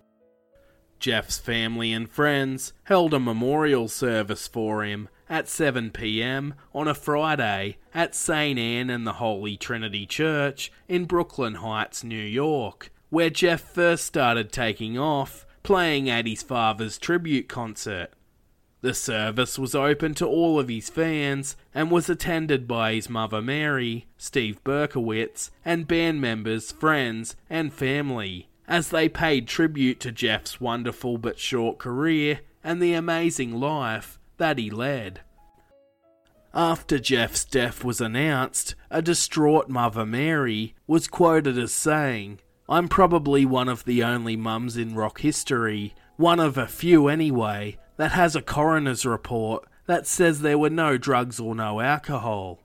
Jeff's 0.98 1.38
family 1.38 1.92
and 1.92 2.08
friends 2.08 2.72
held 2.84 3.12
a 3.12 3.20
memorial 3.20 3.88
service 3.88 4.46
for 4.46 4.84
him 4.84 5.08
at 5.28 5.48
7 5.48 5.90
pm 5.90 6.54
on 6.74 6.88
a 6.88 6.94
Friday 6.94 7.76
at 7.92 8.14
St. 8.14 8.58
Anne 8.58 8.90
and 8.90 9.06
the 9.06 9.14
Holy 9.14 9.56
Trinity 9.56 10.06
Church 10.06 10.70
in 10.88 11.04
Brooklyn 11.04 11.56
Heights, 11.56 12.04
New 12.04 12.16
York, 12.16 12.90
where 13.10 13.30
Jeff 13.30 13.60
first 13.60 14.04
started 14.06 14.52
taking 14.52 14.98
off, 14.98 15.46
playing 15.64 16.08
at 16.08 16.26
his 16.26 16.42
father's 16.42 16.98
tribute 16.98 17.48
concert. 17.48 18.10
The 18.82 18.94
service 18.94 19.58
was 19.58 19.74
open 19.74 20.12
to 20.16 20.26
all 20.26 20.60
of 20.60 20.68
his 20.68 20.90
fans 20.90 21.56
and 21.74 21.90
was 21.90 22.10
attended 22.10 22.68
by 22.68 22.92
his 22.92 23.08
mother 23.08 23.40
Mary, 23.40 24.06
Steve 24.18 24.62
Berkowitz, 24.62 25.50
and 25.64 25.88
band 25.88 26.20
members, 26.20 26.70
friends, 26.70 27.34
and 27.48 27.72
family, 27.72 28.50
as 28.68 28.90
they 28.90 29.08
paid 29.08 29.48
tribute 29.48 30.00
to 30.00 30.12
Jeff's 30.12 30.60
wonderful 30.60 31.16
but 31.16 31.38
short 31.38 31.78
career 31.78 32.40
and 32.62 32.80
the 32.80 32.92
amazing 32.92 33.58
life 33.58 34.18
that 34.36 34.58
he 34.58 34.68
led. 34.68 35.20
After 36.52 36.98
Jeff's 36.98 37.44
death 37.44 37.82
was 37.82 38.02
announced, 38.02 38.74
a 38.90 39.00
distraught 39.00 39.70
Mother 39.70 40.04
Mary 40.04 40.74
was 40.86 41.08
quoted 41.08 41.56
as 41.56 41.72
saying, 41.72 42.38
I'm 42.68 42.88
probably 42.88 43.44
one 43.44 43.68
of 43.68 43.84
the 43.84 44.02
only 44.02 44.36
mums 44.36 44.76
in 44.76 44.94
rock 44.94 45.20
history, 45.20 45.94
one 46.16 46.40
of 46.40 46.56
a 46.56 46.66
few 46.66 47.08
anyway, 47.08 47.78
that 47.96 48.12
has 48.12 48.34
a 48.34 48.42
coroner's 48.42 49.04
report 49.04 49.64
that 49.86 50.06
says 50.06 50.40
there 50.40 50.58
were 50.58 50.70
no 50.70 50.96
drugs 50.96 51.38
or 51.38 51.54
no 51.54 51.80
alcohol. 51.80 52.60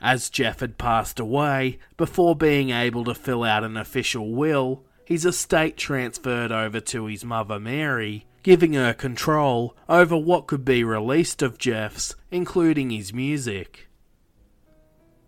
As 0.00 0.30
Jeff 0.30 0.60
had 0.60 0.78
passed 0.78 1.18
away, 1.18 1.78
before 1.96 2.36
being 2.36 2.70
able 2.70 3.04
to 3.04 3.14
fill 3.14 3.42
out 3.42 3.64
an 3.64 3.76
official 3.76 4.32
will, 4.32 4.84
his 5.04 5.24
estate 5.24 5.76
transferred 5.76 6.52
over 6.52 6.80
to 6.80 7.06
his 7.06 7.24
mother 7.24 7.58
Mary, 7.58 8.26
giving 8.42 8.74
her 8.74 8.94
control 8.94 9.76
over 9.88 10.16
what 10.16 10.46
could 10.46 10.64
be 10.64 10.84
released 10.84 11.42
of 11.42 11.58
Jeff's, 11.58 12.14
including 12.30 12.90
his 12.90 13.12
music. 13.12 13.88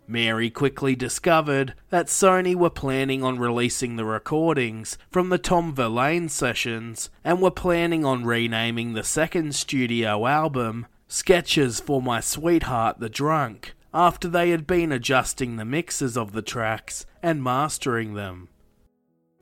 Mary 0.07 0.51
quickly 0.51 0.95
discovered 0.95 1.75
that 1.91 2.07
Sony 2.07 2.55
were 2.55 2.71
planning 2.71 3.25
on 3.25 3.39
releasing 3.39 3.97
the 3.97 4.05
recordings 4.05 4.99
from 5.11 5.31
the 5.31 5.39
Tom 5.39 5.75
Verlaine 5.75 6.29
sessions 6.29 7.09
and 7.25 7.41
were 7.41 7.51
planning 7.51 8.05
on 8.05 8.25
renaming 8.25 8.93
the 8.93 9.05
second 9.05 9.55
studio 9.55 10.27
album 10.27 10.87
Sketches 11.09 11.81
for 11.81 12.03
My 12.03 12.21
Sweetheart 12.21 12.99
the 12.99 13.09
Drunk 13.09 13.75
after 13.95 14.29
they 14.29 14.51
had 14.51 14.67
been 14.67 14.91
adjusting 14.91 15.57
the 15.57 15.65
mixes 15.65 16.17
of 16.17 16.33
the 16.33 16.43
tracks 16.43 17.07
and 17.23 17.43
mastering 17.43 18.15
them. 18.15 18.49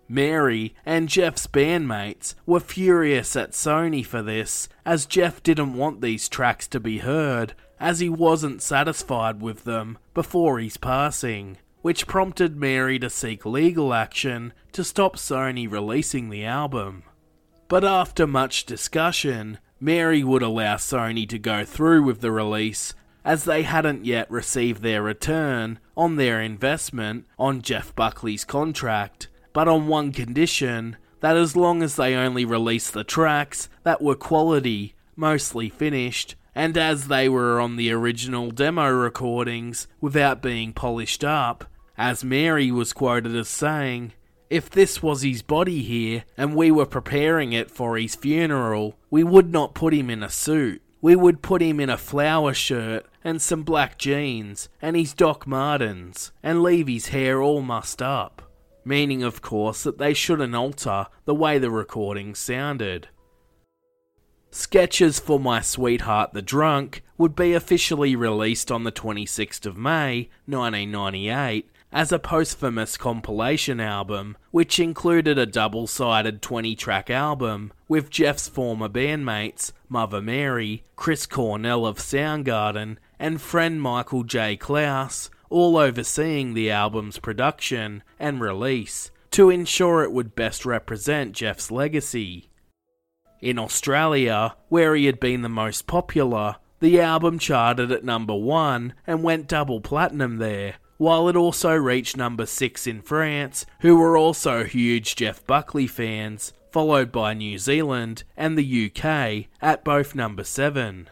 Mary 0.09 0.75
and 0.85 1.09
Jeff's 1.09 1.47
bandmates 1.47 2.35
were 2.45 2.61
furious 2.61 3.35
at 3.35 3.53
Sony 3.53 4.05
for 4.05 4.21
this, 4.21 4.69
as 4.85 5.07
Jeff 5.07 5.43
didn't 5.43 5.75
want 5.75 6.03
these 6.03 6.29
tracks 6.29 6.69
to 6.69 6.79
be 6.79 6.99
heard 6.99 7.55
as 7.83 7.99
he 7.99 8.09
wasn't 8.09 8.63
satisfied 8.63 9.43
with 9.43 9.65
them 9.65 9.99
before 10.15 10.61
his 10.61 10.77
passing, 10.77 11.59
which 11.81 12.07
prompted 12.07 12.57
Mary 12.57 12.97
to 12.97 13.11
seek 13.11 13.45
legal 13.45 13.93
action 13.93 14.53
to 14.71 14.85
stop 14.85 15.17
Sony 15.17 15.69
releasing 15.69 16.31
the 16.31 16.45
album. 16.45 17.03
But 17.67 17.85
after 17.85 18.25
much 18.25 18.67
discussion, 18.67 19.59
Mary 19.81 20.23
would 20.23 20.43
allow 20.43 20.77
Sony 20.77 21.29
to 21.29 21.41
go 21.41 21.65
through 21.65 22.05
with 22.05 22.21
the 22.21 22.31
release 22.31 22.95
as 23.25 23.45
they 23.45 23.63
hadn't 23.65 24.05
yet 24.05 24.31
received 24.31 24.83
their 24.83 25.03
return 25.03 25.81
on 25.97 26.15
their 26.15 26.41
investment 26.41 27.27
on 27.37 27.63
Jeff 27.63 27.93
Buckley's 27.97 28.45
contract, 28.45 29.27
but 29.53 29.67
on 29.67 29.89
one 29.89 30.13
condition 30.13 30.97
that 31.19 31.37
as 31.37 31.57
long 31.57 31.83
as 31.83 31.97
they 31.97 32.15
only 32.15 32.45
released 32.45 32.93
the 32.93 33.03
tracks 33.03 33.69
that 33.83 34.01
were 34.01 34.15
quality, 34.15 34.95
mostly 35.17 35.69
finished, 35.69 36.37
and 36.55 36.77
as 36.77 37.09
they 37.09 37.29
were 37.29 37.61
on 37.61 37.77
the 37.77 37.91
original 37.93 38.51
demo 38.51 38.89
recordings 38.91 39.87
without 40.01 40.43
being 40.43 40.73
polished 40.73 41.25
up, 41.25 41.65
as 41.97 42.25
Mary 42.25 42.71
was 42.71 42.93
quoted 42.93 43.35
as 43.35 43.49
saying, 43.49 44.13
if 44.51 44.69
this 44.69 45.03
was 45.03 45.23
his 45.23 45.41
body 45.41 45.83
here 45.83 46.25
and 46.37 46.55
we 46.55 46.71
were 46.71 46.85
preparing 46.85 47.55
it 47.55 47.71
for 47.71 47.97
his 47.97 48.15
funeral, 48.15 48.99
we 49.11 49.25
would 49.25 49.51
not 49.51 49.75
put 49.75 49.95
him 49.95 50.11
in 50.11 50.23
a 50.23 50.29
suit. 50.29 50.83
We 51.01 51.17
would 51.17 51.41
put 51.43 51.63
him 51.63 51.81
in 51.81 51.89
a 51.89 51.97
flower 51.97 52.53
shirt 52.53 53.07
and 53.25 53.41
some 53.41 53.63
black 53.63 53.99
jeans 53.99 54.69
and 54.83 54.95
his 54.95 55.15
Doc 55.15 55.47
Martens 55.47 56.33
and 56.43 56.63
leave 56.63 56.87
his 56.87 57.09
hair 57.09 57.41
all 57.41 57.63
mussed 57.63 58.03
up. 58.03 58.43
Meaning, 58.85 59.23
of 59.23 59.41
course, 59.41 59.85
that 59.85 59.99
they 59.99 60.13
shouldn't 60.13 60.55
alter 60.55 61.07
the 61.25 61.35
way 61.35 61.59
the 61.59 61.71
recording 61.71 62.35
sounded. 62.35 63.09
Sketches 64.55 65.19
for 65.19 65.41
My 65.41 65.63
Sweetheart 65.63 66.35
the 66.35 66.43
Drunk 66.43 67.03
would 67.17 67.35
be 67.35 67.55
officially 67.55 68.15
released 68.15 68.71
on 68.71 68.85
the 68.85 68.93
26th 68.93 69.65
of 69.65 69.79
May 69.79 70.29
1998 70.45 71.71
as 71.91 72.13
a 72.13 72.19
posthumous 72.19 72.99
compilation 72.99 73.81
album, 73.81 74.37
which 74.51 74.79
included 74.79 75.39
a 75.39 75.47
double 75.47 75.87
sided 75.87 76.43
20 76.43 76.75
track 76.77 77.09
album 77.09 77.73
with 77.89 78.11
Jeff's 78.11 78.47
former 78.47 78.91
bandmates, 78.91 79.73
Mother 79.89 80.21
Mary, 80.21 80.85
Chris 80.97 81.25
Cornell 81.25 81.87
of 81.87 81.97
Soundgarden, 81.97 82.99
and 83.19 83.41
friend 83.41 83.81
Michael 83.81 84.23
J. 84.23 84.59
Clouse, 84.59 85.31
all 85.49 85.79
overseeing 85.79 86.53
the 86.53 86.71
album's 86.71 87.19
production 87.19 88.03
and 88.21 88.39
release 88.39 89.11
to 89.31 89.49
ensure 89.49 90.03
it 90.03 90.13
would 90.13 90.35
best 90.35 90.67
represent 90.67 91.33
Jeff's 91.33 91.71
legacy. 91.71 92.51
In 93.43 93.59
Australia, 93.59 94.55
where 94.69 94.95
he 94.95 95.07
had 95.07 95.19
been 95.19 95.43
the 95.43 95.49
most 95.49 95.89
popular, 95.89 96.57
the 96.79 97.01
album 97.01 97.41
charted 97.41 97.91
at 97.91 98.05
number 98.05 98.37
one 98.37 98.95
and 99.05 99.25
went 99.25 99.49
double 99.49 99.81
platinum 99.81 100.37
there, 100.37 100.77
while 100.97 101.29
it 101.29 101.35
also 101.35 101.75
reached 101.75 102.17
number 102.17 102.47
six 102.47 102.87
in 102.87 103.03
France, 103.03 103.67
who 103.81 103.97
were 103.97 104.17
also 104.17 104.63
huge 104.63 105.17
Jeff 105.17 105.45
Buckley 105.45 105.89
fans, 105.89 106.53
followed 106.71 107.11
by 107.11 107.35
New 107.35 107.59
Zealand 107.59 108.23
and 108.37 108.57
the 108.57 108.87
UK 108.87 109.49
at 109.61 109.83
both 109.83 110.15
number 110.15 110.45
seven. 110.45 111.11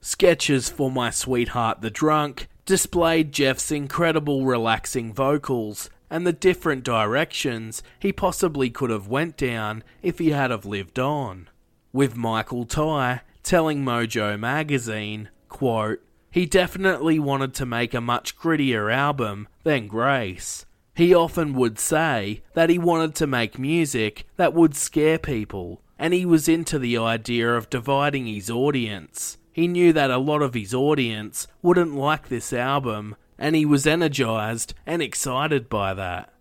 Sketches 0.00 0.68
for 0.68 0.92
My 0.92 1.10
Sweetheart 1.10 1.80
the 1.80 1.90
Drunk 1.90 2.46
displayed 2.64 3.32
Jeff's 3.32 3.72
incredible 3.72 4.44
relaxing 4.44 5.12
vocals 5.12 5.90
and 6.10 6.26
the 6.26 6.32
different 6.32 6.84
directions 6.84 7.82
he 7.98 8.12
possibly 8.12 8.70
could 8.70 8.90
have 8.90 9.08
went 9.08 9.36
down 9.36 9.82
if 10.02 10.18
he 10.18 10.30
had 10.30 10.50
have 10.50 10.64
lived 10.64 10.98
on. 10.98 11.48
With 11.92 12.16
Michael 12.16 12.66
Tighe 12.66 13.20
telling 13.42 13.84
Mojo 13.84 14.38
magazine, 14.38 15.30
quote, 15.48 16.00
he 16.30 16.44
definitely 16.44 17.18
wanted 17.18 17.54
to 17.54 17.64
make 17.64 17.94
a 17.94 18.00
much 18.00 18.36
grittier 18.36 18.92
album 18.92 19.48
than 19.64 19.86
Grace. 19.86 20.66
He 20.94 21.14
often 21.14 21.54
would 21.54 21.78
say 21.78 22.42
that 22.54 22.70
he 22.70 22.78
wanted 22.78 23.14
to 23.16 23.26
make 23.26 23.58
music 23.58 24.26
that 24.36 24.52
would 24.52 24.74
scare 24.74 25.18
people, 25.18 25.80
and 25.98 26.12
he 26.12 26.26
was 26.26 26.48
into 26.48 26.78
the 26.78 26.98
idea 26.98 27.54
of 27.54 27.70
dividing 27.70 28.26
his 28.26 28.50
audience. 28.50 29.38
He 29.52 29.68
knew 29.68 29.92
that 29.94 30.10
a 30.10 30.18
lot 30.18 30.42
of 30.42 30.52
his 30.52 30.74
audience 30.74 31.46
wouldn't 31.62 31.94
like 31.94 32.28
this 32.28 32.52
album 32.52 33.16
and 33.38 33.56
he 33.56 33.64
was 33.64 33.86
energized 33.86 34.74
and 34.86 35.02
excited 35.02 35.68
by 35.68 35.94
that. 35.94 36.32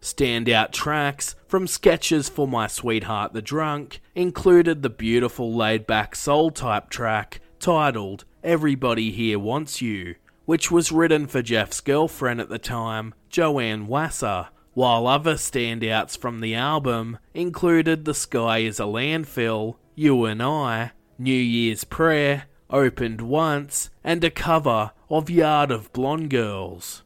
Standout 0.00 0.72
tracks 0.72 1.36
from 1.46 1.68
sketches 1.68 2.28
for 2.28 2.48
My 2.48 2.66
Sweetheart 2.66 3.32
the 3.32 3.42
Drunk 3.42 4.00
included 4.14 4.82
the 4.82 4.90
beautiful 4.90 5.54
laid 5.54 5.86
back 5.86 6.16
soul 6.16 6.50
type 6.50 6.90
track 6.90 7.40
titled 7.60 8.24
Everybody 8.42 9.12
Here 9.12 9.38
Wants 9.38 9.80
You, 9.80 10.16
which 10.44 10.72
was 10.72 10.90
written 10.90 11.28
for 11.28 11.40
Jeff's 11.40 11.80
girlfriend 11.80 12.40
at 12.40 12.48
the 12.48 12.58
time, 12.58 13.14
Joanne 13.28 13.86
Wasser, 13.86 14.48
while 14.74 15.06
other 15.06 15.34
standouts 15.34 16.18
from 16.18 16.40
the 16.40 16.56
album 16.56 17.18
included 17.32 18.04
The 18.04 18.14
Sky 18.14 18.58
is 18.58 18.80
a 18.80 18.84
Landfill, 18.84 19.76
You 19.94 20.24
and 20.24 20.42
I, 20.42 20.90
New 21.16 21.32
Year's 21.32 21.84
Prayer, 21.84 22.46
Opened 22.70 23.20
Once, 23.20 23.90
and 24.02 24.24
a 24.24 24.30
cover 24.30 24.90
of 25.12 25.28
Yard 25.28 25.70
of 25.70 25.92
Blonde 25.92 26.30
Girls. 26.30 27.02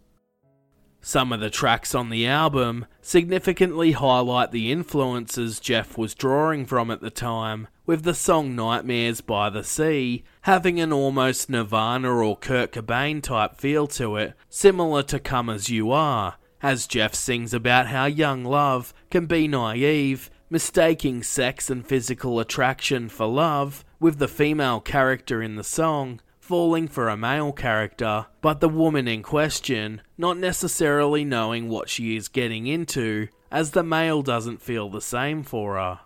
Some 1.01 1.33
of 1.33 1.41
the 1.41 1.51
tracks 1.51 1.93
on 1.93 2.09
the 2.09 2.25
album 2.25 2.87
significantly 3.03 3.93
highlight 3.93 4.53
the 4.53 4.71
influences 4.71 5.59
Jeff 5.59 5.99
was 5.99 6.15
drawing 6.15 6.67
from 6.67 6.93
at 6.93 7.01
the 7.01 7.11
time, 7.11 7.67
with 7.85 8.05
the 8.05 8.15
song 8.15 8.55
Nightmares 8.55 9.23
by 9.23 9.51
the 9.51 9.65
Sea 9.65 10.23
having 10.43 10.79
an 10.79 10.93
almost 10.93 11.51
Nirvana 11.51 12.09
or 12.09 12.37
Kurt 12.37 12.71
Cobain 12.71 13.21
type 13.21 13.57
feel 13.57 13.89
to 13.89 14.15
it, 14.15 14.35
similar 14.49 15.03
to 15.03 15.19
Come 15.19 15.51
As 15.51 15.69
You 15.69 15.91
Are, 15.91 16.37
as 16.63 16.87
Jeff 16.87 17.13
sings 17.13 17.53
about 17.53 17.89
how 17.89 18.07
young 18.07 18.45
love 18.45 18.95
can 19.11 19.27
be 19.27 19.49
naive, 19.49 20.31
mistaking 20.49 21.25
sex 21.25 21.69
and 21.69 21.85
physical 21.85 22.39
attraction 22.39 23.09
for 23.09 23.27
love, 23.27 23.85
with 23.99 24.21
the 24.21 24.29
female 24.29 24.79
character 24.79 25.43
in 25.43 25.57
the 25.57 25.65
song 25.65 26.21
falling 26.47 26.87
for 26.87 27.09
a 27.09 27.17
male 27.17 27.53
character, 27.53 28.25
but 28.41 28.61
the 28.61 28.69
woman 28.69 29.09
in 29.09 29.21
question 29.21 30.01
not 30.17 30.39
necessarily 30.39 31.25
knowing 31.25 31.69
what 31.69 31.89
she 31.89 32.15
is 32.15 32.29
getting 32.29 32.69
into, 32.69 33.27
as 33.51 33.73
the 33.73 33.83
male 33.83 34.23
doesn't 34.23 34.63
feel 34.63 34.89
the 34.89 35.01
same 35.01 35.43
for 35.43 35.75
her. 35.75 35.99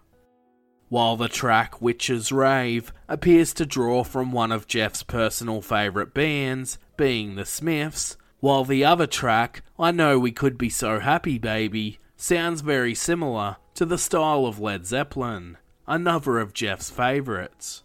While 0.89 1.19
the 1.19 1.29
track 1.29 1.83
Witch's 1.83 2.33
Rave 2.33 2.91
appears 3.07 3.53
to 3.55 3.67
draw 3.67 4.03
from 4.03 4.33
one 4.33 4.51
of 4.51 4.67
Jeff's 4.67 5.03
personal 5.03 5.61
favourite 5.61 6.15
bands, 6.15 6.79
being 6.97 7.35
the 7.35 7.45
Smiths, 7.45 8.17
while 8.41 8.65
the 8.65 8.83
other 8.83 9.07
track, 9.07 9.63
I 9.79 9.91
Know 9.91 10.19
We 10.19 10.33
Could 10.33 10.57
Be 10.57 10.71
So 10.71 11.01
Happy 11.01 11.39
Baby, 11.39 11.99
sounds 12.17 12.63
very 12.63 12.95
similar 12.95 13.59
to 13.75 13.85
the 13.85 13.99
style 13.99 14.47
of 14.47 14.59
Led 14.59 14.87
Zeppelin, 14.87 15.59
another 15.87 16.39
of 16.39 16.55
Jeff's 16.55 16.91
favourites. 16.91 17.83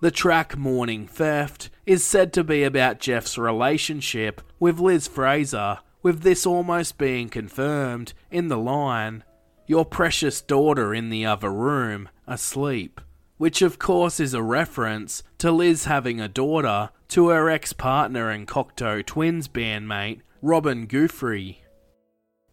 The 0.00 0.10
track 0.10 0.58
Morning 0.58 1.06
Theft 1.06 1.70
is 1.86 2.04
said 2.04 2.34
to 2.34 2.44
be 2.44 2.64
about 2.64 3.00
Jeff's 3.00 3.38
relationship 3.38 4.42
with 4.60 4.78
Liz 4.78 5.08
Fraser, 5.08 5.78
with 6.02 6.20
this 6.20 6.44
almost 6.44 6.98
being 6.98 7.30
confirmed 7.30 8.12
in 8.30 8.48
the 8.48 8.58
line, 8.58 9.24
Your 9.66 9.86
precious 9.86 10.42
daughter 10.42 10.94
in 10.94 11.08
the 11.08 11.24
other 11.24 11.50
room, 11.50 12.10
asleep, 12.26 13.00
which 13.38 13.62
of 13.62 13.78
course 13.78 14.20
is 14.20 14.34
a 14.34 14.42
reference 14.42 15.22
to 15.38 15.50
Liz 15.50 15.86
having 15.86 16.20
a 16.20 16.28
daughter 16.28 16.90
to 17.08 17.30
her 17.30 17.48
ex 17.48 17.72
partner 17.72 18.28
and 18.28 18.46
Cocteau 18.46 19.02
Twins 19.04 19.48
bandmate, 19.48 20.20
Robin 20.42 20.84
Guthrie. 20.84 21.62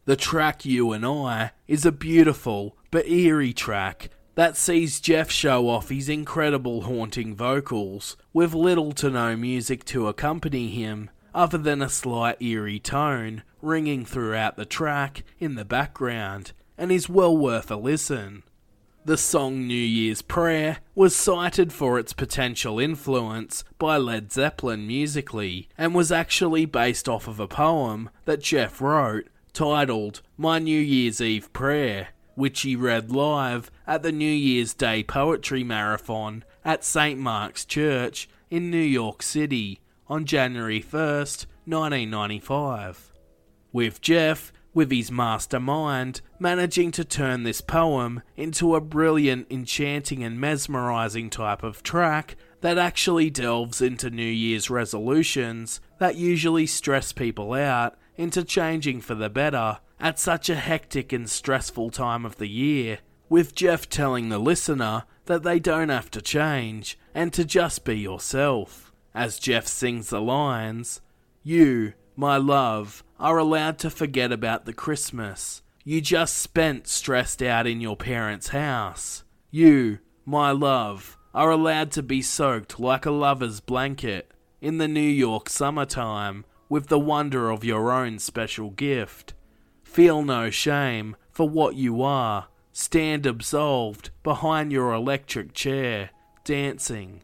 The 0.05 0.15
track 0.15 0.63
You 0.63 0.93
and 0.93 1.05
I 1.05 1.51
is 1.67 1.85
a 1.85 1.91
beautiful 1.91 2.77
but 2.89 3.05
eerie 3.05 3.51
track 3.51 4.11
that 4.35 4.57
sees 4.57 4.99
Jeff 4.99 5.29
show 5.29 5.69
off 5.69 5.89
his 5.89 6.09
incredible 6.09 6.81
haunting 6.81 7.35
vocals 7.35 8.17
with 8.31 8.53
little 8.53 8.91
to 8.93 9.09
no 9.09 9.35
music 9.35 9.85
to 9.85 10.07
accompany 10.07 10.69
him 10.69 11.09
other 11.35 11.57
than 11.57 11.81
a 11.81 11.89
slight 11.89 12.41
eerie 12.41 12.79
tone 12.79 13.43
ringing 13.61 14.05
throughout 14.05 14.57
the 14.57 14.65
track 14.65 15.23
in 15.39 15.55
the 15.55 15.65
background 15.65 16.51
and 16.77 16.91
is 16.91 17.09
well 17.09 17.35
worth 17.35 17.71
a 17.71 17.75
listen. 17.75 18.43
The 19.05 19.17
song 19.17 19.67
New 19.67 19.73
Year's 19.73 20.21
Prayer 20.21 20.77
was 20.95 21.15
cited 21.15 21.73
for 21.73 21.99
its 21.99 22.13
potential 22.13 22.79
influence 22.79 23.65
by 23.77 23.97
Led 23.97 24.31
Zeppelin 24.31 24.87
musically 24.87 25.67
and 25.77 25.93
was 25.93 26.11
actually 26.11 26.65
based 26.65 27.09
off 27.09 27.27
of 27.27 27.39
a 27.39 27.47
poem 27.47 28.09
that 28.25 28.41
Jeff 28.41 28.79
wrote 28.79 29.27
titled 29.51 30.21
My 30.37 30.57
New 30.57 30.79
Year's 30.79 31.19
Eve 31.19 31.51
Prayer, 31.51 32.09
which 32.35 32.61
he 32.61 32.75
read 32.75 33.11
live 33.11 33.69
at 33.85 34.03
the 34.03 34.11
New 34.11 34.25
Year's 34.25 34.73
Day 34.73 35.03
Poetry 35.03 35.63
Marathon 35.63 36.43
at 36.65 36.83
St. 36.83 37.19
Mark's 37.19 37.65
Church 37.65 38.29
in 38.49 38.69
New 38.69 38.77
York 38.77 39.21
City 39.21 39.79
on 40.07 40.25
January 40.25 40.81
1st, 40.81 41.45
1995. 41.65 43.11
With 43.71 44.01
Jeff, 44.01 44.51
with 44.73 44.91
his 44.91 45.11
mastermind, 45.11 46.21
managing 46.39 46.91
to 46.91 47.05
turn 47.05 47.43
this 47.43 47.61
poem 47.61 48.21
into 48.35 48.75
a 48.75 48.81
brilliant, 48.81 49.47
enchanting, 49.51 50.23
and 50.23 50.39
mesmerizing 50.39 51.29
type 51.29 51.63
of 51.63 51.83
track 51.83 52.35
that 52.61 52.77
actually 52.77 53.29
delves 53.29 53.81
into 53.81 54.09
New 54.09 54.23
Year's 54.23 54.69
resolutions 54.69 55.79
that 55.99 56.15
usually 56.15 56.65
stress 56.65 57.11
people 57.11 57.53
out 57.53 57.97
into 58.15 58.43
changing 58.43 59.01
for 59.01 59.15
the 59.15 59.29
better 59.29 59.79
at 60.03 60.19
such 60.19 60.49
a 60.49 60.55
hectic 60.55 61.11
and 61.11 61.27
stressful 61.27 61.89
time 61.89 62.25
of 62.25 62.37
the 62.37 62.49
year, 62.49 62.99
with 63.27 63.55
Jeff 63.55 63.89
telling 63.89 64.29
the 64.29 64.37
listener 64.37 65.05
that 65.25 65.41
they 65.41 65.59
don't 65.59 65.89
have 65.89 66.11
to 66.11 66.21
change 66.21 66.99
and 67.15 67.33
to 67.33 67.43
just 67.43 67.83
be 67.83 67.97
yourself. 67.97 68.93
As 69.15 69.39
Jeff 69.39 69.65
sings 69.65 70.09
the 70.09 70.21
lines, 70.21 71.01
You, 71.41 71.93
my 72.15 72.37
love, 72.37 73.03
are 73.19 73.39
allowed 73.39 73.79
to 73.79 73.89
forget 73.89 74.31
about 74.31 74.65
the 74.65 74.73
Christmas 74.73 75.63
you 75.83 75.99
just 75.99 76.37
spent 76.37 76.87
stressed 76.87 77.43
out 77.43 77.67
in 77.67 77.81
your 77.81 77.97
parents' 77.97 78.49
house. 78.49 79.23
You, 79.51 79.99
my 80.25 80.51
love, 80.51 81.17
are 81.33 81.51
allowed 81.51 81.91
to 81.91 82.03
be 82.03 82.21
soaked 82.21 82.79
like 82.79 83.05
a 83.05 83.11
lover's 83.11 83.59
blanket 83.59 84.31
in 84.61 84.77
the 84.77 84.87
New 84.87 85.01
York 85.01 85.49
summertime 85.49 86.45
with 86.69 86.87
the 86.87 86.99
wonder 86.99 87.49
of 87.49 87.65
your 87.65 87.91
own 87.91 88.17
special 88.19 88.69
gift. 88.69 89.33
Feel 89.93 90.23
no 90.23 90.49
shame 90.49 91.15
for 91.29 91.47
what 91.47 91.75
you 91.75 92.01
are. 92.01 92.47
Stand 92.71 93.27
absolved 93.27 94.09
behind 94.23 94.71
your 94.71 94.91
electric 94.91 95.53
chair, 95.53 96.09
dancing. 96.43 97.21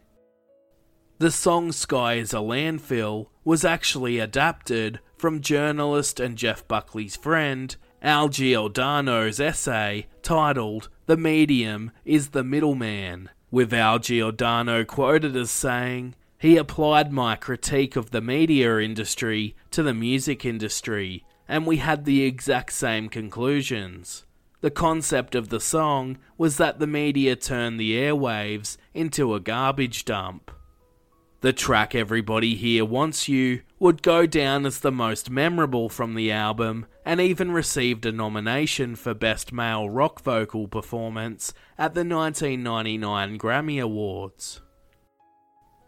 The 1.18 1.32
song 1.32 1.72
Sky 1.72 2.14
is 2.14 2.32
a 2.32 2.38
Landfill 2.38 3.26
was 3.44 3.66
actually 3.66 4.20
adapted 4.20 5.00
from 5.18 5.42
journalist 5.42 6.20
and 6.20 6.38
Jeff 6.38 6.68
Buckley's 6.68 7.16
friend 7.16 7.76
Al 8.04 8.30
Giordano's 8.30 9.40
essay 9.40 10.06
titled 10.22 10.90
The 11.08 11.18
Medium 11.18 11.90
is 12.06 12.30
the 12.30 12.44
Middleman, 12.44 13.32
with 13.50 13.74
Al 13.74 13.98
Giordano 13.98 14.86
quoted 14.86 15.36
as 15.36 15.50
saying, 15.50 16.14
He 16.38 16.56
applied 16.56 17.12
my 17.12 17.36
critique 17.36 17.96
of 17.96 18.12
the 18.12 18.22
media 18.22 18.78
industry 18.78 19.56
to 19.72 19.82
the 19.82 19.96
music 19.96 20.46
industry, 20.46 21.26
and 21.50 21.66
we 21.66 21.78
had 21.78 22.06
the 22.06 22.24
exact 22.24 22.72
same 22.72 23.10
conclusions. 23.10 24.24
The 24.62 24.70
concept 24.72 25.36
of 25.36 25.50
the 25.50 25.60
song 25.60 26.18
was 26.38 26.58
that 26.58 26.80
the 26.80 26.88
media 26.88 27.36
turned 27.36 27.80
the 27.80 27.98
airwaves 27.98 28.78
into 28.94 29.34
a 29.34 29.40
garbage 29.40 30.06
dump. 30.06 30.52
The 31.42 31.54
track 31.54 31.96
Everybody 31.96 32.56
Here 32.56 32.84
Wants 32.84 33.30
You 33.30 33.62
would 33.80 34.04
go 34.04 34.26
down 34.26 34.66
as 34.66 34.82
the 34.82 34.92
most 34.92 35.30
memorable 35.30 35.88
from 35.88 36.14
the 36.14 36.32
album 36.32 36.86
and 37.06 37.22
even 37.22 37.52
received 37.52 38.06
a 38.06 38.12
nomination 38.12 38.96
for 38.98 39.14
Best 39.14 39.54
Male 39.54 39.90
Rock 39.90 40.22
Vocal 40.22 40.68
Performance 40.68 41.54
at 41.78 41.94
the 41.94 42.04
1999 42.04 43.40
Grammy 43.40 43.82
Awards. 43.82 44.62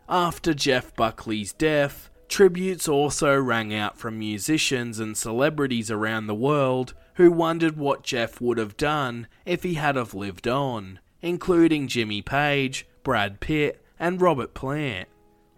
After 0.08 0.54
Jeff 0.54 0.96
Buckley's 0.96 1.52
death, 1.52 2.10
tributes 2.32 2.88
also 2.88 3.40
rang 3.40 3.74
out 3.74 3.98
from 3.98 4.18
musicians 4.18 5.00
and 5.00 5.16
celebrities 5.16 5.92
around 5.92 6.26
the 6.26 6.34
world 6.34 6.96
who 7.16 7.32
wondered 7.32 7.78
what 7.78 8.04
Jeff 8.04 8.42
would 8.42 8.58
have 8.58 8.78
done 8.78 9.28
if 9.46 9.62
he 9.62 9.76
had 9.76 9.96
have 9.96 10.16
lived 10.16 10.48
on, 10.48 11.00
including 11.22 11.88
Jimmy 11.88 12.24
Page, 12.24 12.88
Brad 13.04 13.40
Pitt, 13.40 13.86
and 14.00 14.20
Robert 14.20 14.56
Plant 14.56 15.08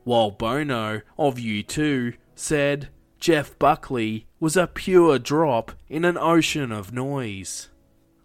while 0.04 0.32
Bono 0.32 1.02
of 1.18 1.36
U2 1.36 2.16
said 2.36 2.90
Jeff 3.20 3.58
Buckley 3.58 4.28
was 4.40 4.58
a 4.58 4.68
pure 4.68 5.18
drop 5.18 5.72
in 5.90 6.04
an 6.04 6.18
ocean 6.18 6.72
of 6.72 6.94
noise. 6.94 7.70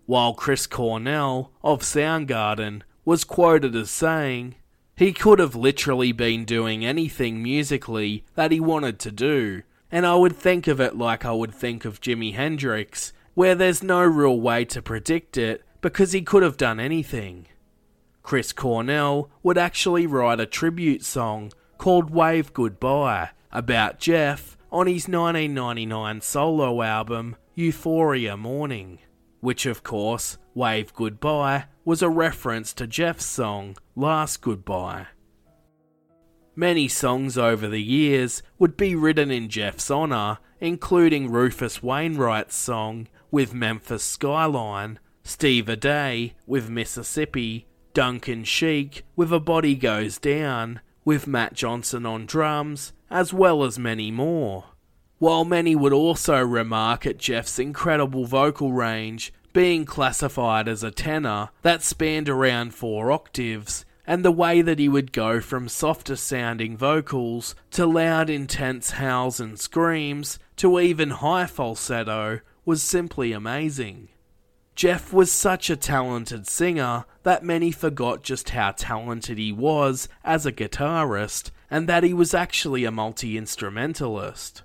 While 0.06 0.34
Chris 0.34 0.66
Cornell 0.66 1.52
of 1.62 1.82
Soundgarden 1.82 2.82
was 3.04 3.24
quoted 3.24 3.76
as 3.76 3.90
saying, 3.90 4.56
he 4.98 5.12
could 5.12 5.38
have 5.38 5.54
literally 5.54 6.10
been 6.10 6.44
doing 6.44 6.84
anything 6.84 7.40
musically 7.40 8.24
that 8.34 8.50
he 8.50 8.58
wanted 8.58 8.98
to 8.98 9.12
do, 9.12 9.62
and 9.92 10.04
I 10.04 10.16
would 10.16 10.34
think 10.34 10.66
of 10.66 10.80
it 10.80 10.98
like 10.98 11.24
I 11.24 11.30
would 11.30 11.54
think 11.54 11.84
of 11.84 12.00
Jimi 12.00 12.34
Hendrix, 12.34 13.12
where 13.34 13.54
there's 13.54 13.80
no 13.80 14.02
real 14.02 14.40
way 14.40 14.64
to 14.64 14.82
predict 14.82 15.38
it 15.38 15.64
because 15.80 16.10
he 16.10 16.22
could 16.22 16.42
have 16.42 16.56
done 16.56 16.80
anything. 16.80 17.46
Chris 18.24 18.52
Cornell 18.52 19.30
would 19.44 19.56
actually 19.56 20.04
write 20.04 20.40
a 20.40 20.46
tribute 20.46 21.04
song 21.04 21.52
called 21.78 22.10
Wave 22.10 22.52
Goodbye 22.52 23.30
about 23.52 24.00
Jeff 24.00 24.58
on 24.72 24.88
his 24.88 25.06
1999 25.06 26.20
solo 26.22 26.82
album 26.82 27.36
Euphoria 27.54 28.36
Morning, 28.36 28.98
which 29.38 29.64
of 29.64 29.84
course, 29.84 30.38
Wave 30.54 30.92
Goodbye 30.92 31.66
was 31.88 32.02
a 32.02 32.10
reference 32.10 32.74
to 32.74 32.86
Jeff's 32.86 33.24
song 33.24 33.74
Last 33.96 34.42
Goodbye. 34.42 35.06
Many 36.54 36.86
songs 36.86 37.38
over 37.38 37.66
the 37.66 37.82
years 37.82 38.42
would 38.58 38.76
be 38.76 38.94
written 38.94 39.30
in 39.30 39.48
Jeff's 39.48 39.90
honour, 39.90 40.36
including 40.60 41.30
Rufus 41.30 41.82
Wainwright's 41.82 42.54
song 42.54 43.08
with 43.30 43.54
Memphis 43.54 44.02
Skyline, 44.02 44.98
Steve 45.22 45.64
Adey 45.64 46.34
with 46.46 46.68
Mississippi, 46.68 47.66
Duncan 47.94 48.44
Sheik 48.44 49.06
with 49.16 49.32
A 49.32 49.40
Body 49.40 49.74
Goes 49.74 50.18
Down, 50.18 50.82
with 51.06 51.26
Matt 51.26 51.54
Johnson 51.54 52.04
on 52.04 52.26
drums, 52.26 52.92
as 53.08 53.32
well 53.32 53.64
as 53.64 53.78
many 53.78 54.10
more. 54.10 54.64
While 55.16 55.46
many 55.46 55.74
would 55.74 55.94
also 55.94 56.44
remark 56.44 57.06
at 57.06 57.16
Jeff's 57.16 57.58
incredible 57.58 58.26
vocal 58.26 58.74
range, 58.74 59.32
being 59.58 59.84
classified 59.84 60.68
as 60.68 60.84
a 60.84 60.90
tenor 60.92 61.48
that 61.62 61.82
spanned 61.82 62.28
around 62.28 62.72
four 62.72 63.10
octaves, 63.10 63.84
and 64.06 64.24
the 64.24 64.30
way 64.30 64.62
that 64.62 64.78
he 64.78 64.88
would 64.88 65.10
go 65.10 65.40
from 65.40 65.68
softer 65.68 66.14
sounding 66.14 66.76
vocals 66.76 67.56
to 67.68 67.84
loud, 67.84 68.30
intense 68.30 68.92
howls 68.92 69.40
and 69.40 69.58
screams 69.58 70.38
to 70.54 70.78
even 70.78 71.10
high 71.10 71.44
falsetto 71.44 72.38
was 72.64 72.84
simply 72.84 73.32
amazing. 73.32 74.08
Jeff 74.76 75.12
was 75.12 75.32
such 75.32 75.68
a 75.68 75.74
talented 75.74 76.46
singer 76.46 77.04
that 77.24 77.42
many 77.42 77.72
forgot 77.72 78.22
just 78.22 78.50
how 78.50 78.70
talented 78.70 79.38
he 79.38 79.50
was 79.50 80.08
as 80.22 80.46
a 80.46 80.52
guitarist 80.52 81.50
and 81.68 81.88
that 81.88 82.04
he 82.04 82.14
was 82.14 82.32
actually 82.32 82.84
a 82.84 82.92
multi 82.92 83.36
instrumentalist. 83.36 84.62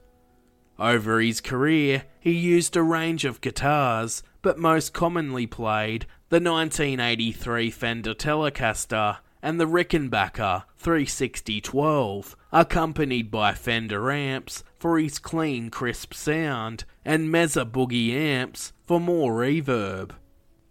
Over 0.78 1.20
his 1.20 1.42
career, 1.42 2.04
he 2.20 2.32
used 2.32 2.76
a 2.76 2.84
range 2.84 3.26
of 3.26 3.42
guitars, 3.42 4.22
but 4.44 4.60
most 4.60 4.94
commonly 4.94 5.48
played 5.48 6.06
the 6.30 6.40
1983 6.40 7.72
Fender 7.72 8.14
Telecaster 8.14 9.18
and 9.42 9.60
the 9.60 9.66
Rickenbacker 9.66 10.64
36012, 10.78 12.36
accompanied 12.52 13.32
by 13.32 13.54
Fender 13.54 14.12
amps 14.12 14.64
for 14.78 15.00
his 15.00 15.18
clean, 15.18 15.70
crisp 15.70 16.14
sound 16.14 16.86
and 17.04 17.32
Mesa 17.32 17.66
Boogie 17.66 18.14
amps 18.14 18.72
for 18.86 19.00
more 19.00 19.34
reverb. 19.34 20.12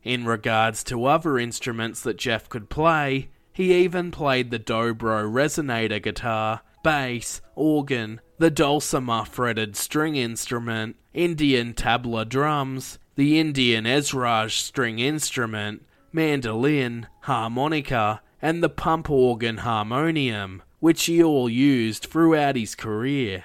In 0.02 0.24
regards 0.24 0.84
to 0.84 1.04
other 1.04 1.38
instruments 1.38 2.00
that 2.02 2.16
Jeff 2.16 2.48
could 2.48 2.70
play, 2.70 3.28
He 3.52 3.74
even 3.74 4.10
played 4.10 4.50
the 4.50 4.58
dobro 4.58 5.30
resonator 5.30 6.02
guitar, 6.02 6.62
bass, 6.82 7.42
organ, 7.54 8.20
the 8.38 8.50
dulcimer 8.50 9.24
fretted 9.26 9.76
string 9.76 10.16
instrument, 10.16 10.96
Indian 11.12 11.74
tabla 11.74 12.26
drums, 12.26 12.98
the 13.14 13.38
Indian 13.38 13.84
Esraj 13.84 14.50
string 14.50 14.98
instrument, 14.98 15.84
mandolin, 16.12 17.06
harmonica, 17.22 18.22
and 18.40 18.62
the 18.62 18.68
pump 18.68 19.10
organ 19.10 19.58
harmonium, 19.58 20.62
which 20.80 21.04
he 21.04 21.22
all 21.22 21.48
used 21.48 22.06
throughout 22.06 22.56
his 22.56 22.74
career. 22.74 23.44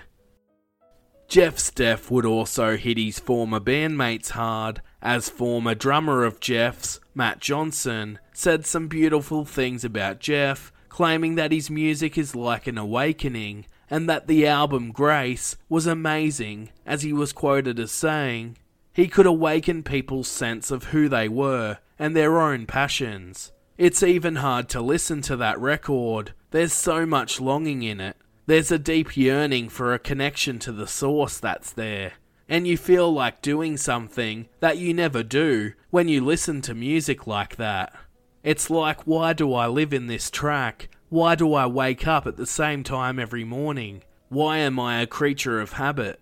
Jeff 1.27 1.57
Steff 1.57 2.09
would 2.09 2.25
also 2.25 2.77
hit 2.77 2.97
his 2.97 3.19
former 3.19 3.59
bandmates 3.59 4.29
hard, 4.29 4.81
as 5.01 5.29
former 5.29 5.75
drummer 5.75 6.23
of 6.23 6.39
Jeff's, 6.39 7.01
Matt 7.13 7.39
Johnson, 7.39 8.19
said 8.33 8.65
some 8.65 8.87
beautiful 8.87 9.43
things 9.43 9.83
about 9.83 10.19
Jeff, 10.19 10.71
claiming 10.87 11.35
that 11.35 11.51
his 11.51 11.69
music 11.69 12.17
is 12.17 12.33
like 12.33 12.65
an 12.65 12.77
awakening, 12.77 13.65
and 13.89 14.09
that 14.09 14.27
the 14.27 14.47
album 14.47 14.91
Grace 14.91 15.57
was 15.67 15.85
amazing, 15.85 16.69
as 16.85 17.01
he 17.01 17.11
was 17.11 17.33
quoted 17.33 17.77
as 17.77 17.91
saying, 17.91 18.57
he 18.97 19.07
could 19.07 19.27
awaken 19.27 19.83
people's 19.83 20.27
sense 20.27 20.71
of 20.71 20.85
who 20.85 21.07
they 21.07 21.29
were 21.29 21.77
and 21.99 22.15
their 22.15 22.41
own 22.41 22.65
passions. 22.65 23.51
It's 23.77 24.01
even 24.01 24.37
hard 24.37 24.69
to 24.69 24.81
listen 24.81 25.21
to 25.21 25.35
that 25.35 25.59
record, 25.59 26.33
there's 26.49 26.73
so 26.73 27.05
much 27.05 27.39
longing 27.39 27.83
in 27.83 28.01
it. 28.01 28.17
There's 28.47 28.71
a 28.71 28.79
deep 28.79 29.15
yearning 29.15 29.69
for 29.69 29.93
a 29.93 29.99
connection 29.99 30.57
to 30.59 30.71
the 30.71 30.87
source 30.87 31.37
that's 31.37 31.71
there. 31.71 32.13
And 32.49 32.65
you 32.65 32.75
feel 32.75 33.13
like 33.13 33.43
doing 33.43 33.77
something 33.77 34.47
that 34.61 34.79
you 34.79 34.95
never 34.95 35.21
do 35.21 35.73
when 35.91 36.07
you 36.07 36.25
listen 36.25 36.61
to 36.61 36.73
music 36.73 37.27
like 37.27 37.57
that. 37.57 37.93
It's 38.41 38.71
like, 38.71 39.01
why 39.05 39.33
do 39.33 39.53
I 39.53 39.67
live 39.67 39.93
in 39.93 40.07
this 40.07 40.31
track? 40.31 40.89
Why 41.09 41.35
do 41.35 41.53
I 41.53 41.67
wake 41.67 42.07
up 42.07 42.25
at 42.25 42.37
the 42.37 42.47
same 42.47 42.83
time 42.83 43.19
every 43.19 43.43
morning? 43.43 44.01
Why 44.29 44.57
am 44.57 44.79
I 44.79 45.01
a 45.01 45.05
creature 45.05 45.61
of 45.61 45.73
habit? 45.73 46.19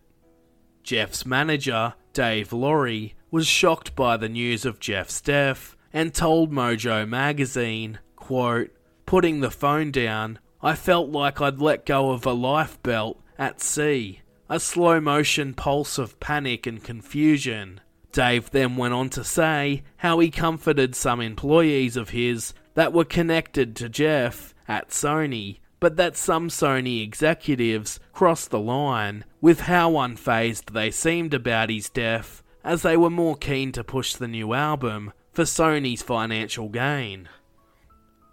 Jeff's 0.84 1.26
manager, 1.26 1.94
Dave 2.16 2.54
Lory, 2.54 3.14
was 3.30 3.46
shocked 3.46 3.94
by 3.94 4.16
the 4.16 4.30
news 4.30 4.64
of 4.64 4.80
Jeff's 4.80 5.20
death 5.20 5.76
and 5.92 6.14
told 6.14 6.50
Mojo 6.50 7.06
magazine, 7.06 8.00
quote, 8.16 8.72
Putting 9.06 9.42
the 9.42 9.52
phone 9.52 9.92
down, 9.92 10.40
I 10.62 10.76
felt 10.76 11.10
like 11.10 11.42
I'd 11.42 11.60
let 11.60 11.86
go 11.86 12.12
of 12.12 12.26
a 12.26 12.32
life 12.32 12.82
belt 12.82 13.22
at 13.38 13.60
sea, 13.60 14.22
a 14.50 14.62
slow 14.62 15.02
motion 15.02 15.54
pulse 15.54 15.98
of 15.98 16.18
panic 16.22 16.66
and 16.66 16.82
confusion. 16.82 17.82
Dave 18.14 18.50
then 18.52 18.78
went 18.78 18.94
on 18.94 19.10
to 19.10 19.24
say 19.26 19.84
how 19.98 20.20
he 20.20 20.32
comforted 20.32 20.96
some 20.96 21.20
employees 21.20 21.98
of 21.98 22.12
his 22.12 22.54
that 22.76 22.94
were 22.94 23.04
connected 23.04 23.76
to 23.76 23.90
Jeff 23.90 24.56
at 24.70 24.90
Sony, 24.90 25.60
but 25.86 25.98
that 25.98 26.18
some 26.18 26.50
Sony 26.50 27.04
executives 27.04 28.00
crossed 28.12 28.50
the 28.50 28.60
line 28.60 29.24
with 29.40 29.60
how 29.60 29.92
unfazed 29.92 30.74
they 30.74 30.90
seemed 30.90 31.32
about 31.32 31.70
his 31.70 31.92
death, 31.92 32.42
as 32.64 32.82
they 32.82 32.98
were 32.98 33.12
more 33.12 33.36
keen 33.36 33.72
to 33.72 33.84
push 33.84 34.16
the 34.16 34.28
new 34.28 34.56
album 34.56 35.14
for 35.32 35.44
Sony's 35.44 36.02
financial 36.02 36.70
gain. 36.70 37.30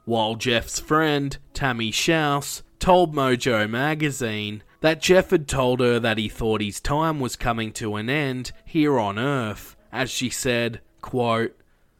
While 0.07 0.37
Jeff's 0.37 0.81
friend, 0.81 1.37
Tammy 1.53 1.93
Schaus, 1.93 2.63
told 2.79 3.15
Mojo 3.15 3.69
magazine 3.69 4.63
that 4.81 5.03
Jeff 5.03 5.29
had 5.29 5.47
told 5.47 5.81
her 5.81 6.01
that 6.01 6.17
he 6.17 6.31
thought 6.31 6.63
his 6.63 6.81
time 6.81 7.21
was 7.21 7.37
coming 7.37 7.71
to 7.73 7.97
an 7.97 8.09
end 8.09 8.53
here 8.65 8.99
on 8.99 9.19
Earth, 9.19 9.77
as 9.93 10.11
she 10.11 10.31
said, 10.31 10.81
quote, 11.03 11.55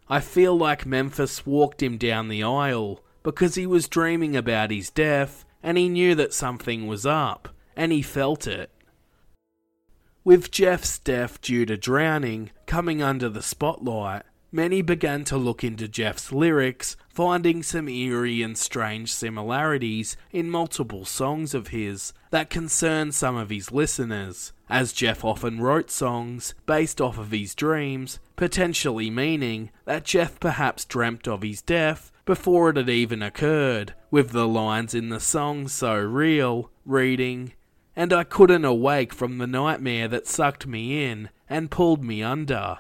I 0.09 0.21
feel 0.21 0.57
like 0.57 0.87
Memphis 0.87 1.45
walked 1.45 1.83
him 1.83 1.99
down 1.99 2.29
the 2.29 2.43
aisle 2.43 3.05
because 3.23 3.55
he 3.55 3.67
was 3.67 3.89
dreaming 3.89 4.37
about 4.37 4.71
his 4.71 4.91
death 4.91 5.45
and 5.63 5.79
he 5.79 5.89
knew 5.89 6.15
that 6.15 6.35
something 6.35 6.87
was 6.87 7.07
up, 7.07 7.49
and 7.77 7.93
he 7.93 8.03
felt 8.03 8.47
it. 8.47 8.71
With 10.25 10.51
Jeff's 10.51 10.99
death 10.99 11.41
due 11.41 11.67
to 11.67 11.77
drowning 11.77 12.51
coming 12.67 13.03
under 13.03 13.29
the 13.29 13.43
spotlight, 13.43 14.23
many 14.51 14.83
began 14.83 15.25
to 15.25 15.37
look 15.37 15.65
into 15.65 15.89
Jeff's 15.89 16.31
lyrics, 16.31 16.97
finding 17.09 17.63
some 17.63 17.89
eerie 17.89 18.43
and 18.43 18.57
strange 18.57 19.13
similarities 19.13 20.17
in 20.31 20.51
multiple 20.51 21.05
songs 21.05 21.55
of 21.55 21.69
his 21.69 22.13
that 22.31 22.51
concern 22.51 23.11
some 23.11 23.37
of 23.37 23.51
his 23.51 23.73
listeners, 23.73 24.53
as 24.69 24.93
Jeff 24.93 25.25
often 25.25 25.61
wrote 25.61 25.91
songs 25.91 26.55
based 26.67 27.01
off 27.01 27.19
of 27.19 27.31
his 27.31 27.55
dreams, 27.55 28.21
potentially 28.37 29.11
meaning 29.11 29.71
that 29.87 30.05
Jeff 30.05 30.39
perhaps 30.39 30.85
dreamt 30.85 31.27
of 31.27 31.43
his 31.43 31.63
death 31.63 32.12
before 32.25 32.71
it 32.71 32.77
had 32.77 32.89
even 32.89 33.23
occurred, 33.23 33.95
with 34.11 34.31
the 34.31 34.47
lines 34.47 34.95
in 34.95 35.09
the 35.09 35.21
song 35.21 35.69
so 35.69 35.97
real, 35.97 36.71
reading, 36.85 37.53
And 37.97 38.13
I 38.13 38.25
couldn't 38.25 38.65
awake 38.65 39.13
from 39.13 39.39
the 39.39 39.47
nightmare 39.47 40.09
that 40.09 40.27
sucked 40.27 40.67
me 40.67 41.05
in 41.05 41.31
and 41.49 41.71
pulled 41.71 42.05
me 42.05 42.23
under 42.23 42.79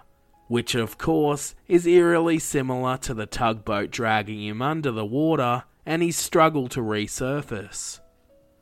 which 0.52 0.74
of 0.74 0.98
course 0.98 1.54
is 1.66 1.86
eerily 1.86 2.38
similar 2.38 2.98
to 2.98 3.14
the 3.14 3.24
tugboat 3.24 3.90
dragging 3.90 4.42
him 4.42 4.60
under 4.60 4.90
the 4.90 5.06
water 5.06 5.64
and 5.86 6.02
his 6.02 6.14
struggle 6.14 6.68
to 6.68 6.80
resurface. 6.80 8.00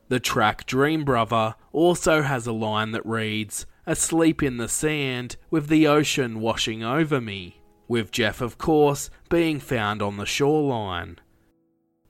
The 0.08 0.20
track 0.20 0.66
Dream 0.66 1.04
Brother 1.04 1.56
also 1.72 2.22
has 2.22 2.46
a 2.46 2.52
line 2.52 2.92
that 2.92 3.04
reads, 3.04 3.66
Asleep 3.88 4.40
in 4.40 4.58
the 4.58 4.68
sand 4.68 5.34
with 5.50 5.66
the 5.66 5.88
ocean 5.88 6.38
washing 6.38 6.84
over 6.84 7.20
me, 7.20 7.59
with 7.90 8.12
Jeff, 8.12 8.40
of 8.40 8.56
course, 8.56 9.10
being 9.28 9.58
found 9.58 10.00
on 10.00 10.16
the 10.16 10.24
shoreline. 10.24 11.18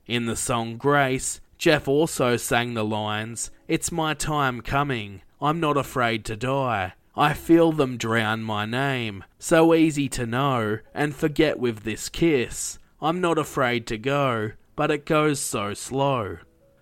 In 0.07 0.26
the 0.26 0.37
song 0.37 0.76
Grace, 0.76 1.41
Jeff 1.57 1.89
also 1.89 2.37
sang 2.37 2.74
the 2.74 2.85
lines, 2.85 3.51
It's 3.66 3.91
my 3.91 4.12
time 4.12 4.61
coming, 4.61 5.22
I'm 5.41 5.59
not 5.59 5.78
afraid 5.78 6.26
to 6.26 6.37
die, 6.37 6.93
I 7.16 7.33
feel 7.33 7.72
them 7.72 7.97
drown 7.97 8.43
my 8.43 8.66
name, 8.66 9.24
so 9.39 9.72
easy 9.72 10.07
to 10.11 10.26
know 10.26 10.81
and 10.93 11.16
forget 11.16 11.59
with 11.59 11.83
this 11.85 12.11
kiss. 12.11 12.78
I'm 13.01 13.22
not 13.22 13.39
afraid 13.39 13.87
to 13.87 13.97
go, 13.97 14.53
but 14.76 14.91
it 14.91 15.07
goes 15.07 15.41
so 15.41 15.72
slow. 15.72 16.41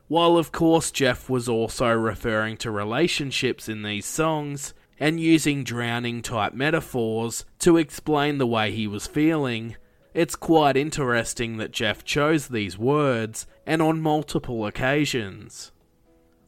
While 0.09 0.37
of 0.37 0.51
course 0.51 0.91
Jeff 0.91 1.31
was 1.31 1.49
also 1.49 1.93
referring 1.93 2.57
to 2.59 2.73
relationships 2.73 3.69
in 3.69 3.85
these 3.85 4.07
songs 4.07 4.75
and 5.01 5.21
using 5.21 5.65
drowning 5.65 6.23
type 6.23 6.55
metaphors 6.55 7.45
to 7.61 7.77
explain 7.77 8.39
the 8.39 8.47
way 8.47 8.73
he 8.73 8.87
was 8.87 9.07
feeling, 9.07 9.77
it's 10.15 10.37
quite 10.37 10.77
interesting 10.77 11.59
that 11.59 11.71
Jeff 11.71 12.05
chose 12.05 12.49
these 12.49 12.79
words 12.79 13.47
and 13.67 13.81
on 13.81 14.01
multiple 14.01 14.67
occasions. 14.67 15.71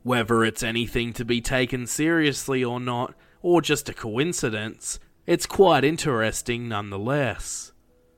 Whether 0.03 0.45
it's 0.45 0.63
anything 0.63 1.13
to 1.15 1.25
be 1.25 1.41
taken 1.41 1.87
seriously 1.87 2.65
or 2.65 2.81
not, 2.81 3.15
or 3.43 3.61
just 3.61 3.89
a 3.89 3.95
coincidence, 3.95 4.99
it's 5.27 5.47
quite 5.47 5.85
interesting 5.85 6.69
nonetheless. 6.69 7.73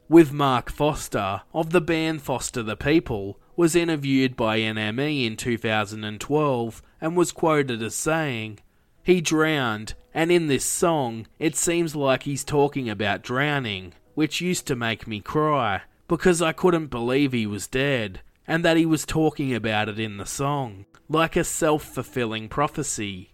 With 0.08 0.32
Mark 0.32 0.70
Foster 0.70 1.42
of 1.52 1.70
the 1.70 1.80
band 1.80 2.22
Foster 2.22 2.62
the 2.62 2.76
People 2.76 3.38
was 3.56 3.76
interviewed 3.76 4.36
by 4.36 4.58
NME 4.58 5.26
in 5.26 5.36
2012 5.36 6.82
and 7.00 7.16
was 7.16 7.32
quoted 7.32 7.82
as 7.82 7.94
saying, 7.94 8.60
He 9.02 9.20
drowned, 9.20 9.94
and 10.14 10.30
in 10.30 10.46
this 10.46 10.64
song 10.64 11.26
it 11.38 11.56
seems 11.56 11.96
like 11.96 12.24
he's 12.24 12.44
talking 12.44 12.88
about 12.88 13.22
drowning, 13.22 13.94
which 14.14 14.40
used 14.40 14.66
to 14.66 14.76
make 14.76 15.06
me 15.06 15.20
cry 15.20 15.82
because 16.08 16.42
I 16.42 16.52
couldn't 16.52 16.88
believe 16.88 17.32
he 17.32 17.46
was 17.46 17.66
dead 17.66 18.20
and 18.46 18.64
that 18.64 18.76
he 18.76 18.84
was 18.84 19.06
talking 19.06 19.54
about 19.54 19.88
it 19.88 19.98
in 19.98 20.16
the 20.16 20.26
song, 20.26 20.84
like 21.08 21.36
a 21.36 21.44
self 21.44 21.84
fulfilling 21.84 22.48
prophecy. 22.48 23.30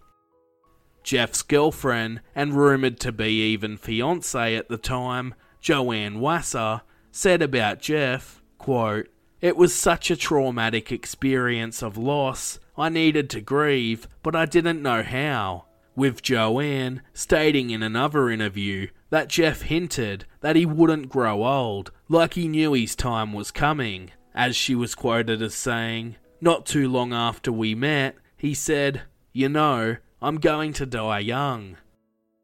Jeff's 1.03 1.41
girlfriend, 1.41 2.21
and 2.35 2.53
rumoured 2.53 2.99
to 2.99 3.11
be 3.11 3.41
even 3.51 3.77
fiance 3.77 4.55
at 4.55 4.69
the 4.69 4.77
time, 4.77 5.33
Joanne 5.59 6.19
Wasser, 6.19 6.81
said 7.11 7.41
about 7.41 7.79
Jeff, 7.79 8.41
quote, 8.57 9.07
It 9.41 9.57
was 9.57 9.73
such 9.73 10.11
a 10.11 10.15
traumatic 10.15 10.91
experience 10.91 11.81
of 11.81 11.97
loss. 11.97 12.59
I 12.77 12.89
needed 12.89 13.29
to 13.31 13.41
grieve, 13.41 14.07
but 14.23 14.35
I 14.35 14.45
didn't 14.45 14.81
know 14.81 15.03
how. 15.03 15.65
With 15.99 16.21
Joanne 16.21 17.01
stating 17.13 17.71
in 17.71 17.83
another 17.83 18.29
interview 18.29 18.87
that 19.09 19.27
Jeff 19.27 19.63
hinted 19.63 20.23
that 20.39 20.55
he 20.55 20.65
wouldn't 20.65 21.09
grow 21.09 21.45
old, 21.45 21.91
like 22.07 22.35
he 22.35 22.47
knew 22.47 22.71
his 22.71 22.95
time 22.95 23.33
was 23.33 23.51
coming, 23.51 24.11
as 24.33 24.55
she 24.55 24.75
was 24.75 24.95
quoted 24.95 25.41
as 25.41 25.55
saying, 25.55 26.15
Not 26.39 26.65
too 26.65 26.87
long 26.87 27.11
after 27.11 27.51
we 27.51 27.75
met, 27.75 28.15
he 28.37 28.53
said, 28.53 29.01
You 29.33 29.49
know, 29.49 29.97
I'm 30.21 30.37
going 30.37 30.71
to 30.75 30.85
die 30.85 31.19
young. 31.19 31.75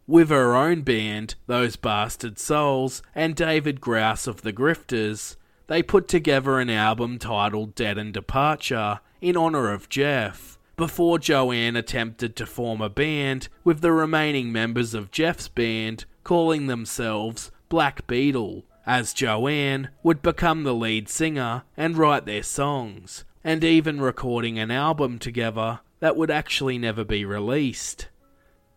With 0.05 0.31
her 0.31 0.53
own 0.53 0.81
band, 0.81 1.35
Those 1.47 1.77
Bastard 1.77 2.37
Souls, 2.37 3.01
and 3.15 3.37
David 3.37 3.79
Shouse 3.81 4.27
of 4.27 4.41
the 4.41 4.51
Grifters, 4.51 5.37
they 5.67 5.81
put 5.81 6.09
together 6.09 6.59
an 6.59 6.69
album 6.69 7.19
titled 7.19 7.73
Debt 7.73 7.97
and 7.97 8.13
Departure 8.13 8.99
in 9.21 9.37
honour 9.37 9.71
of 9.71 9.87
Jeff, 9.87 10.54
before 10.75 11.19
Joanne 11.19 11.75
attempted 11.75 12.35
to 12.35 12.45
form 12.45 12.81
a 12.81 12.89
band 12.89 13.47
with 13.63 13.81
the 13.81 13.91
remaining 13.91 14.51
members 14.51 14.93
of 14.93 15.11
Jeff's 15.11 15.47
band 15.47 16.05
calling 16.23 16.67
themselves 16.67 17.51
Black 17.69 18.05
Beetle, 18.07 18.65
as 18.85 19.13
Joanne 19.13 19.89
would 20.03 20.21
become 20.21 20.63
the 20.63 20.73
lead 20.73 21.09
singer 21.09 21.63
and 21.77 21.97
write 21.97 22.25
their 22.25 22.43
songs, 22.43 23.25
and 23.43 23.63
even 23.63 24.01
recording 24.01 24.59
an 24.59 24.71
album 24.71 25.17
together 25.17 25.79
that 25.99 26.15
would 26.15 26.29
actually 26.29 26.77
never 26.77 27.03
be 27.03 27.25
released. 27.25 28.09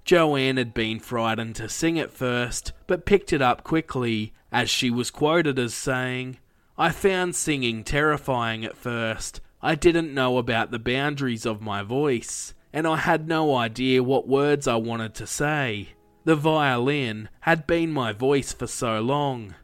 Joanne 0.05 0.57
had 0.57 0.73
been 0.73 1.01
frightened 1.01 1.57
to 1.57 1.69
sing 1.69 1.99
at 1.99 2.13
first, 2.13 2.73
but 2.87 3.05
picked 3.05 3.33
it 3.33 3.43
up 3.43 3.63
quickly, 3.63 4.33
as 4.51 4.71
she 4.71 4.91
was 4.91 5.11
quoted 5.11 5.59
as 5.59 5.75
saying, 5.75 6.39
I 6.79 6.91
found 6.91 7.35
singing 7.35 7.85
terrifying 7.85 8.65
at 8.65 8.77
first. 8.77 9.41
I 9.61 9.75
didn't 9.75 10.15
know 10.15 10.39
about 10.39 10.71
the 10.71 10.79
boundaries 10.79 11.45
of 11.45 11.61
my 11.61 11.83
voice, 11.83 12.55
and 12.73 12.87
I 12.87 12.97
had 12.97 13.27
no 13.27 13.57
idea 13.57 14.03
what 14.03 14.29
words 14.29 14.69
I 14.69 14.77
wanted 14.77 15.15
to 15.15 15.27
say. 15.27 15.91
The 16.25 16.37
violin 16.37 17.29
had 17.41 17.67
been 17.67 17.91
my 17.91 18.13
voice 18.13 18.53
for 18.53 18.67
so 18.67 19.01
long. 19.01 19.55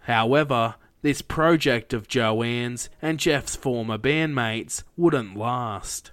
However, 0.00 0.76
this 1.02 1.22
project 1.22 1.92
of 1.92 2.08
Joanne's 2.08 2.90
and 3.00 3.18
Jeff's 3.18 3.56
former 3.56 3.98
bandmates 3.98 4.82
wouldn't 4.96 5.36
last. 5.36 6.12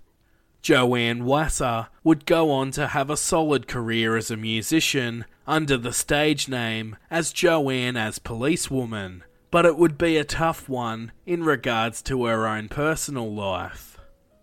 Joanne 0.62 1.26
Wasser 1.26 1.88
would 2.04 2.26
go 2.26 2.52
on 2.52 2.72
to 2.72 2.88
have 2.88 3.10
a 3.10 3.18
solid 3.18 3.68
career 3.68 4.18
as 4.18 4.32
a 4.32 4.38
musician 4.38 5.26
under 5.46 5.78
the 5.78 5.94
stage 5.94 6.50
name 6.50 6.98
as 7.12 7.32
Joanne 7.32 7.96
as 7.96 8.20
Policewoman, 8.20 9.24
but 9.52 9.66
it 9.66 9.78
would 9.78 9.98
be 9.98 10.18
a 10.18 10.24
tough 10.24 10.68
one 10.68 11.12
in 11.26 11.44
regards 11.44 12.02
to 12.02 12.26
her 12.26 12.48
own 12.48 12.68
personal 12.70 13.34
life. 13.34 13.98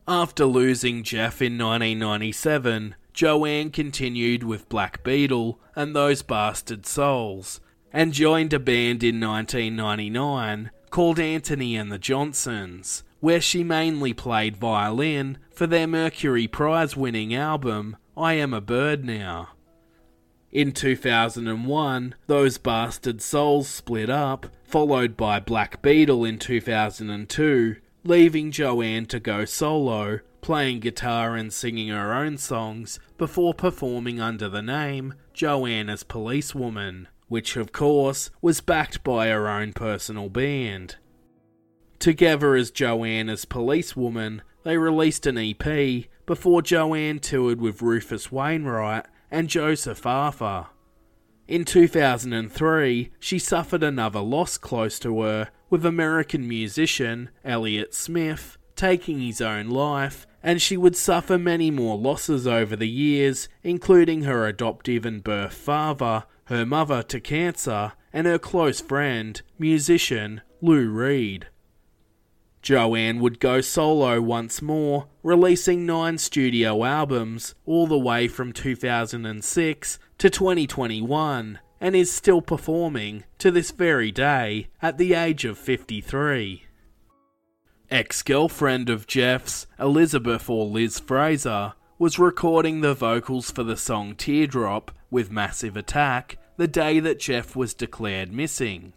After 0.06 0.44
losing 0.44 1.02
Jeff 1.02 1.40
in 1.40 1.58
1997, 1.58 2.94
Joanne 3.12 3.70
continued 3.70 4.42
with 4.42 4.68
Black 4.68 5.02
Beetle 5.02 5.58
and 5.74 5.94
Those 5.94 6.22
Bastard 6.22 6.84
Souls, 6.84 7.60
and 7.92 8.12
joined 8.12 8.52
a 8.52 8.58
band 8.58 9.04
in 9.04 9.20
1999 9.20 10.70
called 10.90 11.18
Antony 11.18 11.76
and 11.76 11.90
the 11.90 11.98
Johnsons, 11.98 13.02
where 13.20 13.40
she 13.40 13.64
mainly 13.64 14.12
played 14.12 14.56
violin 14.56 15.38
for 15.50 15.66
their 15.66 15.86
Mercury 15.86 16.46
Prize 16.46 16.96
winning 16.96 17.34
album, 17.34 17.96
I 18.16 18.34
Am 18.34 18.52
a 18.52 18.60
Bird 18.60 19.04
Now. 19.04 19.53
In 20.54 20.70
2001, 20.70 22.14
Those 22.28 22.58
Bastard 22.58 23.20
Souls 23.20 23.66
split 23.66 24.08
up, 24.08 24.46
followed 24.62 25.16
by 25.16 25.40
Black 25.40 25.82
Beetle 25.82 26.24
in 26.24 26.38
2002, 26.38 27.74
leaving 28.04 28.52
Joanne 28.52 29.06
to 29.06 29.18
go 29.18 29.44
solo, 29.46 30.20
playing 30.42 30.78
guitar 30.78 31.34
and 31.34 31.52
singing 31.52 31.88
her 31.88 32.14
own 32.14 32.38
songs 32.38 33.00
before 33.18 33.52
performing 33.52 34.20
under 34.20 34.48
the 34.48 34.62
name 34.62 35.14
Joanne 35.32 35.90
as 35.90 36.04
Policewoman, 36.04 37.08
which 37.26 37.56
of 37.56 37.72
course 37.72 38.30
was 38.40 38.60
backed 38.60 39.02
by 39.02 39.30
her 39.30 39.48
own 39.48 39.72
personal 39.72 40.28
band. 40.28 40.98
Together 41.98 42.54
as 42.54 42.70
Joanne 42.70 43.28
as 43.28 43.44
Policewoman, 43.44 44.42
they 44.62 44.78
released 44.78 45.26
an 45.26 45.36
EP 45.36 46.04
before 46.26 46.62
Joanne 46.62 47.18
toured 47.18 47.60
with 47.60 47.82
Rufus 47.82 48.30
Wainwright 48.30 49.06
and 49.34 49.48
Joseph 49.48 50.06
Arthur. 50.06 50.66
In 51.48 51.64
2003, 51.64 53.10
she 53.18 53.38
suffered 53.38 53.82
another 53.82 54.20
loss 54.20 54.56
close 54.56 54.98
to 55.00 55.22
her, 55.22 55.50
with 55.68 55.84
American 55.84 56.46
musician 56.46 57.30
Elliott 57.44 57.94
Smith 57.94 58.56
taking 58.76 59.20
his 59.20 59.40
own 59.40 59.68
life, 59.68 60.26
and 60.42 60.62
she 60.62 60.76
would 60.76 60.96
suffer 60.96 61.36
many 61.36 61.70
more 61.70 61.98
losses 61.98 62.46
over 62.46 62.76
the 62.76 62.88
years, 62.88 63.48
including 63.64 64.22
her 64.22 64.46
adoptive 64.46 65.04
and 65.04 65.24
birth 65.24 65.54
father, 65.54 66.24
her 66.44 66.64
mother 66.64 67.02
to 67.02 67.20
cancer, 67.20 67.92
and 68.12 68.28
her 68.28 68.38
close 68.38 68.80
friend, 68.80 69.42
musician 69.58 70.42
Lou 70.60 70.88
Reed. 70.88 71.48
Joanne 72.64 73.20
would 73.20 73.40
go 73.40 73.60
solo 73.60 74.22
once 74.22 74.62
more, 74.62 75.08
releasing 75.22 75.84
nine 75.84 76.16
studio 76.16 76.82
albums 76.82 77.54
all 77.66 77.86
the 77.86 77.98
way 77.98 78.26
from 78.26 78.54
2006 78.54 79.98
to 80.16 80.30
2021, 80.30 81.58
and 81.78 81.94
is 81.94 82.10
still 82.10 82.40
performing 82.40 83.24
to 83.36 83.50
this 83.50 83.70
very 83.70 84.10
day 84.10 84.68
at 84.80 84.96
the 84.96 85.12
age 85.12 85.44
of 85.44 85.58
53. 85.58 86.64
Ex 87.90 88.22
girlfriend 88.22 88.88
of 88.88 89.06
Jeff's, 89.06 89.66
Elizabeth 89.78 90.48
or 90.48 90.64
Liz 90.64 90.98
Fraser, 90.98 91.74
was 91.98 92.18
recording 92.18 92.80
the 92.80 92.94
vocals 92.94 93.50
for 93.50 93.62
the 93.62 93.76
song 93.76 94.14
Teardrop 94.14 94.90
with 95.10 95.30
Massive 95.30 95.76
Attack 95.76 96.38
the 96.56 96.66
day 96.66 96.98
that 96.98 97.20
Jeff 97.20 97.54
was 97.54 97.74
declared 97.74 98.32
missing. 98.32 98.94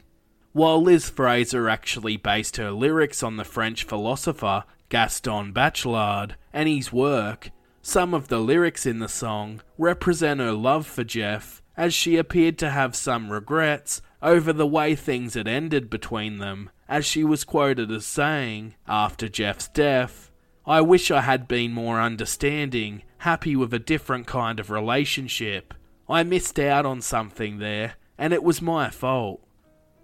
While 0.58 0.82
Liz 0.82 1.08
Fraser 1.08 1.70
actually 1.70 2.18
based 2.18 2.58
her 2.58 2.72
lyrics 2.72 3.22
on 3.22 3.38
the 3.38 3.44
French 3.44 3.84
philosopher 3.84 4.64
Gaston 4.90 5.54
Bachelard 5.54 6.32
and 6.52 6.68
his 6.68 6.92
work, 6.92 7.52
some 7.84 8.16
of 8.16 8.30
the 8.30 8.40
lyrics 8.40 8.88
in 8.88 8.98
the 8.98 9.08
song 9.08 9.62
represent 9.78 10.40
her 10.40 10.54
love 10.54 10.88
for 10.88 11.04
Jeff, 11.04 11.62
as 11.78 11.94
she 11.94 12.18
appeared 12.18 12.58
to 12.58 12.72
have 12.72 12.96
some 12.96 13.32
regrets 13.32 14.02
over 14.24 14.52
the 14.52 14.66
way 14.66 14.96
things 14.96 15.36
had 15.36 15.48
ended 15.48 15.92
between 15.92 16.40
them, 16.40 16.72
as 16.90 17.06
she 17.06 17.24
was 17.24 17.44
quoted 17.44 17.92
as 17.92 18.08
saying, 18.08 18.74
after 18.88 19.30
Jeff's 19.30 19.68
death, 19.68 20.32
I 20.66 20.82
wish 20.82 21.12
I 21.12 21.22
had 21.22 21.48
been 21.48 21.72
more 21.72 22.02
understanding, 22.02 23.04
happy 23.20 23.56
with 23.56 23.76
a 23.76 23.78
different 23.78 24.26
kind 24.26 24.60
of 24.60 24.72
relationship. 24.72 25.76
I 26.10 26.24
missed 26.24 26.58
out 26.58 26.88
on 26.88 27.02
something 27.02 27.60
there, 27.60 27.94
and 28.18 28.34
it 28.34 28.42
was 28.42 28.60
my 28.60 28.90
fault. 28.90 29.44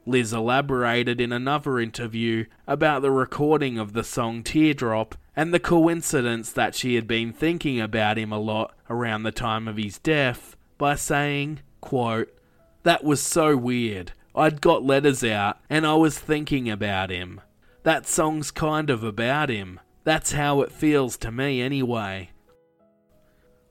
Liz 0.05 0.33
elaborated 0.33 1.21
in 1.21 1.31
another 1.31 1.79
interview 1.79 2.45
about 2.67 3.01
the 3.01 3.11
recording 3.11 3.77
of 3.77 3.93
the 3.93 4.03
song 4.03 4.43
Teardrop 4.43 5.15
and 5.35 5.53
the 5.53 5.59
coincidence 5.59 6.51
that 6.51 6.75
she 6.75 6.95
had 6.95 7.07
been 7.07 7.31
thinking 7.31 7.79
about 7.79 8.17
him 8.17 8.31
a 8.31 8.39
lot 8.39 8.75
around 8.89 9.23
the 9.23 9.31
time 9.31 9.67
of 9.67 9.77
his 9.77 9.97
death 9.99 10.57
by 10.77 10.95
saying, 10.95 11.61
quote, 11.79 12.37
That 12.83 13.03
was 13.03 13.21
so 13.21 13.55
weird. 13.55 14.11
I'd 14.35 14.61
got 14.61 14.83
letters 14.83 15.23
out 15.23 15.59
and 15.69 15.87
I 15.87 15.93
was 15.93 16.19
thinking 16.19 16.69
about 16.69 17.09
him. 17.09 17.39
That 17.83 18.05
song's 18.05 18.51
kind 18.51 18.89
of 18.89 19.03
about 19.03 19.49
him. 19.49 19.79
That's 20.03 20.33
how 20.33 20.61
it 20.61 20.71
feels 20.71 21.15
to 21.17 21.31
me 21.31 21.61
anyway 21.61 22.29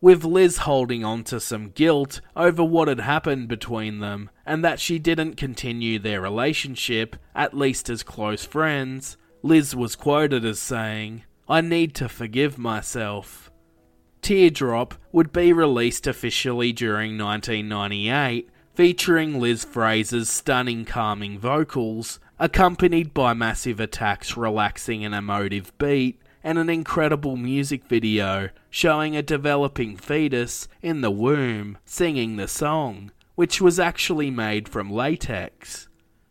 with 0.03 0.25
Liz 0.25 0.59
holding 0.59 1.05
on 1.05 1.23
to 1.23 1.41
some 1.41 1.71
guilt 1.71 2.21
over 2.37 2.63
what 2.63 2.89
had 2.89 3.01
happened 3.01 3.47
between 3.47 4.01
them 4.01 4.29
and 4.45 4.63
that 4.63 4.81
she 4.81 4.99
didn't 4.99 5.37
continue 5.37 5.99
their 5.99 6.21
relationship, 6.21 7.17
at 7.35 7.57
least 7.57 7.89
as 7.89 8.03
close 8.03 8.45
friends. 8.45 9.17
Liz 9.43 9.75
was 9.77 9.97
quoted 9.97 10.45
as 10.45 10.59
saying, 10.59 11.23
I 11.49 11.61
need 11.61 11.95
to 11.95 12.09
forgive 12.09 12.59
myself. 12.59 13.51
Teardrop 14.23 14.95
would 15.13 15.33
be 15.33 15.53
released 15.53 16.07
officially 16.07 16.73
during 16.73 17.17
1998, 17.17 18.49
featuring 18.75 19.39
Liz 19.39 19.65
Fraser's 19.65 20.29
stunning 20.29 20.85
calming 20.85 21.39
vocals, 21.39 22.19
accompanied 22.41 23.15
by 23.15 23.35
Massive 23.35 23.79
Attack's 23.79 24.37
relaxing 24.37 25.05
and 25.05 25.15
emotive 25.15 25.77
beat, 25.79 26.22
and 26.45 26.59
an 26.59 26.69
incredible 26.69 27.37
music 27.37 27.85
video 27.85 28.49
showing 28.71 29.17
a 29.17 29.23
developing 29.23 29.97
fetus 29.97 30.69
in 30.81 31.01
the 31.01 31.11
womb 31.11 31.79
singing 31.85 32.37
the 32.37 32.49
song, 32.49 33.11
which 33.35 33.61
was 33.61 33.79
actually 33.79 34.31
made 34.31 34.69
from 34.69 34.91
latex. 34.91 35.89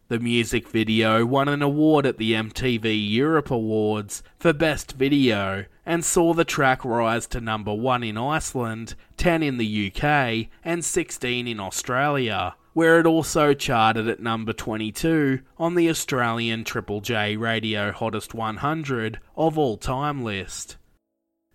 The 0.10 0.20
music 0.20 0.68
video 0.68 1.26
won 1.26 1.48
an 1.48 1.62
award 1.62 2.06
at 2.06 2.18
the 2.18 2.34
MTV 2.34 3.10
Europe 3.10 3.50
Awards 3.50 4.24
for 4.38 4.52
Best 4.52 4.94
Video 4.94 5.66
and 5.86 6.04
saw 6.04 6.34
the 6.34 6.44
track 6.44 6.84
rise 6.84 7.28
to 7.28 7.40
number 7.40 7.74
1 7.74 8.04
in 8.04 8.18
Iceland, 8.18 8.96
10 9.16 9.42
in 9.42 9.58
the 9.58 9.92
UK, 9.92 10.50
and 10.66 10.84
16 10.84 11.48
in 11.48 11.60
Australia 11.60 12.56
where 12.74 13.00
it 13.00 13.06
also 13.06 13.54
charted 13.54 14.08
at 14.08 14.20
number 14.20 14.54
22 14.54 15.40
on 15.58 15.76
the 15.76 15.90
Australian 15.90 16.64
Triple 16.64 17.02
J 17.02 17.36
Radio 17.36 17.92
Hottest 17.92 18.34
100 18.34 19.20
of 19.36 19.58
all 19.58 19.78
time 19.78 20.24
list. 20.24 20.78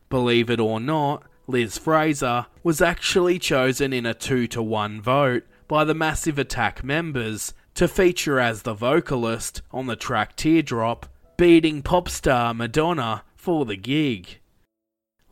Believe 0.08 0.50
it 0.50 0.60
or 0.60 0.78
not, 0.78 1.24
Liz 1.46 1.78
Fraser 1.78 2.46
was 2.62 2.82
actually 2.82 3.38
chosen 3.38 3.92
in 3.92 4.04
a 4.04 4.14
2 4.14 4.46
to 4.48 4.62
1 4.62 5.00
vote 5.00 5.44
by 5.68 5.84
the 5.84 5.94
Massive 5.94 6.38
Attack 6.38 6.84
members 6.84 7.54
to 7.74 7.88
feature 7.88 8.40
as 8.40 8.62
the 8.62 8.74
vocalist 8.74 9.62
on 9.70 9.86
the 9.86 9.96
track 9.96 10.36
Teardrop, 10.36 11.06
beating 11.36 11.82
pop 11.82 12.08
star 12.08 12.54
Madonna 12.54 13.22
for 13.36 13.64
the 13.64 13.76
gig. 13.76 14.40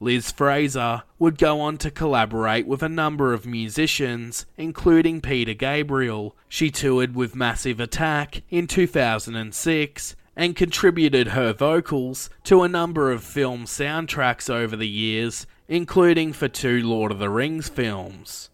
Liz 0.04 0.30
Fraser 0.30 1.02
would 1.18 1.38
go 1.38 1.62
on 1.62 1.78
to 1.78 1.90
collaborate 1.90 2.66
with 2.66 2.82
a 2.82 2.90
number 2.90 3.32
of 3.32 3.46
musicians, 3.46 4.44
including 4.58 5.22
Peter 5.22 5.54
Gabriel. 5.54 6.36
She 6.46 6.70
toured 6.70 7.14
with 7.14 7.34
Massive 7.34 7.80
Attack 7.80 8.42
in 8.50 8.66
2006 8.66 10.16
and 10.36 10.54
contributed 10.54 11.28
her 11.28 11.54
vocals 11.54 12.28
to 12.42 12.62
a 12.62 12.68
number 12.68 13.10
of 13.10 13.24
film 13.24 13.64
soundtracks 13.64 14.50
over 14.50 14.76
the 14.76 14.86
years, 14.86 15.46
including 15.68 16.34
for 16.34 16.48
two 16.48 16.86
Lord 16.86 17.10
of 17.10 17.18
the 17.18 17.30
Rings 17.30 17.70
films. 17.70 18.50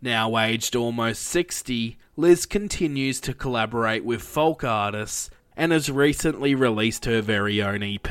Now 0.00 0.36
aged 0.36 0.74
almost 0.74 1.22
60, 1.22 1.96
Liz 2.16 2.44
continues 2.44 3.20
to 3.20 3.32
collaborate 3.32 4.04
with 4.04 4.20
folk 4.20 4.64
artists 4.64 5.30
and 5.56 5.70
has 5.70 5.88
recently 5.88 6.56
released 6.56 7.04
her 7.04 7.22
very 7.22 7.62
own 7.62 7.84
EP 7.84 8.10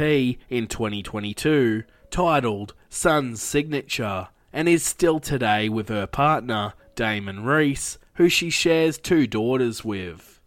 in 0.50 0.68
2022 0.68 1.84
titled 2.12 2.74
Sun's 2.90 3.42
Signature 3.42 4.28
and 4.54 4.70
is 4.70 4.84
still 4.84 5.20
today 5.20 5.70
with 5.70 5.90
her 5.90 6.06
partner, 6.06 6.74
Damon 6.96 7.44
Reece, 7.44 7.98
who 8.16 8.30
she 8.30 8.50
shares 8.50 8.98
two 8.98 9.26
daughters 9.26 9.84
with. 9.84 10.40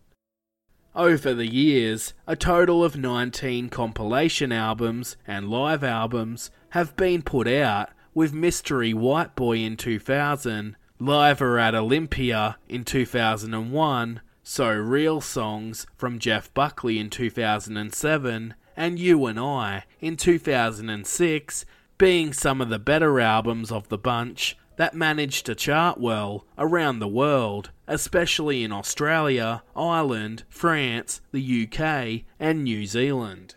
Over 0.94 1.34
the 1.34 1.52
years, 1.52 2.14
a 2.26 2.36
total 2.36 2.84
of 2.84 2.96
19 2.96 3.68
compilation 3.70 4.52
albums 4.52 5.16
and 5.26 5.48
live 5.48 5.82
albums 5.82 6.52
have 6.70 6.94
been 6.94 7.22
put 7.22 7.48
out, 7.48 7.88
with 8.14 8.32
Mystery 8.32 8.94
White 8.94 9.34
Boy 9.34 9.58
in 9.58 9.76
2000, 9.76 10.76
Live 11.00 11.42
at 11.42 11.74
Olympia 11.74 12.56
in 12.68 12.84
2001, 12.84 14.20
So 14.44 14.70
Real 14.72 15.20
Songs 15.20 15.88
from 15.96 16.20
Jeff 16.20 16.54
Buckley 16.54 17.00
in 17.00 17.10
2007, 17.10 18.54
and 18.76 18.98
You 18.98 19.26
and 19.26 19.38
I 19.38 19.84
in 20.00 20.16
2006 20.16 21.64
being 21.98 22.32
some 22.32 22.60
of 22.60 22.68
the 22.68 22.78
better 22.78 23.20
albums 23.20 23.70
of 23.70 23.88
the 23.88 23.98
bunch 23.98 24.56
that 24.76 24.94
managed 24.94 25.46
to 25.46 25.54
chart 25.54 25.98
well 25.98 26.46
around 26.58 26.98
the 26.98 27.08
world, 27.08 27.70
especially 27.86 28.64
in 28.64 28.72
Australia, 28.72 29.62
Ireland, 29.76 30.44
France, 30.48 31.20
the 31.32 31.68
UK, 31.68 32.24
and 32.40 32.64
New 32.64 32.86
Zealand. 32.86 33.54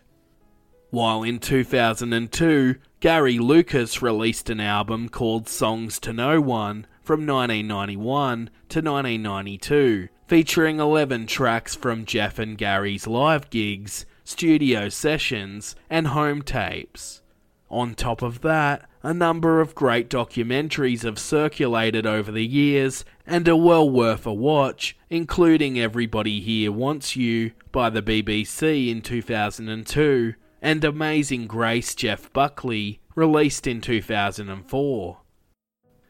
While 0.90 1.22
in 1.22 1.38
2002, 1.38 2.76
Gary 3.00 3.38
Lucas 3.38 4.00
released 4.00 4.48
an 4.48 4.60
album 4.60 5.08
called 5.08 5.48
Songs 5.48 5.98
to 6.00 6.12
No 6.12 6.40
One 6.40 6.86
from 7.02 7.26
1991 7.26 8.50
to 8.70 8.80
1992, 8.80 10.08
featuring 10.26 10.80
11 10.80 11.26
tracks 11.26 11.74
from 11.74 12.04
Jeff 12.04 12.38
and 12.38 12.56
Gary's 12.56 13.06
live 13.06 13.50
gigs, 13.50 14.06
studio 14.28 14.90
sessions, 14.90 15.74
and 15.88 16.08
home 16.08 16.42
tapes. 16.42 17.22
On 17.70 17.94
top 17.94 18.20
of 18.20 18.42
that, 18.42 18.86
a 19.02 19.14
number 19.14 19.60
of 19.62 19.74
great 19.74 20.10
documentaries 20.10 21.02
have 21.02 21.18
circulated 21.18 22.06
over 22.06 22.30
the 22.30 22.44
years 22.44 23.06
and 23.26 23.48
are 23.48 23.56
well 23.56 23.88
worth 23.88 24.26
a 24.26 24.32
watch, 24.32 24.96
including 25.08 25.80
Everybody 25.80 26.40
Here 26.40 26.70
Wants 26.70 27.16
You 27.16 27.52
by 27.72 27.88
the 27.88 28.02
BBC 28.02 28.90
in 28.90 29.00
2002 29.00 30.34
and 30.60 30.84
Amazing 30.84 31.46
Grace 31.46 31.94
Jeff 31.94 32.30
Buckley, 32.34 33.00
released 33.14 33.66
in 33.66 33.80
2004. 33.80 35.20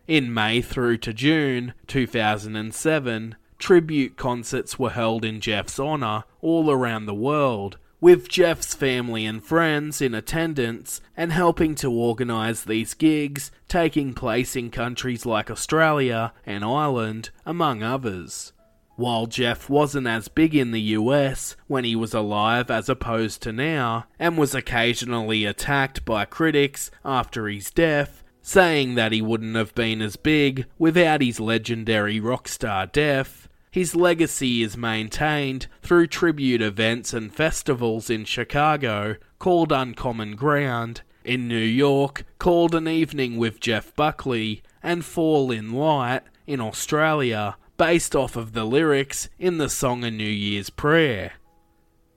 In 0.08 0.34
May 0.34 0.60
through 0.60 0.96
to 0.98 1.12
June 1.12 1.74
2007, 1.86 3.36
tribute 3.58 4.16
concerts 4.16 4.76
were 4.78 4.90
held 4.90 5.24
in 5.24 5.40
Jeff's 5.40 5.78
honour 5.78 6.24
all 6.40 6.70
around 6.70 7.06
the 7.06 7.14
world, 7.14 7.78
with 8.00 8.28
Jeff's 8.28 8.74
family 8.74 9.26
and 9.26 9.42
friends 9.42 10.00
in 10.00 10.14
attendance 10.14 11.00
and 11.16 11.32
helping 11.32 11.74
to 11.74 11.90
organise 11.90 12.62
these 12.62 12.94
gigs 12.94 13.50
taking 13.66 14.14
place 14.14 14.54
in 14.54 14.70
countries 14.70 15.26
like 15.26 15.50
Australia 15.50 16.32
and 16.46 16.64
Ireland, 16.64 17.30
among 17.44 17.82
others. 17.82 18.52
While 18.96 19.26
Jeff 19.26 19.68
wasn't 19.70 20.06
as 20.06 20.28
big 20.28 20.54
in 20.54 20.72
the 20.72 20.80
US 20.80 21.56
when 21.66 21.84
he 21.84 21.94
was 21.94 22.14
alive 22.14 22.70
as 22.70 22.88
opposed 22.88 23.42
to 23.42 23.52
now, 23.52 24.06
and 24.18 24.36
was 24.36 24.54
occasionally 24.54 25.44
attacked 25.44 26.04
by 26.04 26.24
critics 26.24 26.90
after 27.04 27.46
his 27.48 27.70
death, 27.70 28.24
saying 28.42 28.94
that 28.94 29.12
he 29.12 29.22
wouldn't 29.22 29.56
have 29.56 29.74
been 29.74 30.00
as 30.00 30.16
big 30.16 30.66
without 30.78 31.20
his 31.20 31.38
legendary 31.38 32.18
rock 32.18 32.48
star 32.48 32.86
death, 32.86 33.47
his 33.70 33.94
legacy 33.94 34.62
is 34.62 34.76
maintained 34.76 35.66
through 35.82 36.06
tribute 36.06 36.62
events 36.62 37.12
and 37.12 37.34
festivals 37.34 38.08
in 38.08 38.24
Chicago 38.24 39.16
called 39.38 39.72
Uncommon 39.72 40.36
Ground, 40.36 41.02
in 41.24 41.46
New 41.46 41.56
York 41.56 42.24
called 42.38 42.74
An 42.74 42.88
Evening 42.88 43.36
with 43.36 43.60
Jeff 43.60 43.94
Buckley, 43.94 44.62
and 44.82 45.04
Fall 45.04 45.50
in 45.50 45.72
Light 45.72 46.22
in 46.46 46.60
Australia, 46.60 47.56
based 47.76 48.16
off 48.16 48.36
of 48.36 48.52
the 48.52 48.64
lyrics 48.64 49.28
in 49.38 49.58
the 49.58 49.68
song 49.68 50.02
A 50.04 50.10
New 50.10 50.24
Year's 50.24 50.70
Prayer. 50.70 51.32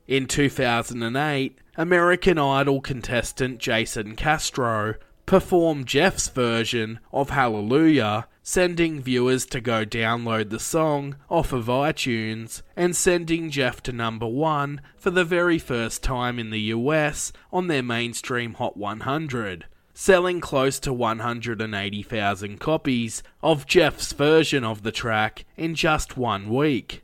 In 0.06 0.26
2008, 0.26 1.58
American 1.76 2.38
Idol 2.38 2.80
contestant 2.80 3.58
Jason 3.58 4.16
Castro 4.16 4.94
performed 5.26 5.86
Jeff's 5.86 6.28
version 6.28 6.98
of 7.12 7.30
Hallelujah 7.30 8.26
sending 8.42 9.00
viewers 9.00 9.46
to 9.46 9.60
go 9.60 9.84
download 9.84 10.50
the 10.50 10.58
song 10.58 11.16
off 11.30 11.52
of 11.52 11.66
iTunes 11.66 12.62
and 12.76 12.96
sending 12.96 13.50
Jeff 13.50 13.82
to 13.82 13.92
number 13.92 14.26
one 14.26 14.80
for 14.96 15.10
the 15.10 15.24
very 15.24 15.58
first 15.58 16.02
time 16.02 16.38
in 16.38 16.50
the 16.50 16.60
US 16.60 17.32
on 17.52 17.68
their 17.68 17.82
mainstream 17.82 18.54
Hot 18.54 18.76
100, 18.76 19.66
selling 19.94 20.40
close 20.40 20.80
to 20.80 20.92
180,000 20.92 22.58
copies 22.58 23.22
of 23.42 23.66
Jeff's 23.66 24.12
version 24.12 24.64
of 24.64 24.82
the 24.82 24.92
track 24.92 25.44
in 25.56 25.74
just 25.74 26.16
one 26.16 26.50
week. 26.50 27.02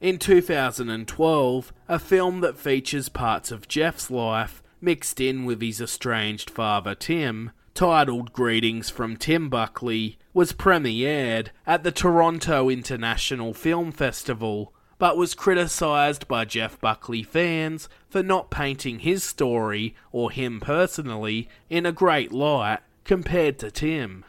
In 0.00 0.18
2012, 0.18 1.72
a 1.88 1.98
film 1.98 2.40
that 2.40 2.56
features 2.56 3.08
parts 3.08 3.50
of 3.50 3.68
Jeff's 3.68 4.10
life 4.10 4.62
mixed 4.80 5.20
in 5.20 5.44
with 5.44 5.60
his 5.60 5.80
estranged 5.80 6.48
father 6.48 6.94
Tim 6.94 7.50
titled 7.78 8.32
Greetings 8.32 8.90
from 8.90 9.16
Tim 9.16 9.48
Buckley, 9.48 10.18
was 10.34 10.52
premiered 10.52 11.50
at 11.64 11.84
the 11.84 11.92
Toronto 11.92 12.68
International 12.68 13.54
Film 13.54 13.92
Festival, 13.92 14.74
but 14.98 15.16
was 15.16 15.32
criticised 15.32 16.26
by 16.26 16.44
Jeff 16.44 16.80
Buckley 16.80 17.22
fans 17.22 17.88
for 18.10 18.20
not 18.20 18.50
painting 18.50 18.98
his 18.98 19.22
story, 19.22 19.94
or 20.10 20.32
him 20.32 20.58
personally, 20.58 21.48
in 21.70 21.86
a 21.86 21.92
great 21.92 22.32
light 22.32 22.80
compared 23.04 23.60
to 23.60 23.70
Tim. 23.70 24.24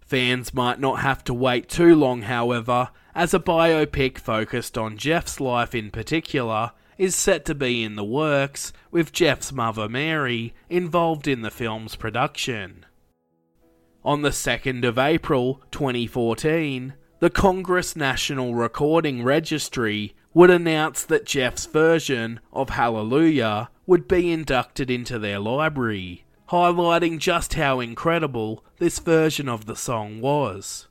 Fans 0.00 0.54
might 0.54 0.78
not 0.78 1.00
have 1.00 1.24
to 1.24 1.34
wait 1.34 1.68
too 1.68 1.96
long, 1.96 2.22
however, 2.22 2.90
as 3.16 3.34
a 3.34 3.40
biopic 3.40 4.16
focused 4.16 4.78
on 4.78 4.96
Jeff's 4.96 5.40
life 5.40 5.74
in 5.74 5.90
particular 5.90 6.70
is 6.98 7.16
set 7.16 7.44
to 7.46 7.54
be 7.56 7.82
in 7.82 7.96
the 7.96 8.04
works, 8.04 8.72
with 8.92 9.12
Jeff's 9.12 9.50
mother 9.50 9.88
Mary 9.88 10.54
involved 10.70 11.26
in 11.26 11.42
the 11.42 11.50
film's 11.50 11.96
production. 11.96 12.86
On 14.04 14.22
the 14.22 14.30
2nd 14.30 14.84
of 14.84 14.98
April 14.98 15.62
2014, 15.70 16.94
the 17.20 17.30
Congress 17.30 17.94
National 17.94 18.52
Recording 18.52 19.22
Registry 19.22 20.16
would 20.34 20.50
announce 20.50 21.04
that 21.04 21.24
Jeff's 21.24 21.66
version 21.66 22.40
of 22.52 22.70
Hallelujah 22.70 23.70
would 23.86 24.08
be 24.08 24.32
inducted 24.32 24.90
into 24.90 25.20
their 25.20 25.38
library, 25.38 26.24
highlighting 26.48 27.18
just 27.18 27.54
how 27.54 27.78
incredible 27.78 28.64
this 28.78 28.98
version 28.98 29.48
of 29.48 29.66
the 29.66 29.76
song 29.76 30.20
was. 30.20 30.88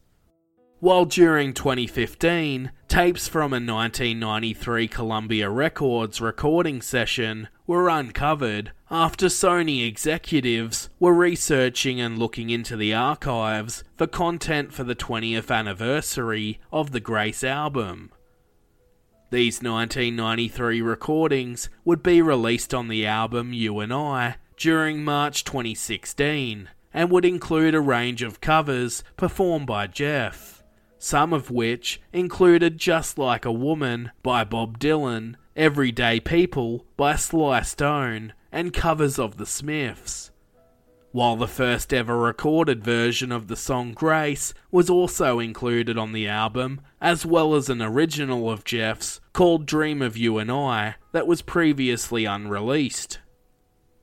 While 0.80 1.03
during 1.03 1.53
2015, 1.53 2.72
tapes 2.88 3.28
from 3.28 3.51
a 3.51 3.59
1993 3.59 4.88
Columbia 4.88 5.49
Records 5.49 6.22
recording 6.22 6.82
session 6.82 7.49
were 7.68 7.89
uncovered 7.89 8.72
after 8.92 9.28
Sony 9.28 9.88
executives 9.88 10.89
were 11.00 11.14
researching 11.14 12.02
and 12.02 12.20
looking 12.20 12.50
into 12.50 12.76
the 12.76 12.94
archives 12.94 13.86
for 13.96 14.06
content 14.06 14.74
for 14.74 14.84
the 14.84 14.96
20th 14.96 15.50
anniversary 15.50 16.60
of 16.74 16.92
the 16.92 17.00
Grace 17.00 17.44
album. 17.44 18.12
These 19.30 19.64
1993 19.64 20.82
recordings 20.82 21.70
would 21.86 22.04
be 22.04 22.22
released 22.22 22.74
on 22.74 22.89
the 22.89 23.06
album 23.06 23.54
You 23.54 23.80
and 23.80 23.94
I 23.94 24.36
during 24.58 25.06
March 25.06 25.46
2016 25.46 26.68
and 26.94 27.10
would 27.10 27.24
include 27.24 27.74
a 27.74 27.80
range 27.80 28.22
of 28.22 28.42
covers 28.42 29.06
performed 29.16 29.68
by 29.68 29.88
Jeff 29.88 30.62
some 31.02 31.34
of 31.34 31.50
which 31.50 32.00
included 32.14 32.78
Just 32.78 33.18
Like 33.18 33.44
a 33.44 33.52
Woman 33.52 34.12
by 34.22 34.44
Bob 34.44 34.78
Dylan, 34.78 35.34
Everyday 35.56 36.20
People 36.20 36.86
by 36.96 37.16
Sly 37.16 37.64
Stone, 37.64 38.34
and 38.52 38.74
covers 38.74 39.18
of 39.18 39.38
The 39.38 39.45
Smiths. 39.45 40.32
While 41.14 41.36
the 41.36 41.47
first 41.47 41.93
ever 41.93 42.18
recorded 42.18 42.86
version 42.86 43.34
of 43.34 43.49
the 43.49 43.58
song 43.58 43.91
Grace 43.91 44.54
was 44.72 44.89
also 44.89 45.39
included 45.39 45.97
on 45.97 46.14
the 46.14 46.28
album, 46.28 46.80
as 47.02 47.26
well 47.26 47.54
as 47.54 47.70
an 47.70 47.82
original 47.82 48.49
of 48.49 48.64
Jeff's 48.64 49.20
called 49.34 49.66
Dream 49.66 50.02
of 50.02 50.16
You 50.16 50.38
and 50.38 50.49
I 50.49 50.95
that 51.12 51.28
was 51.28 51.41
previously 51.41 52.24
unreleased. 52.24 53.20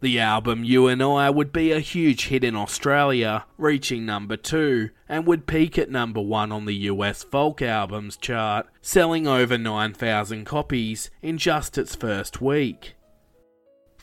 The 0.01 0.21
album 0.21 0.65
You 0.65 0.87
and 0.87 1.03
I 1.03 1.31
would 1.31 1.51
be 1.51 1.73
a 1.73 1.81
huge 1.81 2.27
hit 2.27 2.45
in 2.45 2.55
Australia, 2.55 3.47
reaching 3.57 4.05
number 4.05 4.37
2, 4.37 4.91
and 5.09 5.27
would 5.27 5.47
peak 5.47 5.79
at 5.79 5.91
number 5.91 6.21
1 6.21 6.53
on 6.53 6.67
the 6.67 6.77
US 6.77 7.25
folk 7.25 7.63
albums 7.63 8.19
chart, 8.19 8.67
selling 8.83 9.27
over 9.27 9.57
9,000 9.57 10.45
copies 10.45 11.11
in 11.23 11.39
just 11.39 11.79
its 11.79 11.97
first 11.97 12.43
week. 12.43 12.97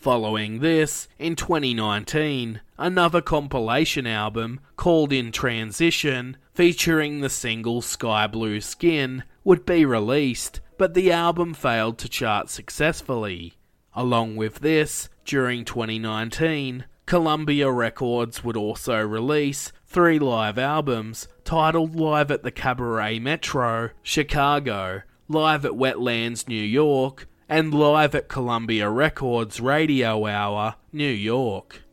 Following 0.06 0.60
this, 0.60 1.08
in 1.18 1.36
2019, 1.36 2.62
another 2.78 3.22
compilation 3.22 4.06
album 4.06 4.60
called 4.76 5.12
In 5.12 5.32
Transition 5.32 6.38
featuring 6.54 7.22
the 7.22 7.30
single 7.30 7.82
Sky 7.82 8.28
Blue 8.28 8.62
Skin, 8.62 9.24
would 9.44 9.66
be 9.66 9.84
released, 9.84 10.60
but 10.78 10.94
the 10.94 11.12
album 11.12 11.56
failed 11.56 11.98
to 11.98 12.08
chart 12.08 12.52
successfully. 12.52 13.56
Along 13.96 14.36
with 14.36 14.60
this, 14.60 15.10
during 15.26 15.66
2019, 15.66 16.86
Columbia 17.08 17.72
Records 17.72 18.44
would 18.44 18.56
also 18.56 19.04
release 19.04 19.72
three 19.88 20.20
live 20.20 20.60
albums 20.60 21.28
titled 21.44 21.96
Live 21.96 22.30
at 22.30 22.44
the 22.44 22.52
Cabaret 22.52 23.18
Metro, 23.18 23.90
Chicago, 24.04 25.02
Live 25.28 25.66
at 25.66 25.72
Wetlands, 25.72 26.48
New 26.48 26.62
York, 26.62 27.28
and 27.48 27.74
Live 27.74 28.16
at 28.16 28.28
Columbia 28.28 28.90
Records 28.90 29.60
Radio 29.62 30.26
Hour, 30.26 30.76
New 30.92 31.12
York. 31.12 31.84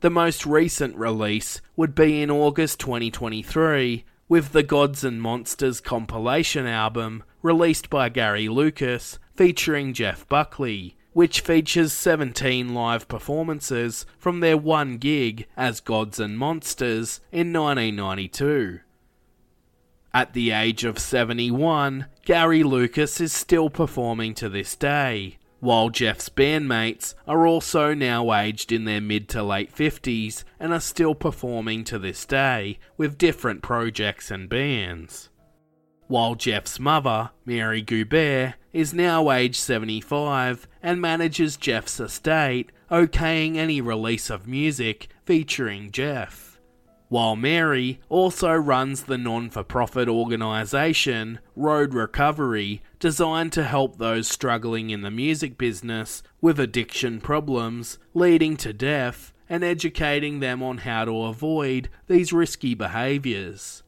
The 0.00 0.10
most 0.10 0.44
recent 0.44 0.96
release 0.96 1.60
would 1.76 1.94
be 1.94 2.20
in 2.20 2.30
August 2.30 2.80
2023 2.80 4.04
with 4.28 4.50
the 4.52 4.64
Gods 4.64 5.04
and 5.04 5.22
Monsters 5.22 5.80
compilation 5.80 6.66
album 6.66 7.22
released 7.42 7.88
by 7.88 8.08
Gary 8.08 8.48
Lucas 8.48 9.18
featuring 9.36 9.94
Jeff 9.94 10.28
Buckley, 10.28 10.96
which 11.12 11.40
features 11.40 11.92
17 11.92 12.74
live 12.74 13.06
performances 13.06 14.04
from 14.18 14.40
their 14.40 14.56
one 14.56 14.98
gig 14.98 15.46
as 15.56 15.80
Gods 15.80 16.18
and 16.18 16.36
Monsters 16.36 17.20
in 17.30 17.52
1992. 17.52 18.80
At 20.12 20.32
the 20.32 20.50
age 20.50 20.84
of 20.84 20.98
71, 20.98 22.06
Gary 22.28 22.62
Lucas 22.62 23.22
is 23.22 23.32
still 23.32 23.70
performing 23.70 24.34
to 24.34 24.50
this 24.50 24.76
day, 24.76 25.38
while 25.60 25.88
Jeff's 25.88 26.28
bandmates 26.28 27.14
are 27.26 27.46
also 27.46 27.94
now 27.94 28.34
aged 28.34 28.70
in 28.70 28.84
their 28.84 29.00
mid 29.00 29.30
to 29.30 29.42
late 29.42 29.74
50s 29.74 30.44
and 30.60 30.74
are 30.74 30.78
still 30.78 31.14
performing 31.14 31.84
to 31.84 31.98
this 31.98 32.26
day 32.26 32.78
with 32.98 33.16
different 33.16 33.62
projects 33.62 34.30
and 34.30 34.46
bands. 34.46 35.30
While 36.06 36.34
Jeff's 36.34 36.78
mother, 36.78 37.30
Mary 37.46 37.82
Guibert, 37.82 38.56
is 38.74 38.92
now 38.92 39.30
aged 39.30 39.56
75 39.56 40.68
and 40.82 41.00
manages 41.00 41.56
Jeff's 41.56 41.98
estate, 41.98 42.70
okaying 42.90 43.56
any 43.56 43.80
release 43.80 44.28
of 44.28 44.46
music 44.46 45.08
featuring 45.24 45.90
Jeff. 45.90 46.47
While 47.08 47.36
Mary 47.36 48.00
also 48.10 48.52
runs 48.52 49.04
the 49.04 49.16
non 49.16 49.48
for 49.48 49.62
profit 49.62 50.08
organisation 50.08 51.38
Road 51.56 51.94
Recovery, 51.94 52.82
designed 52.98 53.52
to 53.54 53.64
help 53.64 53.96
those 53.96 54.28
struggling 54.28 54.90
in 54.90 55.00
the 55.00 55.10
music 55.10 55.56
business 55.56 56.22
with 56.42 56.60
addiction 56.60 57.20
problems 57.20 57.98
leading 58.12 58.58
to 58.58 58.74
death 58.74 59.32
and 59.48 59.64
educating 59.64 60.40
them 60.40 60.62
on 60.62 60.78
how 60.78 61.06
to 61.06 61.22
avoid 61.22 61.88
these 62.08 62.32
risky 62.32 62.74
behaviours. 62.74 63.82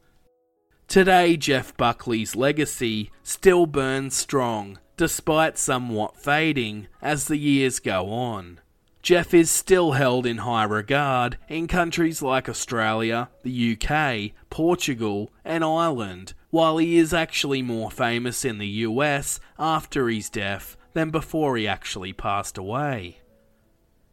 Today, 0.89 1.37
Jeff 1.37 1.77
Buckley's 1.77 2.35
legacy 2.35 3.11
still 3.23 3.67
burns 3.67 4.17
strong, 4.17 4.79
despite 4.97 5.59
somewhat 5.59 6.17
fading 6.17 6.89
as 7.03 7.27
the 7.27 7.37
years 7.37 7.79
go 7.81 8.09
on. 8.09 8.60
Jeff 9.03 9.33
is 9.33 9.51
still 9.51 9.93
held 9.93 10.27
in 10.27 10.39
high 10.39 10.65
regard 10.65 11.39
in 11.49 11.67
countries 11.67 12.21
like 12.21 12.49
Australia, 12.49 13.31
the 13.43 13.77
UK, 13.77 14.33
Portugal, 14.51 15.33
and 15.45 15.65
Ireland, 15.65 16.35
while 16.51 16.77
he 16.77 16.99
is 16.99 17.15
actually 17.15 17.63
more 17.63 17.91
famous 17.91 18.45
in 18.45 18.59
the 18.59 18.67
US 18.67 19.41
after 19.59 20.09
his 20.09 20.29
death 20.29 20.77
than 20.93 21.11
before 21.11 21.57
he 21.57 21.67
actually 21.67 22.13
passed 22.13 22.59
away. 22.59 23.21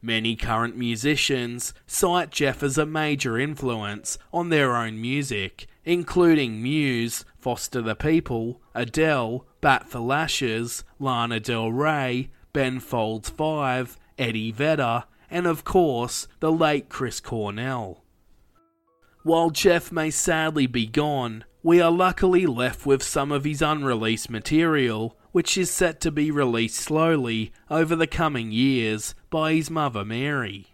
Many 0.02 0.36
current 0.36 0.78
musicians 0.78 1.74
cite 1.86 2.30
Jeff 2.30 2.64
as 2.64 2.78
a 2.78 2.86
major 2.86 3.38
influence 3.38 4.18
on 4.32 4.50
their 4.50 4.76
own 4.76 5.02
music, 5.02 5.68
including 5.84 6.62
Muse, 6.62 7.26
Foster 7.40 7.82
the 7.82 7.96
People, 7.96 8.62
Adele, 8.74 9.46
Bat 9.60 9.90
for 9.90 10.00
Lashes, 10.00 10.84
Lana 11.00 11.40
Del 11.40 11.72
Rey, 11.72 12.30
Ben 12.54 12.80
Folds 12.80 13.30
5, 13.30 13.98
Eddie 14.18 14.51
Vedder, 14.51 15.03
and 15.30 15.45
of 15.45 15.63
course, 15.63 16.28
the 16.39 16.51
late 16.51 16.89
Chris 16.89 17.20
Cornell. 17.20 18.03
While 19.24 19.49
Jeff 19.49 19.91
may 19.91 20.09
sadly 20.09 20.68
be 20.68 20.88
gone, 20.88 21.43
we 21.61 21.82
are 21.82 21.91
luckily 21.91 22.45
left 22.45 22.86
with 22.86 23.03
some 23.03 23.32
of 23.32 23.43
his 23.43 23.61
unreleased 23.61 24.30
material, 24.30 25.18
which 25.34 25.57
is 25.57 25.70
set 25.70 25.99
to 26.01 26.11
be 26.11 26.32
released 26.32 26.80
slowly 26.80 27.51
over 27.70 27.95
the 27.95 28.07
coming 28.07 28.51
years 28.51 29.15
by 29.30 29.53
his 29.53 29.70
mother 29.70 30.05
Mary. 30.05 30.68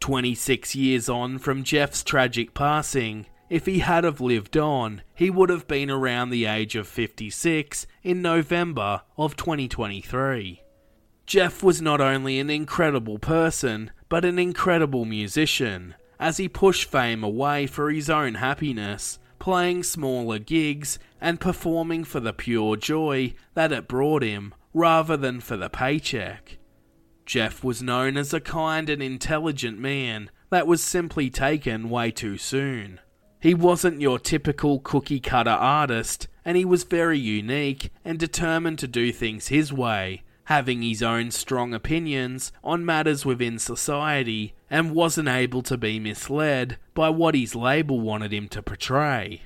26 0.00 0.76
years 0.76 1.08
on 1.08 1.38
from 1.38 1.64
Jeff's 1.64 2.04
tragic 2.04 2.54
passing, 2.54 3.26
if 3.50 3.66
he 3.66 3.80
had 3.80 4.04
have 4.04 4.20
lived 4.20 4.56
on, 4.56 5.02
he 5.14 5.28
would 5.28 5.50
have 5.50 5.66
been 5.66 5.90
around 5.90 6.30
the 6.30 6.46
age 6.46 6.76
of 6.76 6.86
56 6.86 7.86
in 8.02 8.22
November 8.22 9.02
of 9.16 9.34
2023. 9.36 10.62
Jeff 11.28 11.62
was 11.62 11.82
not 11.82 12.00
only 12.00 12.38
an 12.38 12.48
incredible 12.48 13.18
person, 13.18 13.90
but 14.08 14.24
an 14.24 14.38
incredible 14.38 15.04
musician, 15.04 15.94
as 16.18 16.38
he 16.38 16.48
pushed 16.48 16.90
fame 16.90 17.22
away 17.22 17.66
for 17.66 17.90
his 17.90 18.08
own 18.08 18.36
happiness, 18.36 19.18
playing 19.38 19.82
smaller 19.82 20.38
gigs 20.38 20.98
and 21.20 21.38
performing 21.38 22.02
for 22.02 22.18
the 22.18 22.32
pure 22.32 22.76
joy 22.76 23.34
that 23.52 23.72
it 23.72 23.86
brought 23.86 24.22
him, 24.22 24.54
rather 24.72 25.18
than 25.18 25.38
for 25.38 25.58
the 25.58 25.68
paycheck. 25.68 26.56
Jeff 27.26 27.62
was 27.62 27.82
known 27.82 28.16
as 28.16 28.32
a 28.32 28.40
kind 28.40 28.88
and 28.88 29.02
intelligent 29.02 29.78
man 29.78 30.30
that 30.48 30.66
was 30.66 30.82
simply 30.82 31.28
taken 31.28 31.90
way 31.90 32.10
too 32.10 32.38
soon. 32.38 33.00
He 33.38 33.52
wasn't 33.52 34.00
your 34.00 34.18
typical 34.18 34.80
cookie 34.80 35.20
cutter 35.20 35.50
artist, 35.50 36.26
and 36.42 36.56
he 36.56 36.64
was 36.64 36.84
very 36.84 37.18
unique 37.18 37.90
and 38.02 38.18
determined 38.18 38.78
to 38.78 38.88
do 38.88 39.12
things 39.12 39.48
his 39.48 39.70
way, 39.70 40.22
having 40.48 40.80
his 40.80 41.02
own 41.02 41.30
strong 41.30 41.74
opinions 41.74 42.50
on 42.64 42.82
matters 42.82 43.22
within 43.26 43.58
society, 43.58 44.54
and 44.70 44.94
wasn't 44.94 45.28
able 45.28 45.60
to 45.60 45.76
be 45.76 46.00
misled 46.00 46.78
by 46.94 47.06
what 47.06 47.34
his 47.34 47.54
label 47.54 48.00
wanted 48.00 48.32
him 48.32 48.48
to 48.48 48.62
portray. 48.62 49.42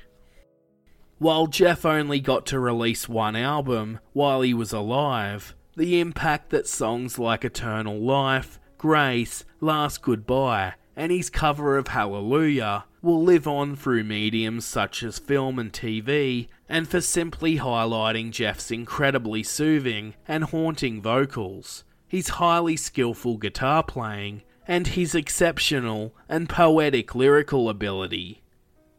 While 1.19 1.49
Jeff 1.49 1.85
only 1.85 2.21
got 2.21 2.47
to 2.47 2.61
release 2.61 3.09
one 3.09 3.35
album 3.35 3.99
while 4.13 4.43
he 4.43 4.55
was 4.55 4.73
alive, 4.73 5.57
the 5.77 5.99
impact 5.99 6.51
that 6.51 6.69
songs 6.69 7.19
like 7.19 7.45
Eternal 7.45 7.99
Life, 7.99 8.61
Grace, 8.79 9.45
Last 9.61 10.03
Goodbye, 10.03 10.75
and 10.95 11.11
his 11.11 11.31
cover 11.31 11.77
of 11.79 11.89
Hallelujah 11.89 12.85
will 13.03 13.23
live 13.23 13.49
on 13.49 13.75
through 13.75 14.05
mediums 14.05 14.65
such 14.65 15.03
as 15.03 15.19
film 15.19 15.59
and 15.59 15.73
TV, 15.73 16.47
and 16.69 16.89
for 16.89 17.01
simply 17.01 17.59
highlighting 17.59 18.31
Jeff's 18.31 18.71
incredibly 18.71 19.43
soothing 19.43 20.15
and 20.29 20.45
haunting 20.45 21.03
vocals, 21.03 21.83
his 22.07 22.29
highly 22.29 22.77
skillful 22.77 23.37
guitar 23.37 23.83
playing, 23.83 24.43
and 24.69 24.89
his 24.89 25.17
exceptional 25.17 26.15
and 26.29 26.49
poetic 26.49 27.15
lyrical 27.15 27.69
ability. 27.69 28.41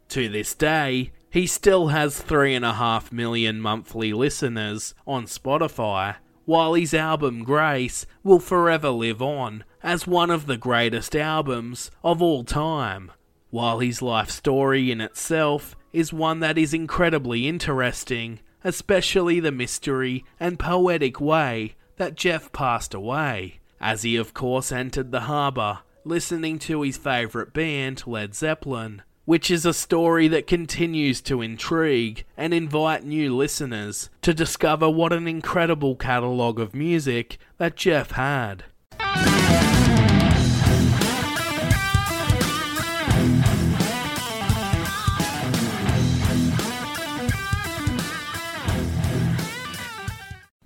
To 0.10 0.28
this 0.28 0.54
day, 0.54 1.14
he 1.30 1.48
still 1.48 1.88
has 1.88 2.22
3.5 2.22 3.14
million 3.14 3.62
monthly 3.62 4.12
listeners 4.12 4.94
on 5.08 5.26
Spotify, 5.26 6.18
while 6.44 6.74
his 6.74 6.94
album 6.94 7.44
Grace 7.44 8.06
will 8.22 8.40
forever 8.40 8.90
live 8.90 9.22
on 9.22 9.64
as 9.82 10.06
one 10.06 10.30
of 10.30 10.46
the 10.46 10.58
greatest 10.58 11.16
albums 11.16 11.90
of 12.04 12.22
all 12.22 12.44
time 12.44 13.10
while 13.54 13.78
his 13.78 14.02
life 14.02 14.32
story 14.32 14.90
in 14.92 15.00
itself 15.00 15.76
is 15.92 16.12
one 16.12 16.40
that 16.40 16.58
is 16.58 16.74
incredibly 16.74 17.48
interesting, 17.48 18.40
especially 18.64 19.40
the 19.40 19.52
mystery 19.52 20.26
and 20.40 20.58
poetic 20.58 21.22
way 21.22 21.76
that 21.98 22.16
Jeff 22.16 22.52
passed 22.52 22.96
away, 22.96 23.60
as 23.80 24.02
he 24.02 24.16
of 24.16 24.34
course 24.34 24.72
entered 24.72 25.12
the 25.12 25.22
harbour 25.22 25.82
listening 26.04 26.58
to 26.58 26.82
his 26.82 26.98
favourite 26.98 27.54
band, 27.54 28.02
Led 28.08 28.34
Zeppelin, 28.34 29.04
which 29.26 29.52
is 29.52 29.68
a 29.68 29.74
story 29.74 30.28
that 30.28 30.48
continues 30.48 31.22
to 31.22 31.44
intrigue 31.44 32.26
and 32.36 32.56
invite 32.56 33.04
new 33.04 33.36
listeners 33.36 34.10
to 34.24 34.34
discover 34.34 34.90
what 34.90 35.14
an 35.14 35.28
incredible 35.28 35.96
catalogue 35.96 36.60
of 36.60 36.74
music 36.74 37.38
that 37.60 37.76
Jeff 37.76 38.14
had. 38.14 38.64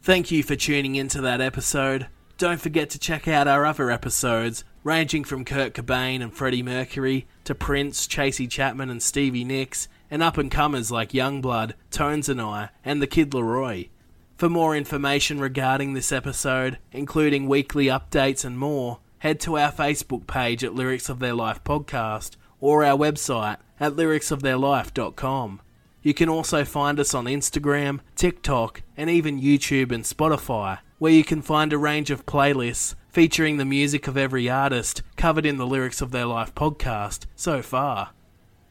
Thank 0.07 0.31
you 0.31 0.41
for 0.41 0.55
tuning 0.55 0.95
into 0.95 1.19
that 1.19 1.41
episode. 1.41 2.07
Don't 2.37 2.61
forget 2.61 2.89
to 2.91 2.97
check 2.97 3.27
out 3.27 3.45
our 3.45 3.65
other 3.65 3.91
episodes, 3.91 4.63
ranging 4.81 5.25
from 5.25 5.43
Kurt 5.43 5.73
Cobain 5.73 6.21
and 6.21 6.33
Freddie 6.33 6.63
Mercury 6.63 7.27
to 7.43 7.53
Prince, 7.53 8.07
Tracy 8.07 8.47
Chapman 8.47 8.89
and 8.89 9.03
Stevie 9.03 9.43
Nicks, 9.43 9.89
and 10.09 10.23
up 10.23 10.37
and 10.37 10.49
comers 10.49 10.91
like 10.91 11.11
Yungblud, 11.11 11.73
Tones 11.91 12.29
and 12.29 12.39
I, 12.39 12.69
and 12.85 13.01
the 13.01 13.05
Kid 13.05 13.31
Laroi. 13.31 13.89
For 14.37 14.47
more 14.47 14.77
information 14.77 15.41
regarding 15.41 15.93
this 15.93 16.13
episode, 16.13 16.77
including 16.93 17.49
weekly 17.49 17.87
updates 17.87 18.45
and 18.45 18.57
more, 18.57 18.99
head 19.17 19.41
to 19.41 19.57
our 19.57 19.73
Facebook 19.73 20.25
page 20.25 20.63
at 20.63 20.73
Lyrics 20.73 21.09
of 21.09 21.19
Their 21.19 21.33
Life 21.33 21.65
Podcast 21.65 22.37
or 22.61 22.85
our 22.85 22.97
website 22.97 23.57
at 23.77 23.97
lyricsoftheirlife.com. 23.97 25.59
You 26.07 26.13
can 26.13 26.29
also 26.29 26.63
find 26.63 27.01
us 27.01 27.13
on 27.13 27.25
Instagram, 27.25 27.99
TikTok, 28.15 28.81
and 28.95 29.09
even 29.09 29.41
YouTube 29.41 29.91
and 29.91 30.05
Spotify, 30.05 30.79
where 30.99 31.11
you 31.11 31.25
can 31.25 31.41
find 31.41 31.73
a 31.73 31.77
range 31.77 32.11
of 32.11 32.25
playlists 32.25 32.95
featuring 33.09 33.57
the 33.57 33.65
music 33.65 34.07
of 34.07 34.15
every 34.15 34.49
artist 34.49 35.01
covered 35.17 35.45
in 35.45 35.57
the 35.57 35.67
Lyrics 35.67 35.99
of 35.99 36.11
Their 36.11 36.25
Life 36.25 36.55
podcast 36.55 37.25
so 37.35 37.61
far. 37.61 38.11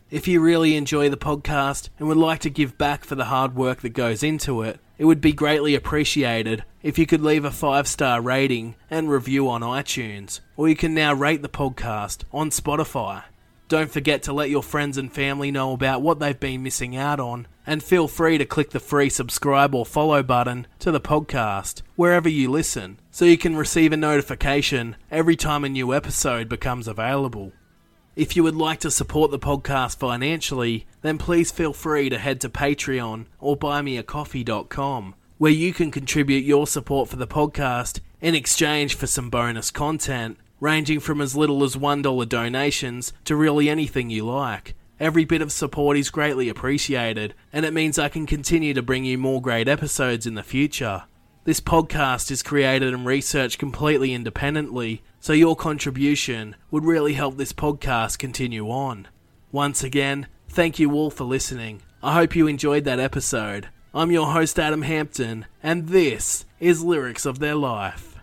If 0.08 0.26
you 0.26 0.40
really 0.40 0.76
enjoy 0.76 1.10
the 1.10 1.18
podcast 1.18 1.90
and 1.98 2.08
would 2.08 2.16
like 2.16 2.40
to 2.40 2.48
give 2.48 2.78
back 2.78 3.04
for 3.04 3.16
the 3.16 3.26
hard 3.26 3.54
work 3.54 3.82
that 3.82 3.90
goes 3.90 4.22
into 4.22 4.62
it, 4.62 4.80
it 4.96 5.04
would 5.04 5.20
be 5.20 5.34
greatly 5.34 5.74
appreciated 5.74 6.64
if 6.82 6.98
you 6.98 7.04
could 7.04 7.20
leave 7.20 7.44
a 7.44 7.50
five 7.50 7.86
star 7.86 8.22
rating 8.22 8.76
and 8.90 9.10
review 9.10 9.46
on 9.50 9.60
iTunes, 9.60 10.40
or 10.56 10.70
you 10.70 10.74
can 10.74 10.94
now 10.94 11.12
rate 11.12 11.42
the 11.42 11.50
podcast 11.50 12.24
on 12.32 12.48
Spotify. 12.48 13.24
Don't 13.68 13.90
forget 13.90 14.22
to 14.22 14.32
let 14.32 14.48
your 14.48 14.62
friends 14.62 14.96
and 14.96 15.12
family 15.12 15.50
know 15.50 15.72
about 15.72 16.00
what 16.00 16.20
they've 16.20 16.38
been 16.38 16.62
missing 16.62 16.96
out 16.96 17.18
on, 17.18 17.48
and 17.66 17.82
feel 17.82 18.06
free 18.06 18.38
to 18.38 18.44
click 18.44 18.70
the 18.70 18.78
free 18.78 19.10
subscribe 19.10 19.74
or 19.74 19.84
follow 19.84 20.22
button 20.22 20.68
to 20.78 20.92
the 20.92 21.00
podcast 21.00 21.82
wherever 21.96 22.28
you 22.28 22.48
listen 22.48 23.00
so 23.10 23.24
you 23.24 23.36
can 23.36 23.56
receive 23.56 23.92
a 23.92 23.96
notification 23.96 24.94
every 25.10 25.34
time 25.34 25.64
a 25.64 25.68
new 25.68 25.92
episode 25.92 26.48
becomes 26.48 26.86
available. 26.86 27.52
If 28.14 28.36
you 28.36 28.44
would 28.44 28.54
like 28.54 28.78
to 28.80 28.90
support 28.90 29.32
the 29.32 29.38
podcast 29.38 29.98
financially, 29.98 30.86
then 31.02 31.18
please 31.18 31.50
feel 31.50 31.72
free 31.72 32.08
to 32.08 32.18
head 32.18 32.40
to 32.42 32.48
Patreon 32.48 33.26
or 33.40 33.56
buymeacoffee.com, 33.56 35.16
where 35.38 35.52
you 35.52 35.74
can 35.74 35.90
contribute 35.90 36.44
your 36.44 36.68
support 36.68 37.08
for 37.08 37.16
the 37.16 37.26
podcast 37.26 37.98
in 38.20 38.36
exchange 38.36 38.94
for 38.94 39.08
some 39.08 39.28
bonus 39.28 39.70
content, 39.72 40.38
ranging 40.60 41.00
from 41.00 41.20
as 41.20 41.36
little 41.36 41.62
as 41.64 41.76
$1 41.76 42.28
donations 42.28 43.12
to 43.24 43.36
really 43.36 43.68
anything 43.68 44.10
you 44.10 44.24
like. 44.24 44.74
Every 44.98 45.24
bit 45.26 45.42
of 45.42 45.52
support 45.52 45.98
is 45.98 46.08
greatly 46.08 46.48
appreciated, 46.48 47.34
and 47.52 47.66
it 47.66 47.74
means 47.74 47.98
I 47.98 48.08
can 48.08 48.26
continue 48.26 48.72
to 48.72 48.82
bring 48.82 49.04
you 49.04 49.18
more 49.18 49.42
great 49.42 49.68
episodes 49.68 50.26
in 50.26 50.34
the 50.34 50.42
future. 50.42 51.04
This 51.44 51.60
podcast 51.60 52.30
is 52.30 52.42
created 52.42 52.94
and 52.94 53.04
researched 53.04 53.58
completely 53.58 54.14
independently, 54.14 55.02
so 55.20 55.32
your 55.32 55.54
contribution 55.54 56.56
would 56.70 56.84
really 56.84 57.12
help 57.12 57.36
this 57.36 57.52
podcast 57.52 58.18
continue 58.18 58.68
on. 58.68 59.06
Once 59.52 59.84
again, 59.84 60.26
thank 60.48 60.78
you 60.78 60.92
all 60.94 61.10
for 61.10 61.24
listening. 61.24 61.82
I 62.02 62.14
hope 62.14 62.34
you 62.34 62.46
enjoyed 62.46 62.84
that 62.84 62.98
episode. 62.98 63.68
I'm 63.94 64.10
your 64.10 64.32
host, 64.32 64.58
Adam 64.58 64.82
Hampton, 64.82 65.46
and 65.62 65.88
this 65.88 66.46
is 66.58 66.82
Lyrics 66.82 67.26
of 67.26 67.38
Their 67.38 67.54
Life. 67.54 68.15